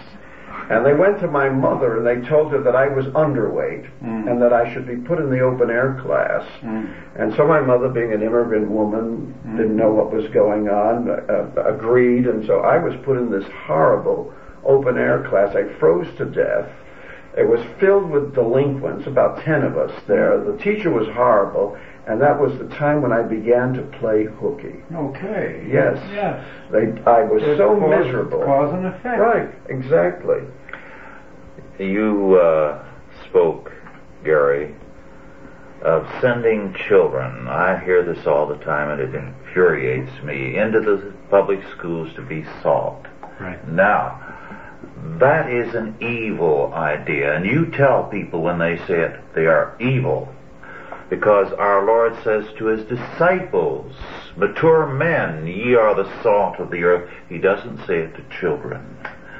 And 0.68 0.84
they 0.86 0.94
went 0.94 1.18
to 1.20 1.26
my 1.28 1.48
mother 1.48 1.96
and 1.98 2.06
they 2.06 2.28
told 2.28 2.52
her 2.52 2.60
that 2.62 2.76
I 2.76 2.86
was 2.88 3.06
underweight 3.06 3.88
Mm. 4.04 4.30
and 4.30 4.42
that 4.42 4.52
I 4.52 4.72
should 4.72 4.86
be 4.86 4.96
put 4.96 5.18
in 5.18 5.28
the 5.30 5.40
open 5.40 5.68
air 5.70 6.00
class. 6.04 6.44
Mm. 6.62 6.88
And 7.16 7.34
so 7.34 7.46
my 7.46 7.60
mother, 7.60 7.88
being 7.88 8.12
an 8.12 8.22
immigrant 8.22 8.68
woman, 8.70 9.34
didn't 9.56 9.76
know 9.76 9.90
what 9.92 10.12
was 10.12 10.26
going 10.28 10.68
on, 10.68 11.10
uh, 11.10 11.46
agreed. 11.64 12.26
And 12.26 12.44
so 12.46 12.60
I 12.60 12.78
was 12.78 12.94
put 13.04 13.16
in 13.18 13.30
this 13.30 13.44
horrible 13.66 14.32
open 14.64 14.96
air 14.98 15.26
class. 15.28 15.54
I 15.56 15.64
froze 15.78 16.06
to 16.18 16.24
death. 16.24 16.68
It 17.40 17.48
was 17.48 17.60
filled 17.80 18.10
with 18.10 18.34
delinquents, 18.34 19.06
about 19.06 19.42
10 19.44 19.62
of 19.62 19.78
us 19.78 19.90
there. 20.06 20.38
The 20.44 20.58
teacher 20.58 20.90
was 20.90 21.06
horrible. 21.08 21.78
And 22.06 22.20
that 22.20 22.38
was 22.38 22.58
the 22.58 22.68
time 22.76 23.00
when 23.02 23.12
I 23.12 23.22
began 23.22 23.72
to 23.74 23.82
play 23.98 24.24
hooky. 24.24 24.74
Okay. 24.94 25.66
Yes. 25.70 25.96
Yes. 26.12 26.44
They, 26.70 27.00
I 27.06 27.22
was 27.24 27.42
It's 27.42 27.58
so 27.58 27.78
cause- 27.78 27.88
miserable. 28.04 28.42
Cause 28.44 28.74
and 28.74 28.86
effect. 28.86 29.18
Right, 29.20 29.48
exactly. 29.68 30.40
You 31.78 32.34
uh, 32.36 32.84
spoke, 33.28 33.72
Gary, 34.24 34.74
of 35.82 36.06
sending 36.20 36.74
children. 36.74 37.48
I 37.48 37.82
hear 37.84 38.02
this 38.02 38.26
all 38.26 38.46
the 38.46 38.56
time 38.56 38.90
and 38.90 39.00
it 39.00 39.14
infuriates 39.14 40.22
me 40.22 40.58
into 40.58 40.80
the 40.80 41.12
public 41.30 41.60
schools 41.78 42.12
to 42.16 42.22
be 42.22 42.44
salt. 42.62 43.06
Right. 43.40 43.66
Now, 43.68 44.58
that 45.18 45.50
is 45.50 45.74
an 45.74 45.96
evil 46.00 46.72
idea, 46.74 47.34
and 47.34 47.46
you 47.46 47.66
tell 47.66 48.04
people 48.04 48.42
when 48.42 48.58
they 48.58 48.76
say 48.86 49.00
it, 49.00 49.20
they 49.34 49.46
are 49.46 49.76
evil. 49.80 50.28
Because 51.08 51.52
our 51.54 51.84
Lord 51.84 52.14
says 52.22 52.46
to 52.58 52.66
his 52.66 52.84
disciples, 52.86 53.94
mature 54.36 54.86
men, 54.86 55.46
ye 55.46 55.74
are 55.74 55.94
the 55.94 56.22
salt 56.22 56.60
of 56.60 56.70
the 56.70 56.84
earth. 56.84 57.10
He 57.28 57.38
doesn't 57.38 57.86
say 57.86 57.98
it 57.98 58.14
to 58.14 58.40
children. 58.40 58.96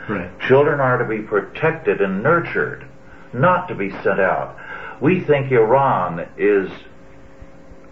Right. 0.09 0.41
Children 0.41 0.81
are 0.81 0.99
to 0.99 1.05
be 1.05 1.23
protected 1.23 2.01
and 2.01 2.23
nurtured, 2.23 2.87
not 3.33 3.69
to 3.69 3.75
be 3.75 3.91
sent 4.03 4.19
out. 4.19 4.59
We 5.01 5.21
think 5.21 5.53
Iran 5.53 6.29
is 6.37 6.71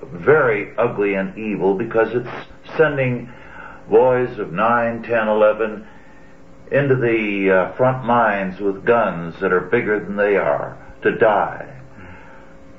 very 0.03 0.77
ugly 0.77 1.15
and 1.15 1.39
evil 1.39 1.75
because 1.75 2.09
it's 2.15 2.77
sending 2.77 3.33
boys 3.89 4.39
of 4.39 4.53
9, 4.53 5.03
10, 5.03 5.29
11 5.29 5.87
into 6.73 6.97
the 6.97 7.51
uh, 7.51 7.77
front 7.77 8.07
lines 8.07 8.61
with 8.61 8.85
guns 8.85 9.35
that 9.41 9.53
are 9.53 9.61
bigger 9.61 9.99
than 10.05 10.17
they 10.17 10.37
are 10.37 10.77
to 11.03 11.17
die. 11.19 11.75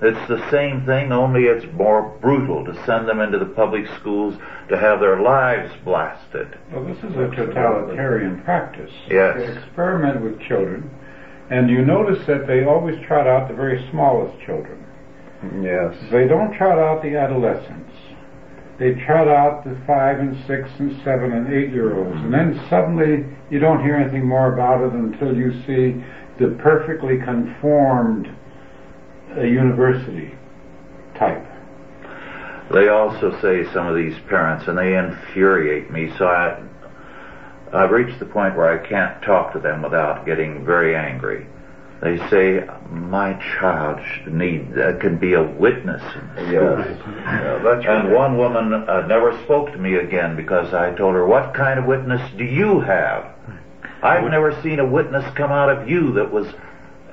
It's 0.01 0.27
the 0.29 0.49
same 0.49 0.85
thing, 0.85 1.11
only 1.11 1.43
it's 1.43 1.65
more 1.73 2.17
brutal 2.21 2.63
to 2.63 2.85
send 2.85 3.07
them 3.07 3.19
into 3.19 3.37
the 3.37 3.45
public 3.45 3.85
schools 3.99 4.35
to 4.69 4.77
have 4.77 5.01
their 5.01 5.19
lives 5.21 5.73
blasted. 5.83 6.57
Well, 6.71 6.85
this 6.85 6.97
is 6.99 7.15
a 7.17 7.29
totalitarian 7.35 8.41
practice. 8.43 8.91
Yes. 9.09 9.37
They 9.37 9.57
experiment 9.57 10.21
with 10.21 10.39
children, 10.47 10.89
and 11.49 11.69
you 11.69 11.83
notice 11.83 12.25
that 12.27 12.47
they 12.47 12.63
always 12.63 12.95
trot 13.05 13.27
out 13.27 13.49
the 13.49 13.55
very 13.55 13.85
smallest 13.91 14.39
children. 14.45 14.85
Yes. 15.61 15.95
They 16.11 16.27
don't 16.27 16.53
trot 16.53 16.79
out 16.79 17.01
the 17.01 17.17
adolescents. 17.17 17.88
They 18.79 18.93
trot 18.93 19.27
out 19.27 19.65
the 19.65 19.77
five 19.85 20.19
and 20.19 20.37
six 20.47 20.69
and 20.79 20.95
seven 21.03 21.33
and 21.33 21.53
eight 21.53 21.71
year 21.71 21.97
olds, 21.97 22.15
and 22.15 22.33
then 22.33 22.65
suddenly 22.69 23.25
you 23.49 23.59
don't 23.59 23.83
hear 23.83 23.97
anything 23.97 24.25
more 24.25 24.53
about 24.53 24.81
it 24.81 24.93
until 24.93 25.35
you 25.35 25.51
see 25.67 26.01
the 26.39 26.55
perfectly 26.63 27.17
conformed 27.17 28.33
uh, 29.35 29.41
university 29.41 30.33
type. 31.17 31.45
They 32.71 32.87
also 32.87 33.37
say 33.41 33.65
some 33.73 33.87
of 33.87 33.95
these 33.95 34.17
parents, 34.29 34.65
and 34.67 34.77
they 34.77 34.95
infuriate 34.95 35.91
me. 35.91 36.13
So 36.17 36.27
I, 36.27 36.63
I've 37.73 37.91
reached 37.91 38.19
the 38.19 38.25
point 38.25 38.55
where 38.55 38.69
I 38.69 38.87
can't 38.87 39.21
talk 39.23 39.51
to 39.53 39.59
them 39.59 39.81
without 39.81 40.25
getting 40.25 40.63
very 40.65 40.95
angry. 40.95 41.47
They 42.01 42.17
say 42.29 42.65
my 42.89 43.33
child 43.59 43.99
need 44.27 44.77
uh, 44.79 44.97
can 44.99 45.17
be 45.17 45.33
a 45.33 45.43
witness. 45.43 46.01
Yes. 46.37 46.97
school." 46.99 47.13
Yeah, 47.15 47.59
that's 47.63 47.85
And 47.85 48.07
right. 48.09 48.15
one 48.17 48.37
woman 48.37 48.73
uh, 48.73 49.05
never 49.07 49.37
spoke 49.43 49.71
to 49.73 49.77
me 49.77 49.95
again 49.95 50.35
because 50.37 50.73
I 50.73 50.91
told 50.95 51.15
her, 51.15 51.25
"What 51.25 51.53
kind 51.53 51.77
of 51.77 51.85
witness 51.85 52.21
do 52.37 52.45
you 52.45 52.79
have? 52.79 53.25
I've 54.01 54.29
never 54.31 54.53
seen 54.61 54.79
a 54.79 54.85
witness 54.85 55.25
come 55.35 55.51
out 55.51 55.69
of 55.69 55.89
you 55.89 56.13
that 56.13 56.31
was 56.31 56.47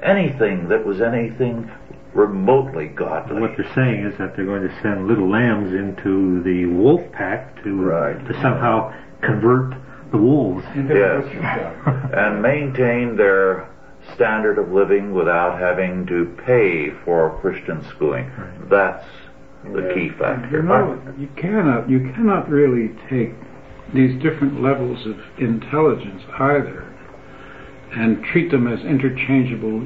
anything 0.03 0.69
that 0.69 0.85
was 0.87 1.01
anything 1.01 1.69
remotely 2.15 2.87
godly." 2.87 3.41
What 3.41 3.57
they're 3.57 3.75
saying 3.75 4.05
is 4.07 4.17
that 4.19 4.37
they're 4.37 4.45
going 4.47 4.69
to 4.69 4.81
send 4.83 5.09
little 5.09 5.29
lambs 5.29 5.73
into 5.75 6.43
the 6.45 6.67
wolf 6.67 7.01
pack 7.13 7.61
to 7.65 7.83
Right. 7.83 8.25
to 8.29 8.35
somehow 8.41 8.93
convert 9.21 9.75
the 10.13 10.17
wolves. 10.19 10.65
Yes. 10.77 10.77
the 10.77 10.85
butcher 10.95 11.41
shop. 11.43 12.13
and 12.15 12.41
maintain 12.41 13.17
their 13.17 13.67
standard 14.15 14.59
of 14.59 14.73
living 14.73 15.13
without 15.13 15.59
having 15.59 16.07
to 16.07 16.37
pay 16.47 16.91
for 17.05 17.39
Christian 17.41 17.85
schooling. 17.95 18.31
That's 18.71 19.05
the 19.65 19.91
key 19.95 20.05
You 20.05 20.15
factor. 20.19 20.63
know, 20.63 21.01
you 21.19 21.29
cannot 21.37 21.91
you 21.91 22.01
cannot 22.15 22.49
really 22.49 22.95
take 23.11 23.35
these 23.95 24.21
different 24.23 24.63
levels 24.63 25.07
of 25.07 25.17
intelligence 25.39 26.23
either 26.39 26.93
and 27.93 28.23
treat 28.25 28.51
them 28.51 28.67
as 28.67 28.81
interchangeable 28.81 29.81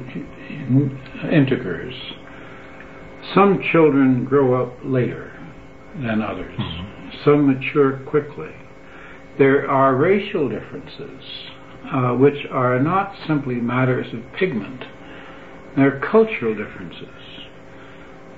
integers. 1.31 1.93
Some 3.33 3.61
children 3.71 4.25
grow 4.25 4.61
up 4.61 4.73
later 4.83 5.31
than 5.95 6.21
others. 6.21 6.57
Mm-hmm. 6.57 7.17
Some 7.23 7.47
mature 7.47 7.97
quickly. 8.05 8.51
There 9.37 9.69
are 9.69 9.95
racial 9.95 10.49
differences, 10.49 11.23
uh, 11.85 12.13
which 12.13 12.45
are 12.51 12.79
not 12.79 13.13
simply 13.27 13.55
matters 13.55 14.07
of 14.13 14.21
pigment. 14.37 14.83
They're 15.75 15.99
cultural 15.99 16.55
differences. 16.55 17.07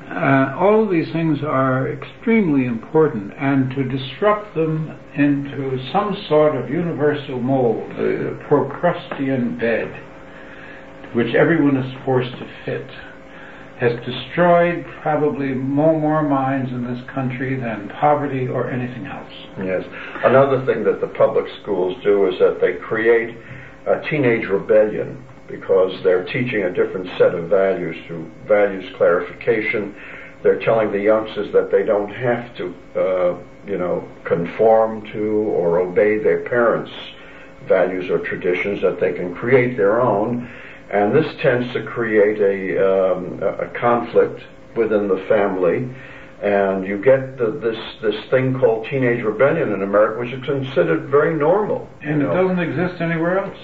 Uh, 0.10 0.56
all 0.60 0.84
of 0.84 0.92
these 0.92 1.12
things 1.14 1.40
are 1.44 1.92
extremely 1.92 2.66
important, 2.66 3.34
and 3.38 3.70
to 3.72 3.84
disrupt 3.84 4.54
them 4.54 4.98
into 5.16 5.78
some 5.92 6.16
sort 6.28 6.56
of 6.56 6.70
universal 6.70 7.40
mold, 7.40 7.92
a 7.94 8.38
Procrustean 8.48 9.58
bed, 9.58 9.88
which 11.16 11.34
everyone 11.34 11.78
is 11.78 11.94
forced 12.06 12.32
to 12.32 12.48
fit, 12.66 12.88
has 13.80 13.94
destroyed 14.06 14.86
probably 15.02 15.54
more, 15.54 16.00
more 16.00 16.24
minds 16.24 16.72
in 16.72 16.84
this 16.86 17.04
country 17.10 17.56
than 17.56 17.90
poverty 17.90 18.48
or 18.48 18.70
anything 18.70 19.08
else. 19.08 19.34
Yes. 19.58 19.84
Another 20.24 20.66
thing 20.66 20.84
that 20.84 21.02
the 21.02 21.08
public 21.08 21.46
schools 21.62 22.02
do 22.04 22.28
is 22.28 22.40
that 22.40 22.62
they 22.62 22.74
create 22.74 23.36
a 23.88 24.00
teenage 24.10 24.48
rebellion 24.48 25.24
because 25.48 26.02
they're 26.04 26.24
teaching 26.26 26.64
a 26.64 26.74
different 26.74 27.08
set 27.18 27.36
of 27.36 27.50
values 27.50 27.96
through 28.08 28.30
values 28.48 28.86
clarification. 28.96 29.96
They're 30.42 30.60
telling 30.60 30.92
the 30.92 31.02
youngsters 31.02 31.52
that 31.54 31.72
they 31.72 31.84
don't 31.84 32.14
have 32.14 32.56
to, 32.58 32.76
uh, 32.96 33.38
you 33.68 33.78
know, 33.78 34.08
conform 34.24 35.10
to 35.12 35.20
or 35.20 35.80
obey 35.80 36.18
their 36.18 36.42
parents' 36.42 36.92
values 37.68 38.10
or 38.10 38.20
traditions, 38.20 38.82
that 38.82 39.00
they 39.00 39.14
can 39.14 39.34
create 39.34 39.78
their 39.78 40.02
own. 40.02 40.50
And 40.94 41.14
this 41.14 41.26
tends 41.42 41.74
to 41.74 41.84
create 41.84 42.40
a, 42.40 42.78
um, 42.78 43.42
a 43.42 43.68
conflict 43.80 44.42
within 44.78 45.08
the 45.08 45.26
family. 45.28 45.90
And 46.44 46.86
you 46.86 47.02
get 47.02 47.38
the, 47.38 47.52
this 47.52 47.80
this 48.02 48.30
thing 48.30 48.60
called 48.60 48.86
teenage 48.90 49.24
rebellion 49.24 49.72
in 49.72 49.82
America, 49.82 50.20
which 50.20 50.34
is 50.34 50.44
considered 50.44 51.10
very 51.10 51.36
normal. 51.36 51.90
And 52.02 52.22
it 52.22 52.26
doesn't 52.26 52.60
exist 52.60 53.02
anywhere 53.02 53.40
else. 53.40 53.58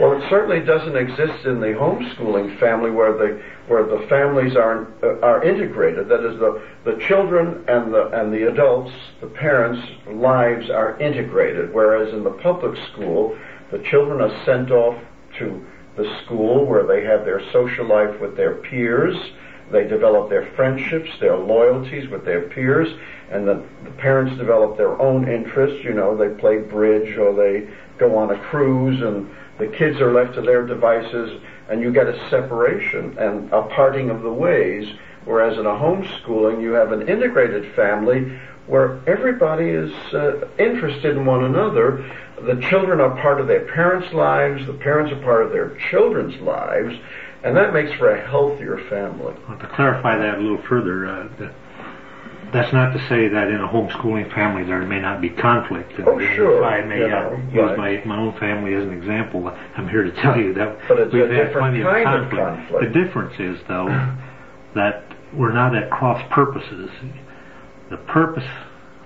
Well, 0.00 0.14
it 0.14 0.24
certainly 0.28 0.60
doesn't 0.60 0.96
exist 0.96 1.44
in 1.44 1.60
the 1.60 1.68
homeschooling 1.68 2.58
family 2.58 2.90
where 2.90 3.12
the 3.12 3.40
where 3.68 3.84
the 3.84 4.06
families 4.08 4.56
are 4.56 4.88
uh, 5.04 5.20
are 5.20 5.44
integrated. 5.44 6.08
That 6.08 6.24
is, 6.24 6.40
the 6.40 6.62
the 6.84 6.98
children 7.06 7.64
and 7.68 7.92
the 7.94 8.08
and 8.08 8.32
the 8.32 8.48
adults, 8.48 8.92
the 9.20 9.28
parents' 9.28 9.86
lives 10.10 10.70
are 10.70 10.98
integrated. 10.98 11.72
Whereas 11.72 12.12
in 12.14 12.24
the 12.24 12.30
public 12.42 12.76
school, 12.92 13.38
the 13.70 13.78
children 13.90 14.20
are 14.22 14.44
sent 14.46 14.70
off 14.70 14.98
to 15.38 15.64
the 15.96 16.20
school 16.24 16.64
where 16.64 16.86
they 16.86 17.04
have 17.04 17.24
their 17.24 17.42
social 17.52 17.86
life 17.86 18.20
with 18.20 18.36
their 18.36 18.54
peers. 18.56 19.16
They 19.70 19.84
develop 19.84 20.28
their 20.28 20.46
friendships, 20.54 21.10
their 21.20 21.36
loyalties 21.36 22.08
with 22.10 22.24
their 22.24 22.42
peers, 22.42 22.88
and 23.30 23.48
the, 23.48 23.62
the 23.84 23.90
parents 23.92 24.36
develop 24.36 24.76
their 24.76 25.00
own 25.00 25.28
interests. 25.28 25.82
You 25.84 25.94
know, 25.94 26.16
they 26.16 26.28
play 26.38 26.58
bridge 26.58 27.16
or 27.16 27.34
they 27.34 27.68
go 27.98 28.16
on 28.16 28.30
a 28.30 28.38
cruise 28.38 29.00
and 29.00 29.30
the 29.58 29.68
kids 29.68 30.00
are 30.00 30.12
left 30.12 30.34
to 30.34 30.42
their 30.42 30.66
devices, 30.66 31.40
and 31.68 31.80
you 31.80 31.92
get 31.92 32.08
a 32.08 32.28
separation 32.30 33.16
and 33.18 33.52
a 33.52 33.62
parting 33.62 34.10
of 34.10 34.22
the 34.22 34.32
ways. 34.32 34.92
Whereas 35.24 35.56
in 35.56 35.66
a 35.66 35.70
homeschooling, 35.70 36.60
you 36.60 36.72
have 36.72 36.90
an 36.90 37.08
integrated 37.08 37.74
family 37.76 38.40
where 38.66 39.00
everybody 39.08 39.68
is 39.70 39.92
uh, 40.14 40.46
interested 40.58 41.16
in 41.16 41.26
one 41.26 41.44
another. 41.44 42.08
The 42.42 42.60
children 42.70 43.00
are 43.00 43.10
part 43.20 43.40
of 43.40 43.46
their 43.46 43.66
parents' 43.66 44.12
lives, 44.12 44.66
the 44.66 44.72
parents 44.72 45.12
are 45.12 45.22
part 45.22 45.44
of 45.44 45.52
their 45.52 45.76
children's 45.90 46.40
lives, 46.40 46.94
and 47.44 47.56
that 47.56 47.72
makes 47.72 47.92
for 47.98 48.10
a 48.14 48.28
healthier 48.28 48.78
family. 48.88 49.34
Well, 49.48 49.58
to 49.58 49.66
clarify 49.68 50.16
that 50.18 50.38
a 50.38 50.40
little 50.40 50.62
further, 50.62 51.06
uh, 51.06 51.28
that 51.38 51.54
that's 52.52 52.72
not 52.72 52.92
to 52.92 52.98
say 53.08 53.28
that 53.28 53.48
in 53.48 53.60
a 53.60 53.66
homeschooling 53.68 54.32
family 54.34 54.62
there 54.64 54.82
may 54.82 55.00
not 55.00 55.20
be 55.22 55.30
conflict. 55.30 55.92
Oh, 56.04 56.18
sure. 56.34 56.58
If 56.58 56.64
I 56.64 56.86
may 56.86 56.98
You 56.98 57.04
uh, 57.06 57.08
know, 57.08 57.36
use 57.50 57.78
right. 57.78 58.04
my, 58.04 58.16
my 58.16 58.22
own 58.22 58.38
family 58.38 58.74
as 58.74 58.82
an 58.82 58.92
example, 58.92 59.48
I'm 59.76 59.88
here 59.88 60.02
to 60.02 60.10
tell 60.20 60.36
you 60.38 60.52
that 60.54 60.76
we've 61.12 61.30
had 61.30 61.52
plenty 61.52 61.80
of 61.80 61.86
of 61.86 62.02
conflict. 62.04 62.30
conflict. 62.36 62.92
The 62.92 63.04
difference 63.04 63.40
is, 63.40 63.58
though, 63.68 63.86
that 64.74 65.04
we're 65.32 65.52
not 65.52 65.74
at 65.74 65.90
cross 65.90 66.20
purposes. 66.30 66.90
The 67.92 67.98
purpose 67.98 68.48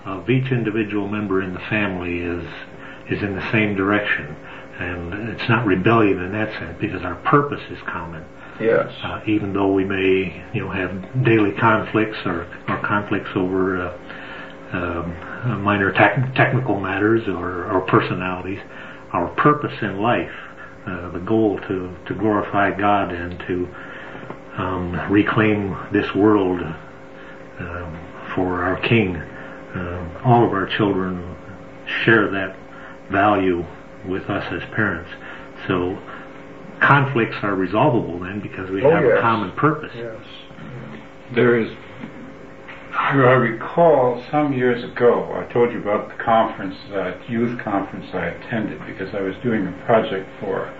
of 0.05 0.29
each 0.29 0.51
individual 0.51 1.07
member 1.07 1.41
in 1.41 1.53
the 1.53 1.59
family 1.59 2.19
is 2.19 2.43
is 3.09 3.21
in 3.21 3.35
the 3.35 3.51
same 3.51 3.75
direction, 3.75 4.35
and 4.79 5.29
it's 5.29 5.47
not 5.47 5.65
rebellion 5.65 6.19
in 6.19 6.31
that 6.31 6.51
sense 6.59 6.77
because 6.79 7.03
our 7.03 7.15
purpose 7.15 7.61
is 7.69 7.79
common 7.85 8.25
Yes. 8.59 8.91
uh, 9.03 9.21
even 9.27 9.53
though 9.53 9.71
we 9.71 9.83
may, 9.83 10.43
you 10.53 10.61
know, 10.61 10.71
have 10.71 11.23
daily 11.23 11.51
conflicts 11.51 12.17
or, 12.25 12.47
or 12.67 12.77
conflicts 12.79 13.29
over 13.35 13.81
uh, 13.81 13.97
um, 14.73 15.15
uh, 15.43 15.57
minor 15.59 15.91
tec- 15.91 16.33
technical 16.35 16.79
matters 16.79 17.27
or, 17.27 17.65
or 17.71 17.81
personalities, 17.81 18.59
our 19.13 19.27
purpose 19.35 19.73
in 19.81 20.01
life, 20.01 20.33
uh, 20.85 21.09
the 21.11 21.19
goal 21.19 21.59
to, 21.67 21.95
to 22.05 22.13
glorify 22.15 22.71
God 22.71 23.11
and 23.11 23.39
to 23.41 23.67
um, 24.57 25.11
reclaim 25.11 25.77
this 25.91 26.13
world 26.15 26.61
um, 27.59 28.06
for 28.37 28.63
our 28.63 28.79
King, 28.87 29.15
um, 29.73 30.17
all 30.23 30.45
of 30.45 30.53
our 30.53 30.67
children 30.77 31.35
share 32.05 32.29
that 32.29 32.55
value 33.11 33.65
with 34.07 34.29
us 34.29 34.45
as 34.53 34.61
parents. 34.75 35.09
So 35.67 35.97
conflicts 36.79 37.35
are 37.41 37.55
resolvable 37.55 38.19
then 38.19 38.39
because 38.39 38.69
we 38.69 38.83
Oh, 38.83 38.91
have 38.91 39.03
yes. 39.03 39.17
a 39.17 39.21
common 39.21 39.51
purpose. 39.53 39.91
Yes. 39.95 40.15
There 41.33 41.59
is, 41.59 41.71
I 42.93 43.15
recall 43.15 44.23
some 44.29 44.53
years 44.53 44.83
ago, 44.83 45.33
I 45.33 45.51
told 45.51 45.71
you 45.73 45.79
about 45.79 46.09
the 46.15 46.23
conference, 46.23 46.75
that 46.91 47.27
youth 47.27 47.59
conference 47.63 48.05
I 48.13 48.27
attended 48.27 48.79
because 48.85 49.13
I 49.15 49.21
was 49.21 49.35
doing 49.43 49.65
a 49.65 49.71
project 49.85 50.29
for 50.39 50.71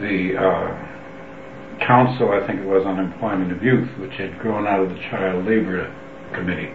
the 0.00 0.36
uh, 0.38 1.86
council, 1.86 2.32
I 2.32 2.46
think 2.46 2.60
it 2.60 2.66
was, 2.66 2.86
on 2.86 2.98
employment 2.98 3.52
of 3.52 3.62
youth, 3.62 3.88
which 3.98 4.14
had 4.14 4.38
grown 4.38 4.66
out 4.66 4.80
of 4.80 4.88
the 4.88 4.98
child 5.10 5.44
labor 5.46 5.92
committee. 6.32 6.72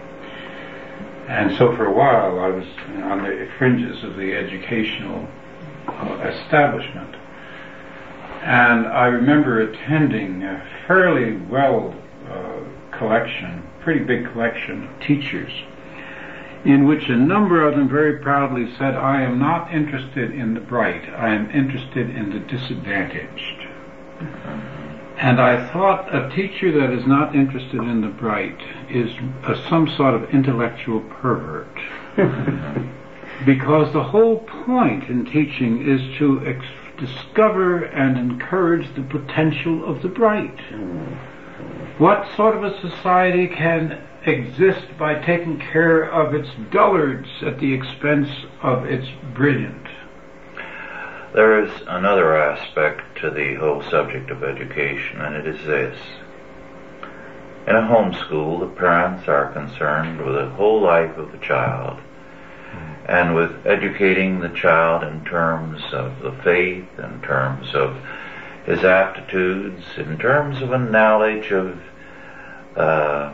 And 1.28 1.58
so 1.58 1.76
for 1.76 1.86
a 1.86 1.92
while 1.92 2.40
I 2.40 2.50
was 2.50 2.66
on 3.04 3.24
the 3.24 3.50
fringes 3.58 4.04
of 4.04 4.16
the 4.16 4.34
educational 4.34 5.28
uh, 5.88 6.32
establishment. 6.34 7.16
And 8.44 8.86
I 8.86 9.08
remember 9.08 9.62
attending 9.62 10.44
a 10.44 10.64
fairly 10.88 11.38
well 11.50 11.96
uh, 12.30 12.60
collection, 12.98 13.68
pretty 13.82 14.02
big 14.02 14.32
collection 14.32 14.84
of 14.84 15.00
teachers, 15.02 15.52
in 16.64 16.88
which 16.88 17.10
a 17.10 17.16
number 17.16 17.68
of 17.68 17.76
them 17.76 17.90
very 17.90 18.20
proudly 18.20 18.72
said, 18.78 18.96
I 18.96 19.24
am 19.24 19.40
not 19.40 19.74
interested 19.74 20.32
in 20.32 20.54
the 20.54 20.60
bright, 20.60 21.10
I 21.10 21.34
am 21.34 21.50
interested 21.52 22.10
in 22.10 22.32
the 22.32 22.40
disadvantaged. 22.40 23.68
And 25.18 25.40
I 25.40 25.72
thought 25.72 26.14
a 26.14 26.30
teacher 26.36 26.72
that 26.80 26.92
is 26.92 27.08
not 27.08 27.36
interested 27.36 27.82
in 27.82 28.02
the 28.02 28.08
bright 28.08 28.60
is 28.90 29.10
a, 29.44 29.56
some 29.70 29.88
sort 29.96 30.14
of 30.14 30.30
intellectual 30.30 31.02
pervert. 31.02 31.68
because 33.46 33.92
the 33.94 34.04
whole 34.04 34.40
point 34.66 35.10
in 35.10 35.26
teaching 35.26 35.88
is 35.88 36.18
to 36.18 36.46
ex- 36.46 36.66
discover 36.98 37.86
and 37.86 38.18
encourage 38.18 38.94
the 38.96 39.04
potential 39.04 39.86
of 39.86 40.02
the 40.02 40.08
bright. 40.08 40.56
Mm-hmm. 40.58 42.04
What 42.04 42.28
sort 42.36 42.56
of 42.58 42.64
a 42.64 42.80
society 42.82 43.48
can 43.48 44.02
exist 44.26 44.86
by 44.98 45.16
taking 45.26 45.60
care 45.60 46.04
of 46.04 46.34
its 46.34 46.50
dullards 46.72 47.30
at 47.42 47.60
the 47.60 47.74
expense 47.74 48.30
of 48.62 48.86
its 48.86 49.08
brilliant? 49.34 49.85
There 51.36 51.66
is 51.66 51.82
another 51.86 52.38
aspect 52.38 53.18
to 53.20 53.30
the 53.30 53.56
whole 53.56 53.84
subject 53.84 54.32
of 54.32 54.42
education, 54.42 55.20
and 55.20 55.36
it 55.36 55.46
is 55.46 55.66
this. 55.66 56.00
In 57.68 57.76
a 57.76 57.86
home 57.86 58.14
school, 58.14 58.60
the 58.60 58.74
parents 58.74 59.28
are 59.28 59.52
concerned 59.52 60.26
with 60.26 60.34
the 60.34 60.48
whole 60.52 60.82
life 60.82 61.18
of 61.18 61.34
the 61.34 61.38
child 61.40 62.00
and 63.06 63.36
with 63.36 63.68
educating 63.68 64.40
the 64.40 64.56
child 64.56 65.04
in 65.04 65.26
terms 65.26 65.82
of 65.92 66.20
the 66.22 66.32
faith, 66.42 66.88
in 66.98 67.22
terms 67.22 67.76
of 67.76 67.98
his 68.66 68.86
aptitudes, 68.86 69.84
in 69.98 70.18
terms 70.18 70.62
of 70.62 70.72
a 70.72 70.80
knowledge 70.80 71.52
of 71.52 71.82
uh, 72.78 73.34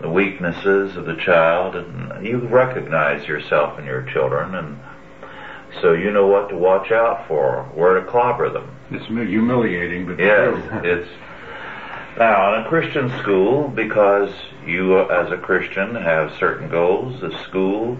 the 0.00 0.08
weaknesses 0.08 0.96
of 0.96 1.04
the 1.04 1.16
child, 1.16 1.74
and 1.74 2.24
you 2.24 2.38
recognize 2.38 3.26
yourself 3.26 3.76
in 3.76 3.86
your 3.86 4.02
children, 4.02 4.54
and 4.54 4.78
so 5.80 5.92
you 5.92 6.10
know 6.10 6.26
what 6.26 6.48
to 6.48 6.56
watch 6.56 6.90
out 6.90 7.26
for, 7.28 7.64
where 7.74 8.00
to 8.00 8.06
clobber 8.06 8.50
them. 8.50 8.74
It's 8.90 9.06
humiliating, 9.06 10.06
but 10.06 10.18
Yes, 10.18 10.62
it's 10.84 11.08
now 12.18 12.54
in 12.54 12.62
a 12.62 12.68
Christian 12.68 13.10
school 13.20 13.68
because 13.68 14.30
you, 14.66 15.00
as 15.10 15.32
a 15.32 15.36
Christian, 15.36 15.94
have 15.94 16.32
certain 16.38 16.68
goals. 16.68 17.20
The 17.20 17.36
school 17.44 17.98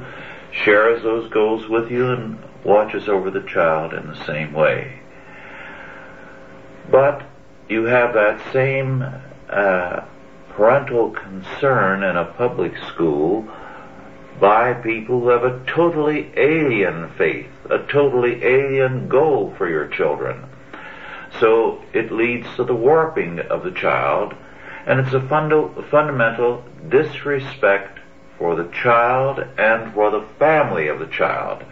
shares 0.52 1.02
those 1.02 1.30
goals 1.30 1.68
with 1.68 1.90
you 1.90 2.10
and 2.10 2.38
watches 2.64 3.08
over 3.08 3.30
the 3.30 3.42
child 3.42 3.92
in 3.92 4.06
the 4.06 4.24
same 4.24 4.52
way. 4.52 5.00
But 6.90 7.26
you 7.68 7.84
have 7.84 8.14
that 8.14 8.52
same 8.52 9.04
uh, 9.50 10.04
parental 10.50 11.10
concern 11.10 12.02
in 12.02 12.16
a 12.16 12.24
public 12.24 12.76
school 12.88 13.48
by 14.40 14.74
people 14.74 15.20
who 15.20 15.28
have 15.28 15.44
a 15.44 15.64
totally 15.66 16.30
alien 16.36 17.10
faith, 17.16 17.50
a 17.70 17.78
totally 17.90 18.42
alien 18.44 19.08
goal 19.08 19.54
for 19.56 19.68
your 19.68 19.88
children. 19.88 20.46
So 21.40 21.82
it 21.92 22.12
leads 22.12 22.46
to 22.56 22.64
the 22.64 22.74
warping 22.74 23.40
of 23.40 23.64
the 23.64 23.72
child, 23.72 24.34
and 24.86 25.00
it's 25.00 25.12
a 25.12 25.26
funda- 25.28 25.82
fundamental 25.90 26.64
disrespect 26.88 27.98
for 28.38 28.54
the 28.54 28.70
child 28.70 29.38
and 29.58 29.92
for 29.94 30.10
the 30.10 30.26
family 30.38 30.88
of 30.88 30.98
the 30.98 31.06
child. 31.06 31.64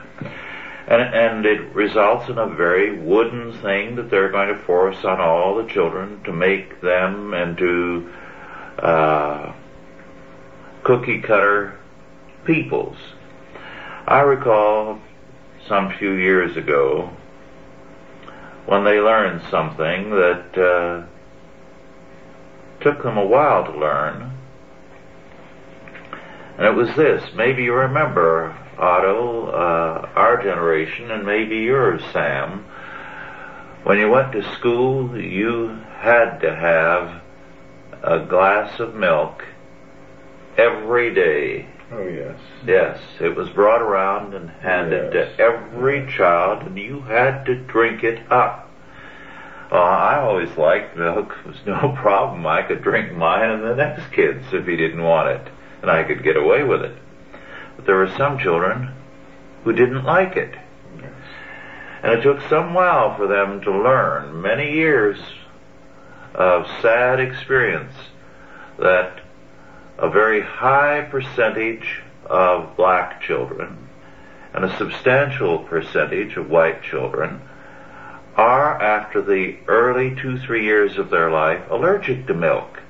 And, 0.86 1.02
and 1.02 1.46
it 1.46 1.74
results 1.74 2.28
in 2.28 2.38
a 2.38 2.48
very 2.48 2.98
wooden 2.98 3.52
thing 3.62 3.96
that 3.96 4.10
they're 4.10 4.30
going 4.30 4.48
to 4.48 4.62
force 4.64 5.04
on 5.04 5.20
all 5.20 5.56
the 5.56 5.68
children 5.68 6.22
to 6.24 6.32
make 6.32 6.80
them 6.80 7.34
into 7.34 8.12
uh, 8.78 9.52
cookie 10.82 11.20
cutter 11.20 11.78
peoples. 12.44 12.96
I 14.06 14.20
recall 14.20 14.98
some 15.72 15.90
few 15.98 16.12
years 16.12 16.54
ago 16.54 17.08
when 18.66 18.84
they 18.84 19.00
learned 19.00 19.40
something 19.50 20.10
that 20.10 20.58
uh, 20.58 21.06
took 22.82 23.02
them 23.02 23.16
a 23.16 23.24
while 23.24 23.64
to 23.64 23.78
learn. 23.78 24.38
And 26.58 26.66
it 26.66 26.74
was 26.74 26.94
this. 26.94 27.24
Maybe 27.34 27.62
you 27.62 27.72
remember, 27.72 28.54
Otto, 28.76 29.46
uh, 29.46 30.10
our 30.14 30.42
generation, 30.42 31.10
and 31.10 31.24
maybe 31.24 31.56
yours, 31.60 32.02
Sam. 32.12 32.66
When 33.84 33.98
you 33.98 34.10
went 34.10 34.32
to 34.32 34.54
school, 34.56 35.18
you 35.18 35.68
had 36.00 36.40
to 36.40 36.54
have 36.54 37.22
a 38.02 38.26
glass 38.26 38.78
of 38.78 38.94
milk 38.94 39.42
every 40.58 41.14
day 41.14 41.71
Oh, 41.92 42.06
yes. 42.06 42.38
Yes, 42.66 42.98
it 43.20 43.36
was 43.36 43.50
brought 43.50 43.82
around 43.82 44.34
and 44.34 44.48
handed 44.48 45.12
Yes. 45.12 45.36
to 45.36 45.42
every 45.42 46.06
child, 46.10 46.62
and 46.62 46.78
you 46.78 47.00
had 47.02 47.44
to 47.46 47.54
drink 47.54 48.02
it 48.02 48.20
up. 48.30 48.70
Well, 49.70 49.82
I 49.82 50.18
always 50.18 50.56
liked 50.56 50.96
milk. 50.96 51.34
It 51.44 51.48
was 51.48 51.66
no 51.66 51.94
problem. 51.96 52.46
I 52.46 52.62
could 52.62 52.82
drink 52.82 53.12
mine 53.12 53.50
and 53.50 53.64
the 53.64 53.74
next 53.74 54.10
kid's 54.12 54.52
if 54.52 54.66
he 54.66 54.76
didn't 54.76 55.02
want 55.02 55.28
it, 55.28 55.48
and 55.82 55.90
I 55.90 56.02
could 56.04 56.22
get 56.22 56.36
away 56.36 56.62
with 56.62 56.82
it. 56.82 56.96
But 57.76 57.86
there 57.86 57.96
were 57.96 58.10
some 58.16 58.38
children 58.38 58.90
who 59.64 59.72
didn't 59.72 60.04
like 60.04 60.36
it. 60.36 60.54
And 62.02 62.12
it 62.12 62.22
took 62.22 62.40
some 62.48 62.74
while 62.74 63.16
for 63.16 63.26
them 63.28 63.60
to 63.62 63.70
learn, 63.70 64.42
many 64.42 64.72
years 64.72 65.18
of 66.34 66.66
sad 66.80 67.20
experience, 67.20 67.94
that 68.78 69.21
a 69.98 70.08
very 70.08 70.42
high 70.42 71.06
percentage 71.10 72.02
of 72.26 72.76
black 72.76 73.20
children 73.22 73.88
and 74.54 74.64
a 74.64 74.76
substantial 74.76 75.60
percentage 75.60 76.36
of 76.36 76.50
white 76.50 76.82
children 76.82 77.40
are, 78.36 78.80
after 78.80 79.20
the 79.20 79.56
early 79.66 80.14
two, 80.14 80.38
three 80.38 80.64
years 80.64 80.98
of 80.98 81.10
their 81.10 81.30
life, 81.30 81.62
allergic 81.70 82.26
to 82.26 82.34
milk. 82.34 82.80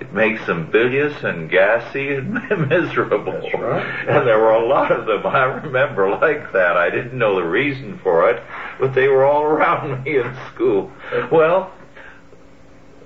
It 0.00 0.12
makes 0.12 0.46
them 0.46 0.70
bilious 0.70 1.24
and 1.24 1.50
gassy 1.50 2.14
and 2.14 2.34
miserable. 2.68 3.32
Right. 3.32 4.08
And 4.08 4.26
there 4.26 4.38
were 4.38 4.52
a 4.52 4.66
lot 4.66 4.92
of 4.92 5.06
them 5.06 5.26
I 5.26 5.44
remember 5.44 6.08
like 6.10 6.52
that. 6.52 6.76
I 6.76 6.88
didn't 6.90 7.18
know 7.18 7.34
the 7.34 7.44
reason 7.44 7.98
for 8.02 8.30
it, 8.30 8.42
but 8.78 8.94
they 8.94 9.08
were 9.08 9.24
all 9.24 9.42
around 9.44 10.04
me 10.04 10.18
in 10.18 10.36
school. 10.54 10.92
Well, 11.32 11.72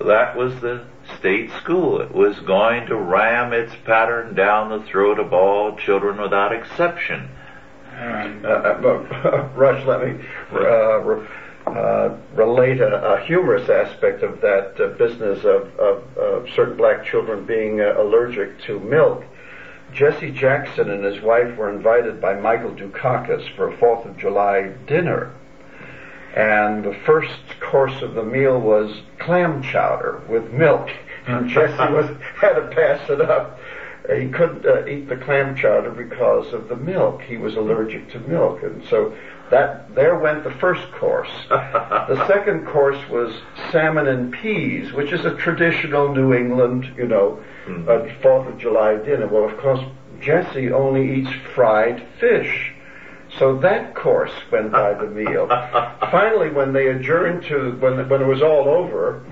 that 0.04 0.36
was 0.36 0.54
the 0.60 0.84
state 1.18 1.50
school. 1.60 2.00
It 2.00 2.12
was 2.12 2.38
going 2.40 2.86
to 2.86 2.96
ram 2.96 3.52
its 3.52 3.74
pattern 3.84 4.34
down 4.34 4.70
the 4.70 4.84
throat 4.86 5.18
of 5.18 5.32
all 5.32 5.76
children 5.76 6.20
without 6.20 6.52
exception. 6.52 7.28
Uh, 7.94 8.48
uh, 8.48 9.48
Rush, 9.54 9.84
let 9.86 10.06
me 10.06 10.24
uh, 10.52 11.70
uh, 11.70 12.16
relate 12.34 12.80
a, 12.80 13.14
a 13.14 13.24
humorous 13.24 13.68
aspect 13.68 14.22
of 14.22 14.40
that 14.40 14.80
uh, 14.80 14.88
business 14.96 15.44
of, 15.44 15.68
of, 15.78 16.18
of 16.18 16.48
certain 16.56 16.76
black 16.76 17.04
children 17.04 17.44
being 17.44 17.80
uh, 17.80 17.94
allergic 17.98 18.60
to 18.62 18.80
milk. 18.80 19.24
Jesse 19.92 20.30
Jackson 20.30 20.90
and 20.90 21.04
his 21.04 21.22
wife 21.22 21.56
were 21.56 21.70
invited 21.70 22.20
by 22.20 22.34
Michael 22.34 22.70
Dukakis 22.70 23.54
for 23.54 23.68
a 23.68 23.76
Fourth 23.76 24.06
of 24.06 24.16
July 24.16 24.72
dinner. 24.86 25.32
And 26.34 26.82
the 26.82 26.94
first 27.04 27.38
course 27.60 28.00
of 28.02 28.14
the 28.14 28.22
meal 28.22 28.58
was 28.58 29.02
clam 29.18 29.62
chowder 29.62 30.22
with 30.28 30.52
milk. 30.52 30.88
And 31.24 31.48
Jesse 31.48 31.92
was 31.92 32.10
had 32.40 32.54
to 32.54 32.66
pass 32.74 33.08
it 33.08 33.20
up. 33.20 33.60
He 34.12 34.28
couldn't 34.28 34.66
uh, 34.66 34.84
eat 34.86 35.08
the 35.08 35.16
clam 35.16 35.54
chowder 35.54 35.90
because 35.90 36.52
of 36.52 36.68
the 36.68 36.74
milk. 36.74 37.22
He 37.22 37.36
was 37.36 37.54
allergic 37.54 38.10
to 38.10 38.18
milk, 38.18 38.64
and 38.64 38.82
so 38.90 39.16
that 39.52 39.94
there 39.94 40.18
went 40.18 40.42
the 40.42 40.50
first 40.50 40.90
course. 40.92 41.30
the 41.48 42.26
second 42.26 42.66
course 42.66 42.98
was 43.08 43.32
salmon 43.70 44.08
and 44.08 44.32
peas, 44.32 44.92
which 44.92 45.12
is 45.12 45.24
a 45.24 45.36
traditional 45.36 46.12
New 46.12 46.32
England, 46.34 46.92
you 46.96 47.06
know, 47.06 47.40
uh, 47.86 48.08
Fourth 48.20 48.48
of 48.48 48.58
July 48.58 48.96
dinner. 48.96 49.28
Well, 49.28 49.44
of 49.44 49.56
course, 49.58 49.80
Jesse 50.20 50.72
only 50.72 51.20
eats 51.20 51.30
fried 51.54 52.04
fish. 52.18 52.72
So 53.38 53.58
that 53.60 53.94
course 53.94 54.32
went 54.50 54.72
by 54.72 54.94
the 54.94 55.06
meal. 55.06 55.46
Finally, 56.10 56.50
when 56.50 56.72
they 56.72 56.88
adjourned 56.88 57.44
to 57.44 57.72
when 57.80 58.08
when 58.08 58.22
it 58.22 58.26
was 58.26 58.42
all 58.42 58.68
over, 58.68 59.24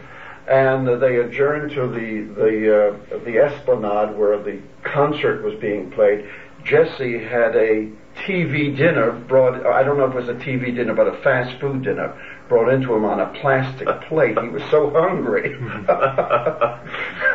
and 0.49 0.87
they 1.01 1.17
adjourned 1.17 1.71
to 1.73 1.87
the 1.87 2.23
the 2.35 3.15
uh, 3.15 3.19
the 3.25 3.39
esplanade 3.39 4.17
where 4.17 4.43
the 4.43 4.61
concert 4.85 5.43
was 5.45 5.55
being 5.61 5.91
played, 5.91 6.29
Jesse 6.65 7.19
had 7.19 7.55
a 7.57 7.91
TV 8.17 8.77
dinner 8.77 9.13
brought. 9.13 9.67
I 9.67 9.83
don't 9.83 9.99
know 9.99 10.07
if 10.07 10.13
it 10.13 10.17
was 10.17 10.29
a 10.29 10.35
TV 10.35 10.75
dinner, 10.75 10.95
but 10.95 11.07
a 11.07 11.23
fast 11.23 11.61
food 11.61 11.83
dinner 11.83 12.19
brought 12.51 12.69
into 12.69 12.93
him 12.95 13.05
on 13.07 13.21
a 13.21 13.27
plastic 13.41 13.89
plate. 14.09 14.37
He 14.39 14.49
was 14.49 14.63
so 14.71 14.91
hungry. 14.91 15.57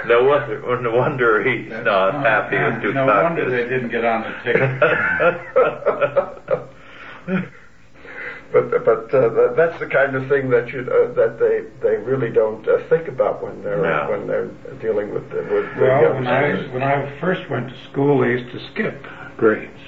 No 0.08 0.24
wonder, 0.24 0.82
no 0.82 0.92
wonder 0.96 1.44
he's 1.44 1.68
not 1.84 2.14
happy 2.14 2.58
with 2.58 2.86
and 2.86 2.94
No 2.94 3.08
wonder 3.08 3.50
they 3.50 3.68
didn't 3.68 3.90
get 3.90 4.06
on 4.06 4.22
the 4.22 4.30
ticket. 4.44 4.70
But 8.54 8.86
but 8.86 9.14
uh, 9.14 9.54
that's 9.54 9.78
the 9.80 9.88
kind 9.88 10.16
of 10.16 10.30
thing 10.30 10.50
that 10.52 10.72
you 10.72 10.82
uh, 10.82 11.12
that 11.16 11.40
they 11.40 11.64
they 11.82 11.98
really 11.98 12.30
don't 12.30 12.66
uh, 12.68 12.78
think 12.88 13.08
about 13.08 13.42
when 13.44 13.64
they're 13.64 13.82
No. 13.82 14.08
when 14.12 14.28
they're 14.28 14.48
dealing 14.80 15.12
with 15.14 15.30
the, 15.32 15.38
with 15.38 15.66
well, 15.78 16.02
young 16.04 16.16
when 16.18 16.28
I 16.28 16.52
students. 16.54 16.74
when 16.74 16.84
I 16.84 17.20
first 17.20 17.50
went 17.50 17.70
to 17.70 17.76
school, 17.90 18.20
they 18.22 18.30
used 18.30 18.52
to 18.54 18.60
skip 18.72 19.04
grades. 19.38 19.82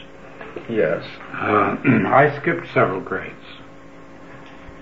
Yes. 0.67 1.05
Uh, 1.33 1.77
I 2.07 2.35
skipped 2.41 2.67
several 2.73 2.99
grades, 2.99 3.36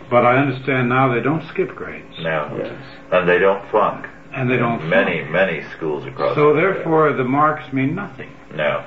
but 0.10 0.26
I 0.26 0.38
understand 0.38 0.90
now 0.90 1.14
they 1.14 1.22
don't 1.22 1.44
skip 1.50 1.76
grades, 1.76 2.20
No, 2.20 2.52
Yes. 2.58 2.74
and 3.12 3.28
they 3.28 3.40
don't 3.40 3.68
flunk. 3.70 4.08
and 4.34 4.50
they 4.50 4.58
don't. 4.58 4.88
Many, 4.90 5.20
flunk. 5.20 5.32
many 5.32 5.64
schools 5.76 6.06
across. 6.06 6.36
So 6.36 6.54
the 6.54 6.62
therefore, 6.62 7.14
the 7.14 7.24
marks 7.24 7.72
mean 7.74 7.96
nothing. 7.96 8.30
no. 8.56 8.84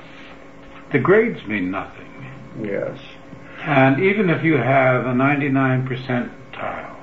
The 0.93 0.99
grades 0.99 1.45
mean 1.47 1.71
nothing. 1.71 2.07
Yes. 2.63 2.99
And 3.63 4.01
even 4.01 4.31
if 4.31 4.43
you 4.43 4.57
have 4.57 5.05
a 5.07 5.15
99 5.15 5.87
percentile, 5.87 6.97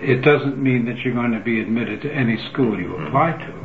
it 0.00 0.22
doesn't 0.22 0.58
mean 0.60 0.84
that 0.86 0.98
you're 0.98 1.14
going 1.14 1.32
to 1.32 1.40
be 1.40 1.60
admitted 1.60 2.02
to 2.02 2.12
any 2.12 2.36
school 2.50 2.78
you 2.78 2.88
mm-hmm. 2.88 3.06
apply 3.06 3.32
to. 3.32 3.63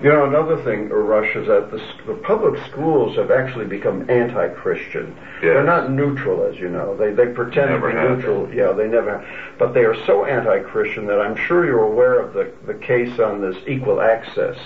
You 0.00 0.10
know, 0.10 0.26
another 0.26 0.62
thing, 0.62 0.88
Rush, 0.90 1.34
is 1.34 1.48
that 1.48 1.72
the, 1.72 1.82
the 2.06 2.14
public 2.22 2.60
schools 2.70 3.16
have 3.16 3.32
actually 3.32 3.64
become 3.66 4.08
anti-Christian. 4.08 5.16
They're 5.42 5.64
not 5.64 5.90
neutral, 5.90 6.44
as 6.46 6.56
you 6.60 6.68
know. 6.68 6.96
They 6.96 7.10
they 7.10 7.26
pretend 7.32 7.72
Never 7.72 7.90
to 7.90 7.94
be 7.96 8.00
have 8.00 8.18
neutral. 8.18 8.54
Yeah, 8.54 8.72
they 8.72 8.86
never. 8.86 9.26
But 9.58 9.74
they 9.74 9.84
are 9.84 9.96
so 10.06 10.24
anti-Christian 10.24 11.06
that 11.06 11.20
I'm 11.20 11.34
sure 11.34 11.66
you're 11.66 11.82
aware 11.82 12.20
of 12.20 12.32
the 12.32 12.52
the 12.66 12.74
case 12.74 13.18
on 13.18 13.40
this 13.40 13.56
equal 13.66 14.00
access, 14.00 14.56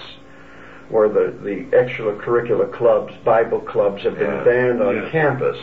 where 0.91 1.09
the 1.09 1.35
the 1.43 1.65
extracurricular 1.75 2.71
clubs, 2.71 3.15
Bible 3.25 3.61
clubs, 3.61 4.03
have 4.03 4.19
been 4.19 4.31
Yeah. 4.31 4.45
banned 4.45 4.83
on 4.83 4.97
Yes. 4.97 5.13
campus. 5.13 5.59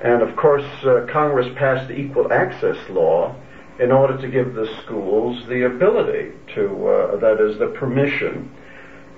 And 0.00 0.22
of 0.22 0.34
course, 0.34 0.64
uh, 0.84 1.06
Congress 1.08 1.46
passed 1.54 1.86
the 1.86 1.94
equal 1.94 2.32
access 2.32 2.76
law 2.90 3.36
in 3.78 3.92
order 3.92 4.16
to 4.20 4.26
give 4.26 4.54
the 4.54 4.66
schools 4.82 5.46
the 5.48 5.62
ability 5.62 6.32
to, 6.56 6.88
uh, 6.88 7.16
that 7.18 7.40
is, 7.40 7.58
the 7.58 7.68
permission 7.68 8.50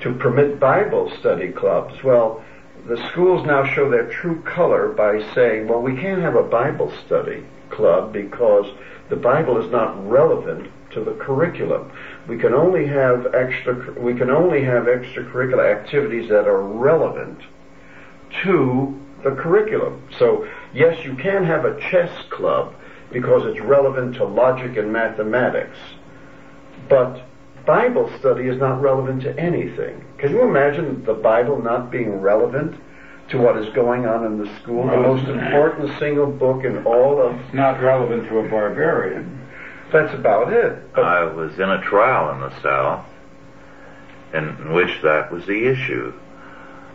to 0.04 0.12
permit 0.12 0.60
Bible 0.60 1.10
study 1.18 1.50
clubs. 1.50 2.04
Well, 2.04 2.44
the 2.86 2.98
schools 3.10 3.46
now 3.46 3.64
show 3.64 3.90
their 3.90 4.10
true 4.10 4.42
color 4.42 4.90
by 4.90 5.26
saying, 5.32 5.66
well, 5.66 5.80
we 5.80 5.96
can't 5.96 6.20
have 6.20 6.36
a 6.36 6.42
Bible 6.42 6.92
study 7.06 7.42
club 7.70 8.12
because 8.12 8.66
the 9.08 9.16
Bible 9.16 9.64
is 9.64 9.72
not 9.72 10.06
relevant 10.06 10.70
to 10.90 11.02
the 11.02 11.14
curriculum. 11.14 11.90
We 12.28 12.36
can 12.36 12.52
only 12.52 12.86
have 12.86 13.34
extra, 13.34 13.98
we 13.98 14.14
can 14.14 14.28
only 14.28 14.62
have 14.62 14.84
extracurricular 14.84 15.74
activities 15.74 16.28
that 16.28 16.46
are 16.46 16.62
relevant 16.62 17.40
to 18.42 19.00
the 19.22 19.30
curriculum. 19.30 20.06
So, 20.18 20.46
yes, 20.74 21.02
you 21.02 21.14
can 21.14 21.44
have 21.44 21.64
a 21.64 21.80
chess 21.80 22.12
club 22.28 22.74
because 23.10 23.46
it's 23.46 23.60
relevant 23.60 24.16
to 24.16 24.24
logic 24.24 24.76
and 24.76 24.92
mathematics, 24.92 25.78
but 26.90 27.24
Bible 27.66 28.12
study 28.18 28.48
is 28.48 28.58
not 28.58 28.80
relevant 28.80 29.22
to 29.22 29.38
anything. 29.38 30.04
Can 30.18 30.30
you 30.30 30.42
imagine 30.42 31.04
the 31.04 31.14
Bible 31.14 31.62
not 31.62 31.90
being 31.90 32.20
relevant 32.20 32.78
to 33.30 33.38
what 33.38 33.56
is 33.56 33.72
going 33.74 34.06
on 34.06 34.26
in 34.26 34.38
the 34.38 34.60
school? 34.60 34.86
The 34.86 34.96
most 34.96 35.26
important 35.26 35.98
single 35.98 36.30
book 36.30 36.64
in 36.64 36.84
all 36.84 37.20
of. 37.22 37.54
Not 37.54 37.80
relevant 37.80 38.28
to 38.28 38.38
a 38.38 38.48
barbarian. 38.48 39.40
That's 39.92 40.12
about 40.14 40.52
it. 40.52 40.92
But 40.94 41.04
I 41.04 41.24
was 41.24 41.54
in 41.58 41.70
a 41.70 41.80
trial 41.82 42.34
in 42.34 42.40
the 42.40 42.60
South 42.60 43.06
in 44.34 44.72
which 44.72 45.00
that 45.02 45.30
was 45.30 45.46
the 45.46 45.66
issue. 45.66 46.12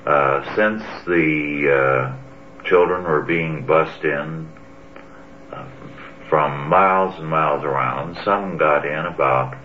Uh, 0.05 0.55
since 0.55 0.83
the 1.05 2.13
uh, 2.13 2.65
children 2.65 3.03
were 3.03 3.21
being 3.21 3.65
bussed 3.65 4.03
in 4.03 4.51
uh, 5.51 5.65
from 6.29 6.67
miles 6.67 7.17
and 7.17 7.27
miles 7.27 7.63
around, 7.63 8.17
some 8.23 8.57
got 8.57 8.85
in 8.85 9.05
about 9.05 9.57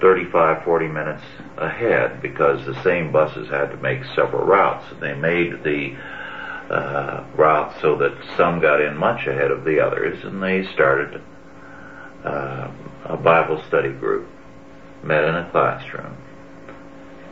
35, 0.00 0.64
40 0.64 0.88
minutes 0.88 1.22
ahead 1.56 2.20
because 2.20 2.64
the 2.66 2.82
same 2.82 3.12
buses 3.12 3.48
had 3.48 3.70
to 3.70 3.76
make 3.78 4.04
several 4.14 4.46
routes. 4.46 4.84
They 5.00 5.14
made 5.14 5.62
the 5.62 5.96
uh, 6.70 7.24
route 7.36 7.74
so 7.80 7.96
that 7.98 8.12
some 8.36 8.60
got 8.60 8.80
in 8.80 8.96
much 8.96 9.26
ahead 9.26 9.50
of 9.50 9.64
the 9.64 9.80
others, 9.80 10.22
and 10.24 10.42
they 10.42 10.66
started 10.72 11.22
uh, 12.24 12.70
a 13.04 13.16
Bible 13.16 13.62
study 13.68 13.92
group, 13.92 14.28
met 15.02 15.24
in 15.24 15.34
a 15.34 15.48
classroom, 15.50 16.16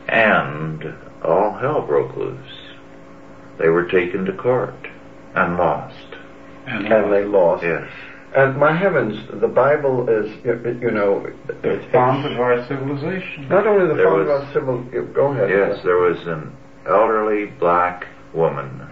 and 0.07 0.95
all 1.23 1.53
hell 1.53 1.81
broke 1.81 2.15
loose. 2.15 2.59
They 3.59 3.69
were 3.69 3.87
taken 3.87 4.25
to 4.25 4.33
court 4.33 4.87
and 5.35 5.57
lost. 5.57 6.15
And, 6.65 6.87
and 6.87 7.11
they 7.11 7.25
lost. 7.25 7.63
Yes. 7.63 7.89
And 8.35 8.57
my 8.57 8.75
heavens, 8.75 9.17
the 9.39 9.47
Bible 9.47 10.09
is, 10.09 10.29
you 10.43 10.79
you 10.81 10.91
know, 10.91 11.25
the 11.47 11.87
fount 11.91 12.25
of 12.25 12.37
our 12.37 12.67
civilization. 12.67 13.47
not 13.47 13.65
only 13.65 13.87
the 13.87 13.93
There 13.93 14.05
fount 14.09 14.21
of 14.23 14.29
our 14.29 14.53
civil. 14.53 14.81
Go 15.13 15.31
ahead. 15.31 15.49
Yes, 15.49 15.81
there 15.83 15.97
was 15.97 16.17
an 16.27 16.55
elderly 16.85 17.45
black 17.45 18.07
woman 18.33 18.89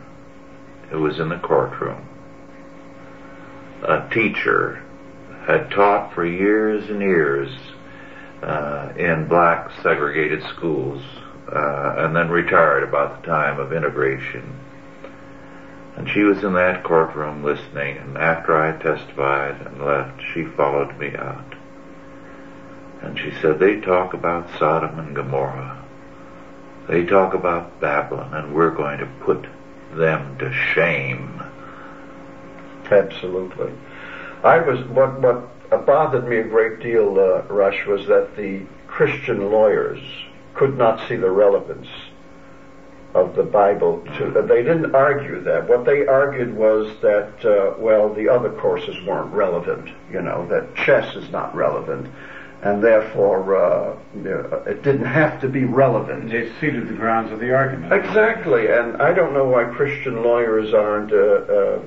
who 0.90 1.02
was 1.02 1.20
in 1.20 1.28
the 1.28 1.40
courtroom. 1.40 2.08
A 3.84 4.08
teacher 4.14 4.82
had 5.46 5.70
taught 5.72 6.14
for 6.14 6.26
years 6.26 6.90
and 6.90 7.02
years 7.02 7.50
uh, 8.42 8.94
in 8.98 9.28
black 9.28 9.72
segregated 9.82 10.42
schools 10.56 11.04
uh, 11.54 11.96
and 11.98 12.16
then 12.16 12.30
retired 12.30 12.84
about 12.84 13.22
the 13.22 13.28
time 13.28 13.60
of 13.60 13.74
integration. 13.74 14.58
And 15.96 16.10
she 16.10 16.22
was 16.22 16.44
in 16.44 16.54
that 16.54 16.84
courtroom 16.84 17.44
listening, 17.44 17.98
and 17.98 18.18
after 18.18 18.56
I 18.58 18.72
testified 18.78 19.62
and 19.62 19.86
left, 19.86 20.22
she 20.34 20.44
followed 20.44 20.98
me 20.98 21.16
out. 21.16 21.56
And 23.02 23.20
she 23.20 23.32
said, 23.42 23.60
They 23.60 23.80
talk 23.80 24.14
about 24.14 24.50
Sodom 24.58 24.98
and 24.98 25.16
Gomorrah. 25.16 25.84
They 26.88 27.06
talk 27.06 27.34
about 27.34 27.80
Babylon, 27.80 28.34
and 28.34 28.56
we're 28.56 28.72
going 28.72 29.00
to 29.00 29.06
put 29.22 29.46
them 29.94 30.38
to 30.40 30.52
shame. 30.74 31.42
Absolutely. 32.90 33.72
I 34.44 34.60
was 34.60 34.84
what 34.88 35.20
what 35.22 35.86
bothered 35.86 36.28
me 36.28 36.38
a 36.38 36.44
great 36.44 36.80
deal, 36.80 37.20
uh, 37.20 37.44
Rush, 37.54 37.86
was 37.86 38.08
that 38.08 38.36
the 38.36 38.66
Christian 38.88 39.52
lawyers 39.52 40.02
could 40.54 40.78
not 40.78 41.08
see 41.08 41.16
the 41.16 41.32
relevance 41.32 41.88
of 43.14 43.36
the 43.36 43.44
Bible 43.44 44.02
to. 44.18 44.32
They 44.48 44.64
didn't 44.64 44.96
argue 44.96 45.42
that. 45.44 45.68
What 45.70 45.86
they 45.86 46.06
argued 46.08 46.56
was 46.56 46.88
that 47.02 47.46
uh, 47.46 47.76
well, 47.80 48.14
the 48.14 48.28
other 48.30 48.50
courses 48.52 48.96
weren't 49.06 49.32
relevant. 49.34 49.90
You 50.12 50.22
know 50.22 50.48
that 50.48 50.76
chess 50.76 51.16
is 51.16 51.30
not 51.30 51.54
relevant, 51.56 52.08
and 52.64 52.84
therefore 52.84 53.56
uh, 53.56 53.96
it 54.66 54.82
didn't 54.84 55.06
have 55.06 55.40
to 55.42 55.48
be 55.48 55.66
relevant. 55.66 56.32
They 56.32 56.52
ceded 56.60 56.88
the 56.88 56.94
grounds 56.96 57.32
of 57.32 57.40
the 57.40 57.54
argument. 57.54 57.94
Exactly, 57.94 58.68
and 58.68 59.02
I 59.02 59.14
don't 59.14 59.34
know 59.34 59.46
why 59.46 59.66
Christian 59.66 60.24
lawyers 60.24 60.74
aren't 60.74 61.12
uh, 61.12 61.18
uh, 61.18 61.80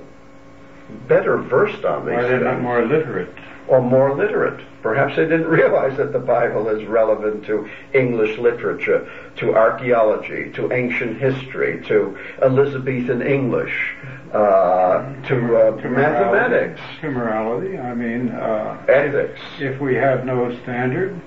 better 1.08 1.38
versed 1.38 1.84
on 1.84 2.06
these 2.06 2.14
Why 2.14 2.22
they're 2.22 2.30
things, 2.38 2.44
not 2.44 2.60
more 2.60 2.84
literate. 2.86 3.34
or 3.66 3.80
more 3.82 4.14
literate. 4.14 4.64
Perhaps 4.86 5.16
they 5.16 5.24
didn't 5.24 5.48
realize 5.60 5.96
that 5.96 6.12
the 6.12 6.20
Bible 6.20 6.68
is 6.68 6.86
relevant 6.86 7.44
to 7.46 7.68
English 7.92 8.38
literature, 8.38 9.10
to 9.34 9.52
archaeology, 9.52 10.52
to 10.52 10.72
ancient 10.72 11.18
history, 11.18 11.82
to 11.86 12.16
Elizabethan 12.40 13.20
English, 13.20 13.94
uh, 14.32 15.02
to, 15.24 15.56
uh, 15.56 15.82
To 15.82 15.88
mathematics, 15.88 16.80
morality, 16.80 17.00
to 17.00 17.10
morality. 17.10 17.78
I 17.78 17.94
mean, 17.94 18.28
uh, 18.28 18.86
ethics. 18.88 19.40
if 19.58 19.80
we 19.80 19.96
have 19.96 20.24
no 20.24 20.56
standard, 20.62 21.20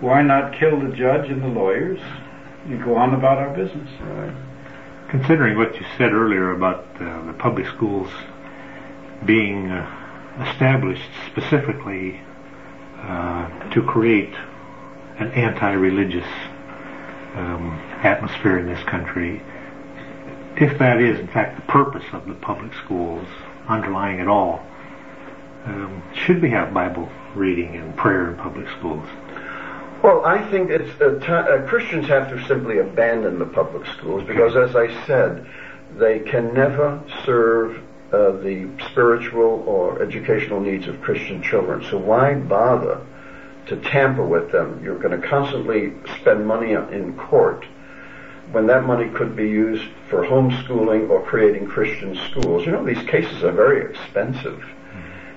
why 0.00 0.22
not 0.22 0.52
kill 0.58 0.80
the 0.80 0.90
judge 0.90 1.30
and 1.30 1.40
the 1.40 1.48
lawyers 1.48 2.00
and 2.64 2.82
go 2.82 2.96
on 2.96 3.14
about 3.14 3.38
our 3.38 3.54
business? 3.54 3.88
Considering 5.08 5.56
what 5.56 5.76
you 5.76 5.86
said 5.96 6.12
earlier 6.12 6.50
about 6.50 6.84
uh, 7.00 7.26
the 7.26 7.32
public 7.32 7.66
schools 7.68 8.10
being 9.24 9.70
uh, 9.70 10.44
established 10.50 11.08
specifically 11.30 12.20
uh, 13.02 13.70
to 13.70 13.82
create 13.82 14.34
an 15.18 15.30
anti-religious 15.32 16.26
um, 17.34 17.70
atmosphere 18.02 18.58
in 18.58 18.66
this 18.66 18.82
country, 18.84 19.42
if 20.56 20.78
that 20.78 21.00
is 21.00 21.18
in 21.18 21.28
fact 21.28 21.56
the 21.56 21.72
purpose 21.72 22.04
of 22.12 22.26
the 22.26 22.34
public 22.34 22.72
schools 22.84 23.26
underlying 23.68 24.18
it 24.18 24.28
all, 24.28 24.64
um, 25.66 26.02
should 26.14 26.40
we 26.40 26.50
have 26.50 26.72
Bible 26.72 27.08
reading 27.34 27.76
and 27.76 27.96
prayer 27.96 28.30
in 28.30 28.36
public 28.36 28.66
schools? 28.78 29.06
Well, 30.02 30.24
I 30.24 30.48
think 30.50 30.70
it's 30.70 31.00
uh, 31.00 31.16
uh, 31.32 31.66
Christians 31.66 32.06
have 32.06 32.28
to 32.30 32.46
simply 32.46 32.78
abandon 32.78 33.38
the 33.38 33.46
public 33.46 33.86
schools 33.86 34.22
because, 34.26 34.54
as 34.54 34.76
I 34.76 34.88
said, 35.06 35.46
they 35.96 36.20
can 36.20 36.54
never 36.54 37.02
serve 37.24 37.82
uh, 38.12 38.32
the 38.32 38.68
spiritual 38.90 39.62
or 39.66 40.02
educational 40.02 40.60
needs 40.60 40.86
of 40.86 41.00
Christian 41.02 41.42
children. 41.42 41.84
So 41.90 41.98
why 41.98 42.34
bother 42.34 43.04
to 43.66 43.76
tamper 43.76 44.24
with 44.24 44.50
them? 44.50 44.82
You're 44.82 44.98
going 44.98 45.20
to 45.20 45.28
constantly 45.28 45.92
spend 46.20 46.46
money 46.46 46.72
in 46.72 47.16
court 47.18 47.66
when 48.52 48.66
that 48.66 48.84
money 48.84 49.10
could 49.10 49.36
be 49.36 49.48
used 49.48 49.86
for 50.08 50.24
homeschooling 50.24 51.10
or 51.10 51.22
creating 51.22 51.66
Christian 51.66 52.16
schools. 52.30 52.64
You 52.64 52.72
know, 52.72 52.84
these 52.84 53.02
cases 53.06 53.44
are 53.44 53.52
very 53.52 53.90
expensive. 53.90 54.64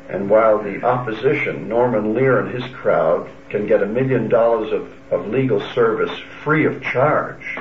And 0.09 0.30
while 0.30 0.61
the 0.61 0.84
opposition, 0.84 1.69
Norman 1.69 2.13
Lear 2.13 2.39
and 2.39 2.53
his 2.53 2.69
crowd, 2.74 3.30
can 3.49 3.65
get 3.65 3.82
a 3.82 3.86
million 3.86 4.28
dollars 4.28 4.72
of, 4.74 4.93
of 5.11 5.28
legal 5.28 5.59
service 5.74 6.11
free 6.43 6.65
of 6.65 6.82
charge, 6.82 7.57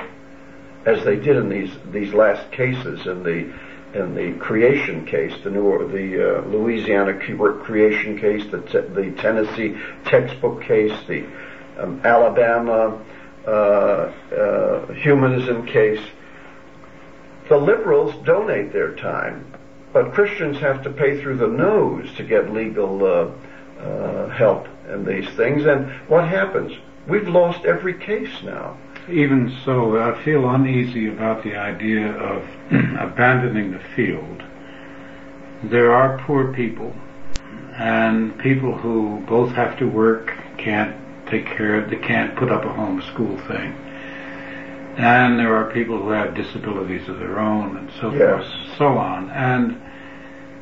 as 0.85 1.03
they 1.05 1.15
did 1.15 1.37
in 1.37 1.47
these, 1.47 1.71
these 1.91 2.13
last 2.13 2.51
cases, 2.51 3.05
in 3.07 3.23
the 3.23 3.53
in 3.93 4.15
the 4.15 4.33
creation 4.39 5.05
case, 5.05 5.33
the 5.43 5.49
New 5.49 5.87
the 5.91 6.39
uh, 6.39 6.41
Louisiana 6.47 7.13
creation 7.13 8.17
case, 8.19 8.49
the 8.49 8.61
te- 8.61 8.93
the 8.93 9.11
Tennessee 9.21 9.77
textbook 10.05 10.63
case, 10.63 10.97
the 11.07 11.25
um, 11.77 12.01
Alabama 12.03 13.03
uh, 13.45 13.49
uh, 13.49 14.93
humanism 14.93 15.65
case. 15.65 16.01
The 17.49 17.57
liberals 17.57 18.15
donate 18.25 18.71
their 18.71 18.95
time, 18.95 19.51
but 19.91 20.13
Christians 20.13 20.59
have 20.59 20.83
to 20.83 20.89
pay 20.89 21.21
through 21.21 21.37
the 21.37 21.47
nose 21.47 22.13
to 22.15 22.23
get 22.23 22.53
legal 22.53 23.03
uh, 23.03 23.81
uh, 23.81 24.29
help 24.29 24.67
in 24.89 25.03
these 25.03 25.29
things. 25.31 25.65
And 25.65 25.91
what 26.07 26.27
happens? 26.27 26.71
We've 27.07 27.27
lost 27.27 27.65
every 27.65 27.95
case 27.95 28.41
now. 28.43 28.77
Even 29.11 29.55
so, 29.65 29.99
I 29.99 30.23
feel 30.23 30.49
uneasy 30.49 31.09
about 31.09 31.43
the 31.43 31.55
idea 31.55 32.11
of 32.11 32.43
abandoning 32.99 33.71
the 33.71 33.81
field. 33.95 34.43
There 35.63 35.91
are 35.91 36.23
poor 36.25 36.53
people 36.53 36.95
and 37.77 38.37
people 38.39 38.77
who 38.77 39.23
both 39.27 39.51
have 39.53 39.77
to 39.79 39.85
work, 39.85 40.33
can't 40.57 40.95
take 41.27 41.45
care 41.45 41.81
of, 41.81 41.89
they 41.89 41.97
can't 41.97 42.35
put 42.37 42.51
up 42.51 42.63
a 42.63 42.73
home 42.73 43.01
school 43.01 43.37
thing. 43.47 43.73
And 44.97 45.39
there 45.39 45.55
are 45.55 45.71
people 45.71 46.01
who 46.01 46.09
have 46.09 46.35
disabilities 46.35 47.07
of 47.07 47.19
their 47.19 47.39
own 47.39 47.77
and 47.77 47.91
so 47.99 48.11
forth, 48.11 48.45
so 48.77 48.97
on. 48.97 49.29
And 49.29 49.81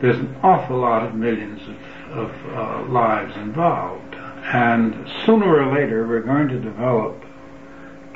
there's 0.02 0.18
an 0.18 0.36
awful 0.44 0.78
lot 0.78 1.06
of 1.06 1.14
millions 1.14 1.62
of, 1.68 2.18
of 2.18 2.32
uh, 2.56 2.92
lives 2.92 3.36
involved. 3.38 4.16
And 4.16 5.08
sooner 5.26 5.62
or 5.62 5.74
later, 5.74 6.08
we're 6.08 6.22
going 6.22 6.48
to 6.50 6.60
develop 6.60 7.24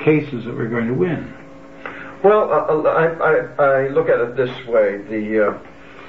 cases 0.04 0.44
that 0.44 0.54
we're 0.54 0.68
going 0.68 0.88
to 0.88 0.94
win. 0.94 1.34
Well, 2.22 2.52
uh, 2.52 2.90
I, 2.90 3.06
I, 3.06 3.64
I 3.64 3.88
look 3.88 4.08
at 4.08 4.20
it 4.20 4.36
this 4.36 4.66
way. 4.66 4.98
The 4.98 5.48
uh, 5.48 5.58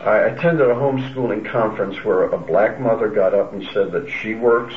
I 0.06 0.18
attended 0.20 0.70
a 0.70 0.76
homeschooling 0.76 1.50
conference 1.50 2.04
where 2.04 2.24
a 2.24 2.38
black 2.38 2.80
mother 2.80 3.10
got 3.10 3.34
up 3.34 3.54
and 3.54 3.68
said 3.74 3.92
that 3.94 4.10
she 4.10 4.36
works, 4.36 4.76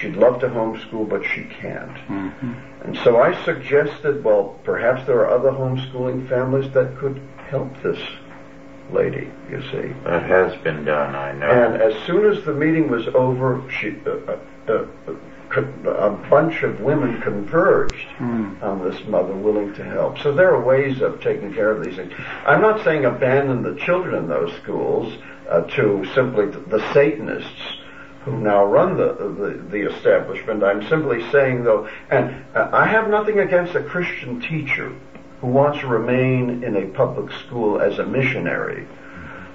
she'd 0.00 0.14
love 0.14 0.40
to 0.40 0.48
homeschool, 0.48 1.08
but 1.08 1.24
she 1.24 1.44
can't. 1.44 1.96
Mm-hmm. 2.06 2.52
And 2.84 2.96
so 2.98 3.20
I 3.20 3.44
suggested, 3.44 4.22
well, 4.22 4.58
perhaps 4.62 5.04
there 5.06 5.18
are 5.20 5.30
other 5.30 5.50
homeschooling 5.50 6.28
families 6.28 6.72
that 6.74 6.96
could 6.96 7.20
help 7.48 7.70
this 7.82 7.98
lady, 8.92 9.30
you 9.50 9.62
see. 9.62 9.92
That 10.04 10.22
has 10.22 10.54
been 10.62 10.84
done, 10.84 11.14
I 11.14 11.32
know. 11.32 11.46
And 11.46 11.82
as 11.82 11.94
soon 12.06 12.30
as 12.30 12.44
the 12.44 12.54
meeting 12.54 12.88
was 12.88 13.08
over, 13.08 13.62
she, 13.68 13.96
uh, 14.06 14.36
uh, 14.68 14.86
uh, 15.08 15.12
a 15.56 16.10
bunch 16.30 16.62
of 16.62 16.80
women 16.80 17.20
converged 17.20 18.06
Mm. 18.18 18.62
on 18.62 18.82
this 18.88 19.04
mother 19.06 19.34
willing 19.34 19.72
to 19.74 19.84
help. 19.84 20.18
So 20.18 20.32
there 20.32 20.54
are 20.54 20.60
ways 20.60 21.00
of 21.00 21.20
taking 21.20 21.52
care 21.52 21.70
of 21.70 21.84
these 21.84 21.96
things. 21.96 22.12
I'm 22.46 22.60
not 22.60 22.82
saying 22.84 23.04
abandon 23.04 23.62
the 23.62 23.74
children 23.76 24.14
in 24.14 24.28
those 24.28 24.52
schools 24.62 25.12
uh, 25.50 25.62
to 25.62 26.04
simply 26.14 26.46
the 26.46 26.80
Satanists 26.92 27.78
who 28.24 28.38
now 28.38 28.64
run 28.64 28.96
the, 28.96 29.14
the, 29.14 29.62
the 29.70 29.92
establishment. 29.94 30.62
I'm 30.62 30.86
simply 30.88 31.28
saying 31.32 31.64
though, 31.64 31.88
and 32.10 32.44
uh, 32.54 32.70
I 32.72 32.86
have 32.86 33.08
nothing 33.10 33.40
against 33.40 33.74
a 33.74 33.82
Christian 33.82 34.40
teacher 34.40 34.92
who 35.40 35.48
wants 35.48 35.80
to 35.80 35.88
remain 35.88 36.62
in 36.62 36.76
a 36.76 36.86
public 36.86 37.32
school 37.32 37.80
as 37.80 37.98
a 37.98 38.06
missionary. 38.06 38.86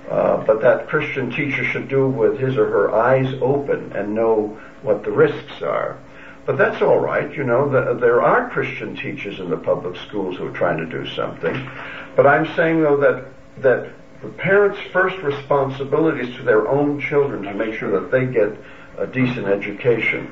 Uh, 0.10 0.38
but 0.46 0.62
that 0.62 0.88
Christian 0.88 1.30
teacher 1.32 1.64
should 1.66 1.88
do 1.90 2.08
with 2.08 2.40
his 2.40 2.58
or 2.58 2.66
her 2.70 2.94
eyes 2.96 3.34
open 3.42 3.92
and 3.94 4.14
know 4.16 4.58
what 4.88 5.04
the 5.04 5.12
risks 5.12 5.62
are. 5.62 6.00
But 6.46 6.58
that's 6.58 6.82
all 6.82 6.98
right, 6.98 7.32
you 7.36 7.44
know. 7.44 7.70
The, 7.70 8.00
there 8.00 8.22
are 8.22 8.50
Christian 8.50 8.96
teachers 8.96 9.40
in 9.40 9.50
the 9.50 9.58
public 9.58 9.98
schools 10.08 10.38
who 10.38 10.48
are 10.48 10.58
trying 10.58 10.78
to 10.78 10.86
do 10.86 11.06
something. 11.14 11.70
But 12.16 12.26
I'm 12.26 12.56
saying 12.56 12.82
though 12.82 12.98
that 12.98 13.26
that 13.62 13.92
the 14.22 14.30
parents' 14.30 14.80
first 14.94 15.18
responsibility 15.18 16.30
is 16.30 16.36
to 16.38 16.44
their 16.44 16.68
own 16.68 17.02
children 17.02 17.44
to 17.44 17.54
make 17.54 17.78
sure 17.78 17.92
that 18.00 18.12
they 18.12 18.26
get 18.26 18.58
a 18.98 19.06
decent 19.06 19.48
education. 19.48 20.32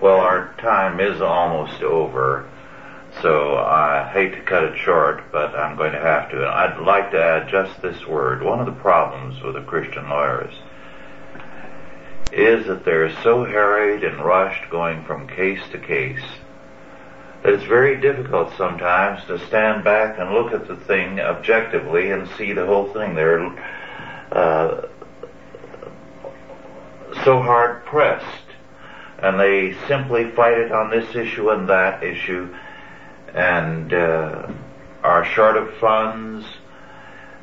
Well, 0.00 0.20
our 0.20 0.54
time 0.58 1.00
is 1.00 1.20
almost 1.20 1.82
over, 1.82 2.48
so 3.22 3.56
I 3.56 4.10
hate 4.12 4.32
to 4.32 4.42
cut 4.42 4.64
it 4.64 4.78
short, 4.78 5.32
but 5.32 5.54
I'm 5.54 5.76
going 5.76 5.92
to 5.92 6.00
have 6.00 6.30
to. 6.30 6.46
I'd 6.46 6.78
like 6.78 7.10
to 7.12 7.22
add 7.22 7.48
just 7.48 7.80
this 7.80 8.06
word. 8.06 8.42
One 8.42 8.60
of 8.60 8.66
the 8.66 8.80
problems 8.80 9.42
with 9.42 9.54
the 9.54 9.62
Christian 9.62 10.08
lawyers 10.08 10.52
is 10.52 10.60
that 12.66 12.82
they're 12.84 13.14
so 13.22 13.44
harried 13.44 14.02
and 14.04 14.24
rushed 14.24 14.70
going 14.70 15.04
from 15.04 15.28
case 15.28 15.62
to 15.70 15.78
case 15.78 16.24
that 17.44 17.52
it's 17.52 17.64
very 17.64 18.00
difficult 18.00 18.50
sometimes 18.56 19.22
to 19.26 19.38
stand 19.46 19.84
back 19.84 20.18
and 20.18 20.32
look 20.32 20.52
at 20.52 20.66
the 20.66 20.76
thing 20.76 21.20
objectively 21.20 22.10
and 22.10 22.26
see 22.38 22.54
the 22.54 22.64
whole 22.64 22.90
thing. 22.94 23.14
They're 23.14 23.46
uh, 24.32 24.88
so 27.22 27.42
hard 27.42 27.84
pressed 27.84 28.46
and 29.18 29.38
they 29.38 29.76
simply 29.86 30.30
fight 30.30 30.56
it 30.56 30.72
on 30.72 30.90
this 30.90 31.14
issue 31.14 31.50
and 31.50 31.68
that 31.68 32.02
issue 32.02 32.54
and 33.34 33.92
uh, 33.92 34.50
are 35.02 35.26
short 35.26 35.58
of 35.58 35.74
funds. 35.74 36.46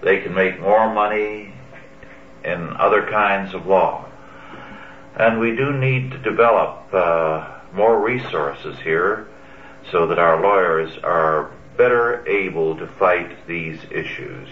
They 0.02 0.22
can 0.22 0.34
make 0.34 0.60
more 0.60 0.92
money 0.92 1.54
in 2.44 2.76
other 2.78 3.08
kinds 3.08 3.54
of 3.54 3.68
law. 3.68 4.11
And 5.16 5.40
we 5.40 5.56
do 5.56 5.74
need 5.74 6.12
to 6.12 6.18
develop 6.20 6.94
uh, 6.94 7.60
more 7.74 8.02
resources 8.02 8.78
here 8.80 9.28
so 9.92 10.08
that 10.08 10.20
our 10.20 10.42
lawyers 10.42 10.98
are 11.04 11.52
better 11.78 12.26
able 12.28 12.78
to 12.78 12.88
fight 12.88 13.48
these 13.48 13.80
issues. 13.92 14.48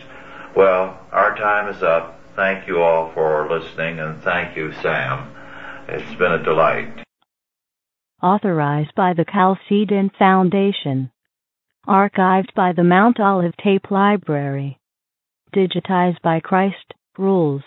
Well, 0.55 0.99
our 1.12 1.36
time 1.36 1.74
is 1.74 1.84
up. 1.84 2.20
Thank 2.36 2.68
you 2.68 2.82
all 2.82 3.12
for 3.14 3.47
listening 3.49 3.99
and 3.99 4.22
thank 4.24 4.55
you, 4.57 4.72
Sam. 4.82 5.32
It's 5.88 6.16
been 6.16 6.32
a 6.32 6.43
delight. 6.43 7.03
Authorized 8.22 8.93
by 8.95 9.14
the 9.14 9.26
Chalcedon 9.26 10.12
Foundation. 10.18 11.12
Archived 11.88 12.53
by 12.53 12.74
the 12.74 12.84
Mount 12.84 13.20
Olive 13.20 13.55
Tape 13.64 13.89
Library. 13.89 14.78
Digitized 15.55 16.22
by 16.22 16.39
Christ 16.39 16.93
Rules.com. 17.18 17.66